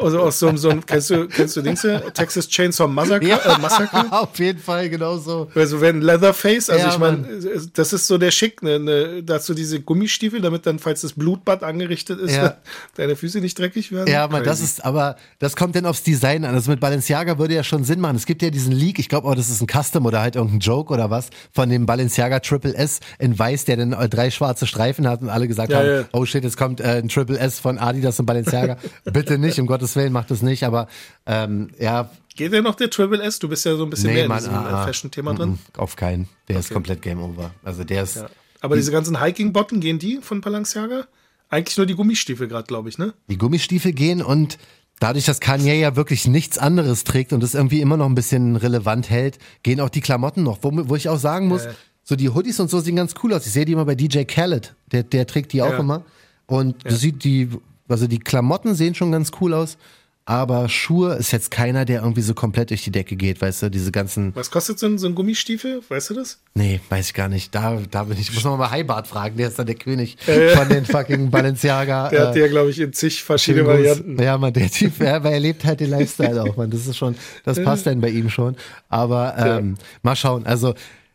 also 0.00 0.20
aus 0.20 0.38
so, 0.38 0.48
einem- 0.48 0.58
so 0.58 0.68
einem, 0.70 0.84
kennst 0.84 1.10
du, 1.10 1.26
kennst 1.28 1.56
du 1.56 1.62
Dings 1.62 1.82
hier? 1.82 2.02
Texas 2.14 2.48
Chainsaw 2.48 2.88
Massacre? 2.88 3.26
Äh, 3.30 3.58
Massacre? 3.60 4.06
auf 4.12 4.38
jeden 4.38 4.60
Fall, 4.60 4.88
genau 4.88 5.18
so. 5.18 5.48
Also 5.54 5.80
wenn 5.80 6.00
Leatherface, 6.00 6.70
also 6.70 6.86
Ja, 6.86 6.92
ich 6.92 6.98
meine, 6.98 7.26
das 7.74 7.92
ist 7.92 8.06
so 8.06 8.18
der 8.18 8.30
Schick, 8.30 8.62
ne, 8.62 8.78
ne, 8.78 9.22
dazu 9.22 9.54
diese 9.54 9.80
Gummistiefel, 9.80 10.40
damit 10.40 10.66
dann, 10.66 10.78
falls 10.78 11.02
das 11.02 11.12
Blutbad 11.14 11.62
angerichtet 11.62 12.20
ist, 12.20 12.34
Ja. 12.36 12.56
deine 12.96 13.16
Füße 13.16 13.40
nicht 13.40 13.58
dreckig 13.58 13.92
werden. 13.92 14.08
Ja, 14.12 14.28
man, 14.28 14.44
das 14.44 14.60
ist, 14.60 14.84
aber 14.84 15.16
das 15.38 15.56
kommt 15.56 15.76
dann 15.76 15.86
aufs 15.86 16.02
Design 16.02 16.44
an. 16.44 16.54
Also 16.54 16.70
mit 16.70 16.80
Balenciaga 16.80 17.38
würde 17.38 17.54
ja 17.54 17.64
schon 17.64 17.84
Sinn 17.84 18.00
machen. 18.00 18.16
Es 18.16 18.26
gibt 18.26 18.42
ja 18.42 18.50
diesen 18.50 18.72
Leak, 18.72 18.98
ich 18.98 19.08
glaube 19.08 19.28
auch, 19.28 19.34
das 19.34 19.48
ist 19.48 19.60
ein 19.60 19.66
Custom 19.66 20.06
oder 20.06 20.20
halt 20.20 20.36
irgendein 20.36 20.60
Joke 20.60 20.92
oder 20.92 21.10
was, 21.10 21.30
von 21.52 21.68
dem 21.68 21.86
Balenciaga 21.86 22.40
Triple 22.40 22.74
S 22.74 23.00
in 23.18 23.38
weiß, 23.38 23.64
der 23.64 23.76
dann 23.76 23.92
äh, 23.92 24.08
drei 24.08 24.30
schwarze 24.30 24.66
Streifen 24.66 25.08
hat 25.08 25.22
und 25.22 25.28
alle 25.28 25.48
gesagt 25.48 25.70
Ja, 25.72 25.78
haben, 25.78 25.86
ja. 25.88 26.04
oh 26.12 26.24
shit, 26.24 26.44
jetzt 26.44 26.56
kommt 26.56 26.80
äh, 26.80 26.98
ein 27.02 27.08
Triple 27.08 27.38
S 27.38 27.58
von 27.60 27.78
Adidas 27.78 28.18
und 28.20 28.26
Balenciaga. 28.26 28.76
Bitte 29.04 29.38
nicht, 29.38 29.58
um 29.58 29.66
Gottes 29.66 29.81
Willen, 29.96 30.12
macht 30.12 30.30
das 30.30 30.42
nicht, 30.42 30.64
aber 30.64 30.88
ähm, 31.26 31.70
ja, 31.78 32.10
Geht 32.34 32.52
der 32.52 32.62
noch 32.62 32.76
der 32.76 32.88
Triple 32.88 33.22
S? 33.22 33.38
Du 33.38 33.48
bist 33.48 33.64
ja 33.66 33.76
so 33.76 33.84
ein 33.84 33.90
bisschen 33.90 34.14
mehr 34.14 34.24
in 34.24 34.32
diesem 34.32 34.54
ah, 34.54 34.64
ah, 34.64 34.82
äh, 34.82 34.86
Fashion-Thema 34.86 35.34
drin. 35.34 35.58
Auf 35.76 35.96
keinen. 35.96 36.28
Der 36.48 36.58
ist 36.60 36.66
Okay. 36.66 36.74
komplett 36.74 37.02
Game 37.02 37.20
Over. 37.22 37.50
Also 37.62 37.84
der 37.84 38.04
ist, 38.04 38.16
Ja. 38.16 38.28
Aber 38.60 38.76
diese 38.76 38.90
ganzen 38.90 39.20
Hiking-Botten, 39.20 39.80
gehen 39.80 39.98
die 39.98 40.18
von 40.22 40.40
Balenciaga? 40.40 41.06
Eigentlich 41.50 41.76
nur 41.76 41.84
die 41.84 41.94
Gummistiefel 41.94 42.48
gerade, 42.48 42.66
glaube 42.66 42.88
ich, 42.88 42.96
ne? 42.96 43.12
die 43.28 43.36
Gummistiefel 43.36 43.92
gehen 43.92 44.22
und 44.22 44.56
dadurch, 44.98 45.26
dass 45.26 45.40
Kanye 45.40 45.74
ja 45.78 45.94
wirklich 45.96 46.26
nichts 46.26 46.56
anderes 46.56 47.04
trägt 47.04 47.34
und 47.34 47.42
es 47.42 47.54
irgendwie 47.54 47.82
immer 47.82 47.98
noch 47.98 48.06
ein 48.06 48.14
bisschen 48.14 48.56
relevant 48.56 49.10
hält, 49.10 49.38
gehen 49.62 49.80
auch 49.80 49.90
die 49.90 50.00
Klamotten 50.00 50.42
noch. 50.42 50.60
Wo, 50.62 50.70
wo 50.88 50.96
ich 50.96 51.10
auch 51.10 51.18
sagen 51.18 51.48
muss, 51.48 51.64
Ja. 51.64 51.72
so 52.02 52.16
die 52.16 52.30
Hoodies 52.30 52.60
und 52.60 52.70
so 52.70 52.80
sehen 52.80 52.96
ganz 52.96 53.14
cool 53.22 53.34
aus. 53.34 53.44
Ich 53.44 53.52
sehe 53.52 53.66
die 53.66 53.72
immer 53.72 53.84
bei 53.84 53.94
DJ 53.94 54.22
Khaled, 54.24 54.74
der, 54.92 55.02
der 55.02 55.26
trägt 55.26 55.52
die 55.52 55.60
auch 55.60 55.72
Ja. 55.72 55.78
immer. 55.80 56.02
Und 56.46 56.76
du 56.88 56.94
sieht 56.96 57.24
die, 57.24 57.50
also 57.92 58.06
die 58.06 58.18
Klamotten 58.18 58.74
sehen 58.74 58.94
schon 58.94 59.12
ganz 59.12 59.30
cool 59.40 59.54
aus. 59.54 59.76
Aber 60.24 60.68
Schuhe 60.68 61.14
ist 61.14 61.32
jetzt 61.32 61.50
keiner, 61.50 61.84
der 61.84 62.02
irgendwie 62.02 62.20
so 62.20 62.32
komplett 62.32 62.70
durch 62.70 62.84
die 62.84 62.92
Decke 62.92 63.16
geht, 63.16 63.40
weißt 63.40 63.62
du, 63.64 63.70
diese 63.70 63.90
ganzen, 63.90 64.32
Was 64.36 64.52
kostet 64.52 64.78
so 64.78 64.86
ein, 64.86 64.96
so 64.96 65.08
ein 65.08 65.16
Gummistiefel? 65.16 65.82
Weißt 65.88 66.10
du 66.10 66.14
das? 66.14 66.38
nee, 66.54 66.78
weiß 66.90 67.06
ich 67.06 67.14
gar 67.14 67.28
nicht, 67.28 67.52
da, 67.52 67.80
da 67.90 68.04
bin 68.04 68.16
ich, 68.16 68.32
muss 68.32 68.44
man 68.44 68.56
mal 68.56 68.70
Heibart 68.70 69.08
fragen, 69.08 69.36
der 69.36 69.48
ist 69.48 69.58
dann 69.58 69.66
der 69.66 69.74
König 69.74 70.16
Äh. 70.28 70.50
von 70.56 70.68
den 70.68 70.86
fucking 70.86 71.28
Balenciaga. 71.30 72.08
Der 72.10 72.20
äh, 72.22 72.26
hat 72.28 72.36
ja, 72.36 72.46
glaube 72.46 72.70
ich, 72.70 72.78
in 72.78 72.92
zig 72.92 73.20
verschiedene. 73.24 73.66
Varianten. 73.66 74.22
Ja, 74.22 74.38
man, 74.38 74.52
der 74.52 74.70
Typ, 74.70 75.00
ja, 75.00 75.24
weil 75.24 75.32
er 75.32 75.40
lebt 75.40 75.64
halt 75.64 75.80
den 75.80 75.90
Lifestyle 75.90 76.40
auch, 76.44 76.56
man. 76.56 76.70
Das 76.70 76.86
ist 76.86 76.96
schon, 76.96 77.16
das 77.44 77.60
passt 77.60 77.86
dann 77.86 78.00
bei 78.00 78.10
ihm 78.10 78.30
schon. 78.30 78.54
Aber 78.88 79.34
ähm, 79.36 79.74
mal 80.04 80.14
schauen. 80.14 80.46
Also 80.46 80.74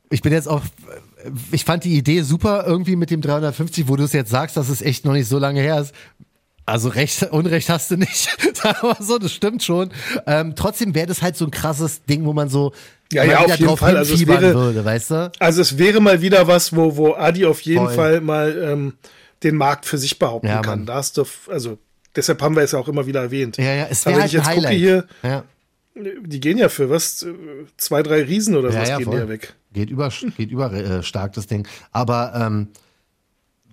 ich 0.10 0.22
bin 0.22 0.34
jetzt 0.34 0.50
auch, 0.50 0.62
ich 1.54 1.64
fand 1.64 1.86
die 1.86 1.96
Idee 1.98 2.24
super 2.24 2.66
irgendwie 2.68 2.98
mit 2.98 3.10
dem 3.10 3.22
350, 3.22 3.88
wo 3.88 3.96
du 3.96 4.04
es 4.04 4.12
jetzt 4.12 4.32
sagst, 4.32 4.58
dass 4.58 4.68
es 4.68 4.82
echt 4.82 5.06
noch 5.06 5.14
nicht 5.14 5.30
so 5.30 5.40
lange 5.40 5.62
her 5.62 5.80
ist. 5.80 5.94
Also 6.68 6.90
recht, 6.90 7.24
Unrecht 7.32 7.70
hast 7.70 7.90
du 7.92 7.98
nicht. 7.98 8.30
Sag 8.54 8.84
mal 8.84 8.98
so, 9.00 9.18
das 9.18 9.32
stimmt 9.32 9.64
schon. 9.64 9.90
Ähm, 10.28 10.54
trotzdem 10.56 10.94
wäre 10.94 11.08
das 11.08 11.22
halt 11.22 11.36
so 11.38 11.46
ein 11.46 11.52
krasses 11.52 12.04
Ding, 12.04 12.26
wo 12.26 12.34
man 12.34 12.50
so 12.50 12.74
Ja, 13.12 13.24
ja, 13.24 13.40
auf 13.40 13.56
jeden 13.58 13.78
Fall. 13.78 13.96
Also 13.98 14.14
es 14.14 14.28
wäre- 14.28 14.54
würde, 14.54 14.84
weißt 14.86 15.12
du? 15.12 15.32
Also 15.40 15.62
es 15.62 15.78
wäre 15.78 16.02
mal 16.02 16.22
wieder 16.22 16.46
was, 16.48 16.76
wo, 16.76 16.96
wo 16.98 17.14
Adi 17.14 17.46
auf 17.46 17.62
jeden 17.62 17.86
Voll. 17.86 17.96
Fall 17.96 18.22
mal 18.22 18.56
ähm, 18.62 18.94
den 19.44 19.56
Markt 19.56 19.86
für 19.86 19.98
sich 19.98 20.20
behaupten 20.20 20.48
Ja, 20.48 20.62
kann. 20.62 20.86
Da 20.86 20.96
hast 20.96 21.18
du, 21.18 21.24
also 21.50 21.78
deshalb 22.16 22.42
haben 22.42 22.56
wir 22.56 22.64
es 22.64 22.74
ja 22.74 22.80
auch 22.80 22.90
immer 22.90 23.06
wieder 23.08 23.22
erwähnt. 23.22 23.56
Ja, 23.58 23.74
ja, 23.74 23.88
es 23.90 24.06
Aber 24.06 24.18
wäre 24.18 24.18
wenn 24.18 24.22
halt 24.24 24.28
ich 24.28 24.34
jetzt 24.34 24.48
ein 24.48 24.56
gucke 24.56 24.68
Highlight. 24.68 24.80
hier, 24.80 25.08
ja. 25.24 25.44
die 26.26 26.40
gehen 26.42 26.58
ja 26.58 26.68
für 26.70 26.90
was? 26.90 27.26
Zwei, 27.78 28.04
drei 28.04 28.24
Riesen 28.24 28.58
oder 28.58 28.72
Ja, 28.72 28.82
was 28.82 28.90
ja, 28.90 28.98
gehen 28.98 29.06
voll. 29.06 29.20
ja 29.20 29.30
weg. 29.30 29.54
Geht 29.74 29.90
über, 29.90 30.12
geht 30.38 30.52
über 30.52 30.74
äh, 30.74 31.02
stark 31.04 31.32
das 31.34 31.48
Ding. 31.48 31.66
Aber 31.94 32.34
ähm, 32.36 32.68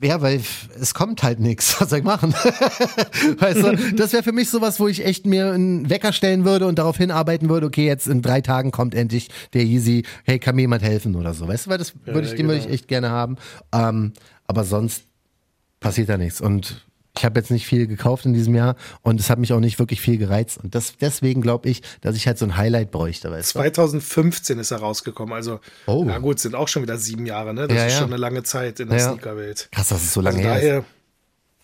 ja, 0.02 0.20
weil 0.20 0.40
es 0.80 0.94
kommt 0.94 1.22
halt 1.22 1.40
nichts. 1.40 1.76
Was 1.80 1.90
soll 1.90 2.00
ich 2.00 2.04
machen? 2.04 2.32
weißt 3.38 3.62
du, 3.62 3.94
das 3.96 4.12
wäre 4.12 4.22
für 4.22 4.32
mich 4.32 4.50
sowas, 4.50 4.80
wo 4.80 4.88
ich 4.88 5.04
echt 5.04 5.26
mir 5.26 5.52
einen 5.52 5.88
Wecker 5.88 6.12
stellen 6.12 6.44
würde 6.44 6.66
und 6.66 6.78
darauf 6.78 6.96
hinarbeiten 6.96 7.48
würde, 7.48 7.66
okay, 7.66 7.86
jetzt 7.86 8.06
in 8.06 8.22
drei 8.22 8.40
Tagen 8.40 8.70
kommt 8.70 8.94
endlich 8.94 9.28
der 9.52 9.64
Yeezy, 9.64 10.04
hey, 10.24 10.38
kann 10.38 10.56
mir 10.56 10.62
jemand 10.62 10.82
helfen 10.82 11.16
oder 11.16 11.34
so. 11.34 11.48
Weißt 11.48 11.66
du, 11.66 11.70
weil 11.70 11.78
das 11.78 11.94
würde 12.04 12.28
ich, 12.28 12.34
den 12.34 12.46
würde 12.46 12.58
ich 12.58 12.64
genau. 12.64 12.74
echt 12.74 12.88
gerne 12.88 13.10
haben. 13.10 13.36
Ähm, 13.72 14.12
aber 14.46 14.64
sonst 14.64 15.04
passiert 15.80 16.08
da 16.08 16.18
nichts. 16.18 16.40
Und 16.40 16.84
ich 17.16 17.24
habe 17.24 17.38
jetzt 17.38 17.50
nicht 17.50 17.66
viel 17.66 17.86
gekauft 17.86 18.26
in 18.26 18.32
diesem 18.34 18.54
Jahr 18.54 18.74
und 19.02 19.20
es 19.20 19.30
hat 19.30 19.38
mich 19.38 19.52
auch 19.52 19.60
nicht 19.60 19.78
wirklich 19.78 20.00
viel 20.00 20.18
gereizt. 20.18 20.58
Und 20.62 20.74
das, 20.74 20.94
deswegen 21.00 21.42
glaube 21.42 21.68
ich, 21.68 21.82
dass 22.00 22.16
ich 22.16 22.26
halt 22.26 22.38
so 22.38 22.44
ein 22.44 22.56
Highlight 22.56 22.90
bräuchte, 22.90 23.30
weißt 23.30 23.54
du? 23.54 23.58
2015 23.60 24.58
ist 24.58 24.70
er 24.72 24.78
rausgekommen. 24.78 25.32
Also, 25.34 25.60
Oh. 25.86 26.02
na 26.06 26.18
gut, 26.18 26.40
sind 26.40 26.54
auch 26.54 26.68
schon 26.68 26.82
wieder 26.82 26.98
sieben 26.98 27.26
Jahre, 27.26 27.54
ne? 27.54 27.68
Das 27.68 27.76
Ja, 27.76 27.86
ist 27.86 27.92
ja. 27.94 27.98
schon 28.00 28.08
eine 28.08 28.16
lange 28.16 28.42
Zeit 28.42 28.80
in 28.80 28.88
der 28.88 28.98
Ja. 28.98 29.04
Sneakerwelt. 29.12 29.68
Krass, 29.70 29.88
dass 29.88 30.02
es 30.02 30.12
so 30.12 30.20
lange 30.20 30.38
Also 30.38 30.48
her 30.48 30.78
ist. 30.78 30.84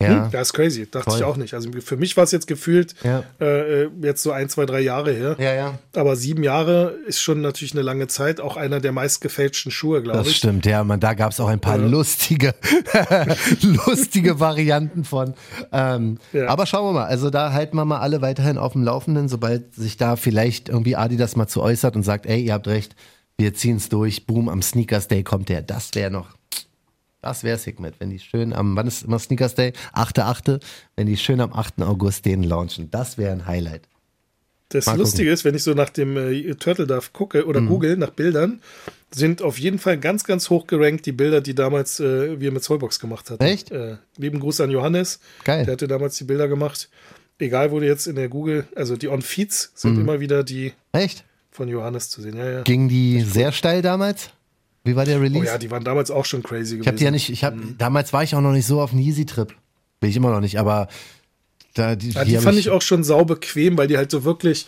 Daher, 0.00 0.14
Ja. 0.16 0.24
hm, 0.24 0.30
das 0.32 0.48
ist 0.48 0.52
crazy. 0.54 0.90
Dachte 0.90 1.10
Voll. 1.10 1.18
ich 1.18 1.24
auch 1.24 1.36
nicht. 1.36 1.54
Also 1.54 1.70
für 1.80 1.96
mich 1.96 2.16
war 2.16 2.24
es 2.24 2.32
jetzt 2.32 2.46
gefühlt 2.46 2.94
Ja. 3.04 3.22
äh, 3.40 3.82
äh, 3.84 3.90
jetzt 4.02 4.22
so 4.22 4.32
ein, 4.32 4.48
zwei, 4.48 4.66
drei 4.66 4.80
Jahre 4.80 5.12
her. 5.12 5.36
ja, 5.38 5.54
ja. 5.54 5.78
Aber 5.94 6.16
sieben 6.16 6.42
Jahre 6.42 6.96
ist 7.06 7.20
schon 7.20 7.40
natürlich 7.40 7.72
eine 7.74 7.82
lange 7.82 8.08
Zeit. 8.08 8.40
Auch 8.40 8.56
einer 8.56 8.80
der 8.80 8.92
meistgefälschten 8.92 9.70
Schuhe, 9.70 10.02
glaube 10.02 10.18
Das 10.18 10.28
ich. 10.28 10.36
stimmt, 10.36 10.66
ja, 10.66 10.82
man, 10.84 10.98
da 11.00 11.14
gab 11.14 11.32
es 11.32 11.40
auch 11.40 11.48
ein 11.48 11.60
paar 11.60 11.78
lustige, 11.78 12.54
lustige 13.86 14.40
Varianten 14.40 15.04
von. 15.04 15.34
Ähm, 15.72 16.18
Ja. 16.32 16.48
Aber 16.48 16.66
schauen 16.66 16.86
wir 16.88 16.92
mal, 17.00 17.04
also 17.06 17.30
da 17.30 17.52
halten 17.52 17.76
wir 17.76 17.84
mal 17.84 17.98
alle 18.00 18.22
weiterhin 18.22 18.58
auf 18.58 18.72
dem 18.72 18.82
Laufenden, 18.84 19.28
sobald 19.28 19.74
sich 19.74 19.96
da 19.96 20.16
vielleicht 20.16 20.68
irgendwie 20.68 20.96
Adidas 20.96 21.36
mal 21.36 21.46
zu 21.46 21.62
äußert 21.62 21.96
und 21.96 22.02
sagt, 22.02 22.26
ey, 22.26 22.40
ihr 22.42 22.52
habt 22.54 22.68
recht, 22.68 22.94
wir 23.38 23.54
ziehen 23.54 23.76
es 23.76 23.88
durch, 23.88 24.26
boom, 24.26 24.48
am 24.48 24.62
Sneakers 24.62 25.08
Day 25.08 25.22
kommt 25.22 25.48
der. 25.48 25.62
Das 25.62 25.90
wäre 25.94 26.10
noch, 26.10 26.28
das 27.22 27.44
wäre 27.44 27.58
Sigmet, 27.58 27.94
wenn 27.98 28.10
die 28.10 28.18
schön 28.18 28.52
am, 28.52 28.76
wann 28.76 28.86
ist 28.86 29.02
immer 29.04 29.18
Sneakers 29.18 29.54
Day? 29.54 29.72
8.8., 29.94 30.60
wenn 30.96 31.06
die 31.06 31.16
schön 31.16 31.40
am 31.40 31.52
8. 31.52 31.82
August 31.82 32.24
den 32.24 32.42
launchen. 32.42 32.90
Das 32.90 33.18
wäre 33.18 33.32
ein 33.32 33.46
Highlight. 33.46 33.82
Das 34.70 34.86
Mal 34.86 34.96
Lustige 34.98 35.30
ist, 35.32 35.44
wenn 35.44 35.54
ich 35.56 35.64
so 35.64 35.74
nach 35.74 35.90
dem 35.90 36.16
äh, 36.16 36.54
Turtle 36.54 36.86
Dove 36.86 37.08
gucke 37.12 37.42
Mhm. 37.42 37.48
oder 37.48 37.60
google 37.60 37.96
nach 37.96 38.10
Bildern, 38.10 38.60
sind 39.10 39.42
auf 39.42 39.58
jeden 39.58 39.80
Fall 39.80 39.98
ganz, 39.98 40.22
ganz 40.22 40.48
hoch 40.48 40.68
gerankt 40.68 41.06
die 41.06 41.12
Bilder, 41.12 41.40
die 41.40 41.56
damals 41.56 41.98
äh, 41.98 42.38
wir 42.40 42.52
mit 42.52 42.62
Soulbox 42.62 43.00
gemacht 43.00 43.30
hatten. 43.30 43.42
Echt? 43.42 43.72
Äh, 43.72 43.96
lieben 44.16 44.38
Gruß 44.38 44.60
an 44.60 44.70
Johannes. 44.70 45.18
Geil. 45.42 45.64
Der 45.64 45.72
hatte 45.72 45.88
damals 45.88 46.16
die 46.18 46.24
Bilder 46.24 46.46
gemacht. 46.46 46.88
Egal, 47.40 47.72
wo 47.72 47.80
du 47.80 47.86
jetzt 47.86 48.06
in 48.06 48.14
der 48.16 48.28
Google, 48.28 48.68
also 48.76 48.96
die 48.96 49.08
On-Feeds 49.08 49.72
sind 49.74 49.94
Mhm. 49.94 50.00
immer 50.02 50.20
wieder 50.20 50.44
die 50.44 50.72
Echt? 50.92 51.24
von 51.50 51.66
Johannes 51.68 52.08
zu 52.10 52.22
sehen. 52.22 52.36
Ja, 52.36 52.48
ja. 52.48 52.62
Ging 52.62 52.88
die 52.88 53.22
sehr 53.22 53.50
steil 53.50 53.82
damals? 53.82 54.30
Wie 54.84 54.96
war 54.96 55.04
der 55.04 55.20
Release? 55.20 55.40
Oh 55.42 55.44
ja, 55.46 55.58
die 55.58 55.70
waren 55.70 55.84
damals 55.84 56.10
auch 56.10 56.24
schon 56.24 56.42
crazy 56.42 56.76
gewesen. 56.76 56.80
Ich 56.82 56.86
habe 56.86 56.96
die 56.96 57.04
ja 57.04 57.10
nicht, 57.10 57.28
ich 57.30 57.44
habe, 57.44 57.56
Mhm. 57.56 57.74
damals 57.78 58.12
war 58.12 58.22
ich 58.22 58.34
auch 58.34 58.40
noch 58.40 58.52
nicht 58.52 58.66
so 58.66 58.80
auf 58.80 58.92
einen 58.92 59.00
Yeezy-Trip. 59.02 59.54
Bin 60.00 60.10
ich 60.10 60.16
immer 60.16 60.30
noch 60.30 60.40
nicht, 60.40 60.58
aber 60.58 60.88
da, 61.74 61.94
die, 61.96 62.10
Ja, 62.10 62.24
die 62.24 62.36
hab 62.36 62.44
fand 62.44 62.58
ich 62.58 62.70
auch 62.70 62.82
schon 62.82 63.04
sau 63.04 63.24
bequem, 63.24 63.76
weil 63.76 63.86
die 63.88 63.96
halt 63.98 64.10
so 64.10 64.24
wirklich 64.24 64.66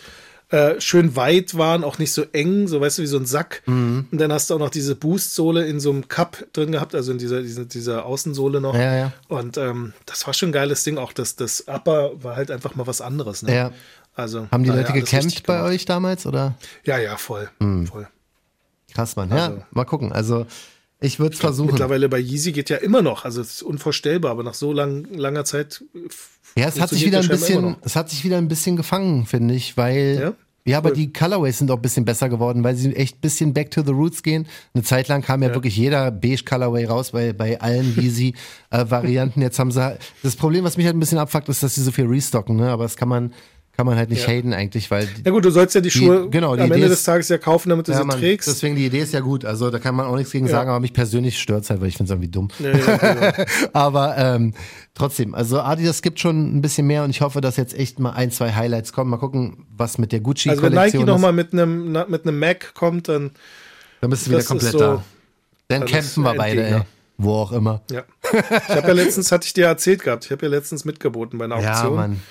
äh, 0.49 0.79
schön 0.79 1.15
weit 1.15 1.57
waren, 1.57 1.83
auch 1.83 1.97
nicht 1.97 2.11
so 2.11 2.25
eng, 2.31 2.67
so 2.67 2.79
weißt 2.79 2.99
du, 2.99 3.01
wie 3.01 3.07
so 3.07 3.17
ein 3.17 3.25
Sack. 3.25 3.63
Mhm. 3.65 4.05
Und 4.11 4.21
dann 4.21 4.31
hast 4.31 4.49
du 4.49 4.53
auch 4.53 4.59
noch 4.59 4.69
diese 4.69 4.93
Boost-Sohle 4.95 5.65
in 5.65 5.79
so 5.79 5.89
einem 5.89 6.07
Cup 6.07 6.45
drin 6.53 6.71
gehabt, 6.71 6.93
also 6.93 7.11
in 7.11 7.17
dieser, 7.17 7.41
dieser, 7.41 7.65
dieser 7.65 8.05
Außensohle 8.05 8.61
noch. 8.61 8.75
Ja, 8.75 8.95
ja. 8.95 9.13
Und 9.29 9.57
ähm, 9.57 9.93
das 10.05 10.27
war 10.27 10.35
schon 10.35 10.49
ein 10.49 10.51
geiles 10.51 10.83
Ding. 10.83 10.99
Auch 10.99 11.11
das, 11.11 11.35
das 11.35 11.67
Upper 11.67 12.11
war 12.23 12.35
halt 12.35 12.51
einfach 12.51 12.75
mal 12.75 12.85
was 12.85 13.01
anderes. 13.01 13.41
Ne? 13.41 13.55
Ja. 13.55 13.71
Also, 14.13 14.47
Haben 14.51 14.63
die 14.63 14.69
Leute 14.69 14.91
alles 14.93 15.09
gecampt 15.09 15.43
bei 15.47 15.63
euch 15.63 15.85
damals 15.85 16.27
oder? 16.27 16.53
Ja, 16.83 16.99
ja, 16.99 17.17
voll. 17.17 17.49
voll. 17.89 18.07
Krass, 18.93 19.15
Mann. 19.15 19.29
Ja, 19.29 19.47
Also- 19.47 19.63
mal 19.71 19.85
gucken. 19.85 20.11
Also 20.11 20.45
ich 20.99 21.19
würde 21.19 21.33
es 21.33 21.39
versuchen. 21.41 21.71
Mittlerweile 21.71 22.07
bei 22.09 22.19
Yeezy 22.19 22.51
geht 22.51 22.69
ja 22.69 22.77
immer 22.77 23.01
noch. 23.01 23.25
Also 23.25 23.41
es 23.41 23.55
ist 23.55 23.63
unvorstellbar, 23.63 24.31
aber 24.31 24.43
nach 24.43 24.53
so 24.53 24.71
lang, 24.71 25.05
langer 25.13 25.43
Zeit. 25.45 25.83
Ja, 26.57 26.67
es 26.67 26.79
hat 26.79 26.89
sich 26.89 27.05
wieder 27.05 27.19
der 27.21 27.29
ein 27.29 27.39
bisschen, 27.39 27.75
es 27.81 27.95
hat 27.95 28.09
sich 28.09 28.23
wieder 28.23 28.37
ein 28.37 28.47
bisschen 28.47 28.75
gefangen, 28.77 29.25
finde 29.25 29.53
ich, 29.55 29.75
weil 29.75 30.19
Ja? 30.21 30.33
ja, 30.65 30.77
aber 30.77 30.89
Cool. 30.91 30.95
die 30.95 31.11
Colorways 31.11 31.57
sind 31.57 31.71
auch 31.71 31.75
ein 31.77 31.81
bisschen 31.81 32.05
besser 32.05 32.29
geworden, 32.29 32.63
weil 32.63 32.75
sie 32.75 32.95
echt 32.95 33.17
ein 33.17 33.21
bisschen 33.21 33.53
back 33.53 33.71
to 33.71 33.81
the 33.83 33.91
roots 33.91 34.21
gehen. 34.23 34.47
Eine 34.73 34.83
Zeit 34.83 35.07
lang 35.07 35.23
kam 35.23 35.41
ja, 35.41 35.49
Ja. 35.49 35.55
wirklich 35.55 35.75
jeder 35.75 36.11
beige 36.11 36.43
Colorway 36.45 36.85
raus 36.85 37.11
bei, 37.11 37.33
bei 37.33 37.59
allen 37.59 37.95
Yeezy 37.99 38.35
äh. 38.69 38.85
Jetzt 39.35 39.59
haben 39.59 39.71
sie 39.71 39.97
das 40.21 40.35
Problem, 40.35 40.63
was 40.63 40.77
mich 40.77 40.85
halt 40.85 40.95
ein 40.95 40.99
bisschen 40.99 41.17
abfuckt, 41.17 41.49
ist, 41.49 41.63
dass 41.63 41.75
sie 41.75 41.81
so 41.83 41.91
viel 41.91 42.05
restocken, 42.05 42.55
ne? 42.55 42.69
Aber 42.69 42.83
das 42.83 42.95
kann 42.95 43.09
man 43.09 43.33
kann 43.75 43.87
man 43.87 43.95
halt 43.97 44.09
nicht 44.11 44.27
Ja. 44.27 44.33
haten 44.33 44.53
eigentlich, 44.53 44.91
weil 44.91 45.09
Ja 45.25 45.31
gut, 45.31 45.43
du 45.45 45.49
sollst 45.49 45.73
ja 45.73 45.81
die 45.81 45.89
Schuhe 45.89 46.29
genau, 46.29 46.55
die 46.55 46.61
am 46.61 46.67
Idee 46.67 46.75
Ende 46.75 46.85
ist- 46.87 46.99
des 46.99 47.03
Tages 47.05 47.29
ja 47.29 47.39
kaufen, 47.39 47.69
damit 47.69 47.87
du 47.87 47.91
ja, 47.91 47.97
sie 47.99 48.03
man, 48.05 48.19
trägst. 48.19 48.47
deswegen 48.47 48.75
die 48.75 48.85
Idee 48.85 48.99
ist 48.99 49.13
ja 49.13 49.19
gut. 49.19 49.45
Also 49.45 49.71
da 49.71 49.79
kann 49.79 49.95
man 49.95 50.05
auch 50.05 50.15
nichts 50.15 50.31
gegen 50.31 50.45
Ja. 50.45 50.51
sagen, 50.51 50.69
aber 50.69 50.79
mich 50.79 50.93
persönlich 50.93 51.39
stört's 51.39 51.69
halt, 51.71 51.81
weil 51.81 51.87
ich 51.87 51.97
finde 51.97 52.13
es 52.13 52.15
irgendwie 52.15 52.29
dumm. 52.31 52.49
Ja, 52.59 52.69
ja, 52.69 52.97
genau. 52.97 53.45
Aber 53.73 54.15
ähm, 54.17 54.53
trotzdem, 54.93 55.33
also 55.33 55.59
Adidas 55.59 56.01
gibt 56.03 56.19
schon 56.19 56.55
ein 56.57 56.61
bisschen 56.61 56.85
mehr 56.85 57.03
und 57.03 57.09
ich 57.09 57.21
hoffe, 57.21 57.41
dass 57.41 57.57
jetzt 57.57 57.73
echt 57.77 57.97
mal 57.99 58.11
ein, 58.11 58.29
zwei 58.29 58.53
Highlights 58.53 58.93
kommen. 58.93 59.09
Mal 59.09 59.17
gucken, 59.17 59.65
was 59.75 59.97
mit 59.97 60.11
der 60.11 60.19
Also 60.19 60.27
wenn 60.27 60.33
Gucci-Kollektion 60.33 60.75
Nike 60.83 60.97
ist. 60.99 61.05
nochmal 61.07 61.33
mit 61.33 61.53
einem 61.53 61.91
na- 61.91 62.05
mit 62.07 62.27
einem 62.27 62.37
Mac 62.39 62.73
kommt, 62.75 63.09
dann 63.09 63.31
Dann 64.01 64.09
bist 64.11 64.27
du 64.27 64.31
wieder 64.31 64.43
komplett 64.43 64.71
so- 64.73 64.77
da. 64.79 65.03
Dann 65.69 65.81
ist 65.83 65.91
campen 65.91 66.23
wir 66.23 66.35
beide, 66.35 66.63
ey. 66.63 66.81
Wo 67.17 67.33
auch 67.35 67.51
immer. 67.51 67.81
ja. 67.91 68.03
Ich 68.31 68.75
habe 68.75 68.87
ja 68.87 68.93
letztens, 68.93 69.31
hatte 69.31 69.45
ich 69.47 69.53
dir 69.53 69.65
erzählt 69.65 70.03
gehabt, 70.03 70.25
ich 70.25 70.31
habe 70.31 70.45
ja 70.45 70.51
letztens 70.51 70.83
mitgeboten 70.85 71.39
bei 71.39 71.45
einer 71.45 71.59
Ja, 71.61 71.73
Auktion 71.73 71.95
Mann. 71.95 72.21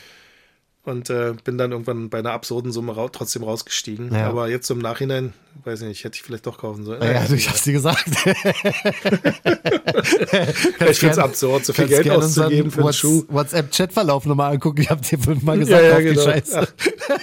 Und 0.85 1.11
äh, 1.11 1.35
bin 1.45 1.59
dann 1.59 1.71
irgendwann 1.73 2.11
bei 2.11 2.19
einer 2.19 2.33
absurden 2.33 2.73
Summe 2.73 2.93
rau 2.95 3.09
trotzdem 3.09 3.45
rausgestiegen. 3.45 4.13
Ja. 4.13 4.29
Aber 4.29 4.49
jetzt 4.49 4.69
im 4.71 4.79
Nachhinein, 4.79 5.33
weiß 5.65 5.83
ich 5.83 5.89
nicht, 5.89 6.03
hätte 6.05 6.17
ich 6.17 6.23
vielleicht 6.23 6.47
doch 6.47 6.59
kaufen 6.59 6.85
sollen. 6.85 7.01
Ja, 7.03 7.09
Naja, 7.13 7.25
du, 7.29 7.35
ich 7.35 7.49
hab's 7.49 7.63
dir 7.63 7.73
gesagt. 7.75 8.05
ich 10.91 10.99
finde 10.99 11.13
es 11.13 11.19
absurd, 11.19 11.65
so 11.65 11.73
viel 11.73 11.87
Geld 11.89 12.11
auszugeben 12.11 12.71
für 12.71 12.79
einen 12.81 12.89
Whats- 12.89 12.97
Schuh. 12.99 13.25
WhatsApp-Chatverlauf 13.29 14.27
nochmal 14.27 14.53
angucken. 14.55 14.81
Ich 14.83 14.91
hab 14.91 15.03
dir 15.03 15.19
fünfmal 15.19 15.59
gesagt, 15.59 15.83
Ja, 15.83 15.89
ja, 15.89 15.95
auf 15.95 15.99
die 16.01 16.05
genau. 16.07 16.23
Scheiße. 16.25 16.69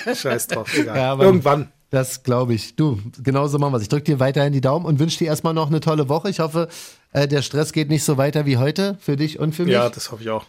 Ach, 0.06 0.16
scheiß 0.16 0.48
drauf, 0.48 0.74
egal. 0.78 0.98
Ja, 0.98 1.16
Mann. 1.16 1.26
Irgendwann. 1.26 1.72
Das 1.92 2.22
glaube 2.24 2.54
ich. 2.54 2.76
Du, 2.76 3.00
genauso 3.24 3.58
machen 3.58 3.74
wir 3.74 3.82
Ich 3.82 3.90
drücke 3.90 4.04
dir 4.04 4.20
weiterhin 4.20 4.54
die 4.54 4.62
Daumen 4.62 4.86
und 4.86 5.00
wünsche 5.00 5.18
dir 5.18 5.26
erstmal 5.28 5.56
noch 5.56 5.68
eine 5.68 5.80
tolle 5.80 6.08
Woche. 6.08 6.30
Ich 6.30 6.40
hoffe, 6.40 6.68
äh, 7.14 7.28
der 7.28 7.42
Stress 7.42 7.74
geht 7.74 7.90
nicht 7.90 8.04
so 8.04 8.16
weiter 8.18 8.46
wie 8.46 8.58
heute 8.58 8.96
für 9.02 9.16
dich 9.18 9.40
und 9.40 9.56
für 9.56 9.64
mich. 9.64 9.74
Ja, 9.74 9.90
das 9.90 10.12
hoffe 10.12 10.22
ich 10.22 10.30
auch. 10.30 10.46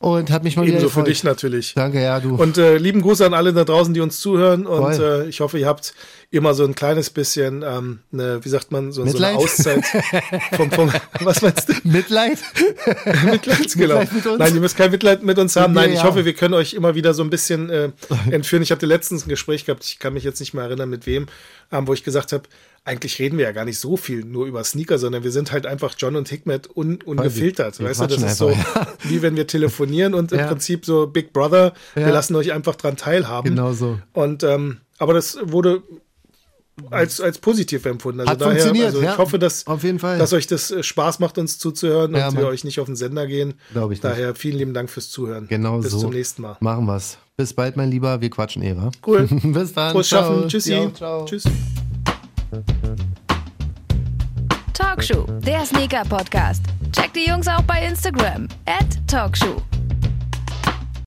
Und 0.00 0.30
hat 0.30 0.44
mich 0.44 0.56
mal 0.56 0.62
wieder 0.62 0.78
Ebenso 0.78 0.88
für 0.88 1.02
dich 1.02 1.24
natürlich. 1.24 1.74
Danke, 1.74 2.00
ja, 2.00 2.20
du. 2.20 2.34
Und 2.34 2.56
äh, 2.56 2.78
lieben 2.78 3.02
Gruß 3.02 3.20
an 3.20 3.34
alle 3.34 3.52
da 3.52 3.64
draußen, 3.64 3.92
die 3.92 4.00
uns 4.00 4.18
zuhören. 4.18 4.66
Und 4.66 4.98
äh, 4.98 5.26
ich 5.26 5.40
hoffe, 5.40 5.58
ihr 5.58 5.66
habt 5.66 5.92
immer 6.30 6.54
so 6.54 6.64
ein 6.64 6.74
kleines 6.74 7.10
bisschen, 7.10 7.62
ähm, 7.62 7.98
eine, 8.10 8.42
wie 8.42 8.48
sagt 8.48 8.72
man, 8.72 8.92
so, 8.92 9.04
so 9.04 9.18
eine? 9.18 9.36
Auszeit 9.36 9.84
vom, 10.52 10.70
vom 10.70 10.90
was 11.20 11.42
meinst 11.42 11.68
du? 11.68 11.74
Mitleid? 11.84 12.38
Mitleid, 13.24 13.74
genau. 13.74 13.98
Mitleid 13.98 14.12
mit 14.14 14.26
uns? 14.26 14.38
Nein, 14.38 14.54
ihr 14.54 14.60
müsst 14.62 14.76
kein 14.78 14.90
Mitleid 14.90 15.22
mit 15.22 15.38
uns 15.38 15.54
haben. 15.56 15.74
Nein, 15.74 15.90
ich 15.90 15.96
ja. 15.96 16.04
hoffe, 16.04 16.24
wir 16.24 16.32
können 16.32 16.54
euch 16.54 16.72
immer 16.72 16.94
wieder 16.94 17.12
so 17.12 17.22
ein 17.22 17.28
bisschen 17.28 17.68
äh, 17.68 17.90
entführen. 18.30 18.62
Ich 18.62 18.70
hatte 18.70 18.86
letztens 18.86 19.26
ein 19.26 19.28
Gespräch 19.28 19.66
gehabt, 19.66 19.84
ich 19.84 19.98
kann 19.98 20.14
mich 20.14 20.24
jetzt 20.24 20.40
nicht 20.40 20.54
mehr 20.54 20.64
erinnern, 20.64 20.88
mit 20.88 21.04
wem, 21.04 21.26
ähm, 21.72 21.86
wo 21.86 21.92
ich 21.94 22.04
gesagt 22.04 22.32
habe, 22.32 22.44
eigentlich 22.84 23.18
reden 23.18 23.36
wir 23.38 23.44
ja 23.44 23.52
gar 23.52 23.64
nicht 23.64 23.78
so 23.78 23.96
viel 23.96 24.24
nur 24.24 24.46
über 24.46 24.64
Sneaker, 24.64 24.98
sondern 24.98 25.22
wir 25.22 25.30
sind 25.32 25.52
halt 25.52 25.66
einfach 25.66 25.94
John 25.98 26.16
und 26.16 26.28
Hikmet 26.28 26.68
un, 26.74 26.98
ungefiltert. 27.04 27.78
wir 27.78 27.88
weißt 27.88 28.00
du, 28.00 28.06
das 28.06 28.22
ist 28.22 28.38
so, 28.38 28.48
einfach, 28.48 28.86
wie 29.04 29.20
wenn 29.22 29.36
wir 29.36 29.46
telefonieren 29.46 30.14
und 30.14 30.32
im 30.32 30.38
Ja. 30.40 30.46
Prinzip 30.46 30.84
so 30.86 31.06
Big 31.06 31.32
Brother, 31.32 31.74
Ja. 31.94 32.06
wir 32.06 32.12
lassen 32.12 32.34
euch 32.36 32.52
einfach 32.52 32.76
dran 32.76 32.96
teilhaben. 32.96 33.50
Genau 33.50 33.72
so. 33.72 33.98
Und 34.12 34.42
ähm, 34.42 34.78
aber 34.98 35.12
das 35.14 35.38
wurde 35.42 35.82
als, 36.90 37.20
als 37.20 37.38
positiv 37.38 37.84
empfunden. 37.84 38.20
Also 38.20 38.32
Hat 38.32 38.40
daher, 38.40 38.52
funktioniert, 38.52 38.86
also 38.86 39.02
ja. 39.02 39.12
ich 39.12 39.18
hoffe, 39.18 39.38
dass, 39.38 39.66
Auf 39.66 39.82
jeden 39.82 39.98
Fall. 39.98 40.18
dass 40.18 40.32
euch 40.32 40.46
das 40.46 40.70
äh, 40.70 40.82
Spaß 40.82 41.18
macht, 41.18 41.36
uns 41.36 41.58
zuzuhören 41.58 42.14
Ja, 42.14 42.28
und 42.28 42.34
Mann. 42.34 42.44
wir 42.44 42.48
euch 42.48 42.64
nicht 42.64 42.80
auf 42.80 42.86
den 42.86 42.96
Sender 42.96 43.26
gehen. 43.26 43.54
Glaub 43.72 43.90
ich 43.92 43.96
nicht. 43.96 44.04
Daher 44.04 44.34
vielen 44.34 44.56
lieben 44.56 44.72
Dank 44.72 44.88
fürs 44.88 45.10
Zuhören. 45.10 45.46
Genau 45.48 45.78
Bis 45.80 45.90
so. 45.92 45.98
zum 45.98 46.10
nächsten 46.12 46.40
Mal. 46.40 46.56
Machen 46.60 46.86
wir's. 46.86 47.18
Bis 47.40 47.54
bald, 47.54 47.74
mein 47.74 47.90
Lieber. 47.90 48.20
Wir 48.20 48.28
quatschen 48.28 48.62
eh, 48.62 48.76
wa? 48.76 48.90
Cool. 49.06 49.26
Bis 49.42 49.72
dann. 49.72 49.92
Ciao. 49.92 50.02
Schaffen. 50.02 50.46
Tschüssi. 50.46 50.74
Ja, 50.74 50.92
ciao. 50.92 51.24
Tschüss. 51.24 51.44
Talkshow, 54.74 55.24
der 55.40 55.64
Sneaker-Podcast. 55.64 56.62
Checkt 56.92 57.16
die 57.16 57.30
Jungs 57.30 57.48
auch 57.48 57.62
bei 57.62 57.86
Instagram. 57.86 58.46
At 58.66 58.98
Talkshow. 59.06 59.56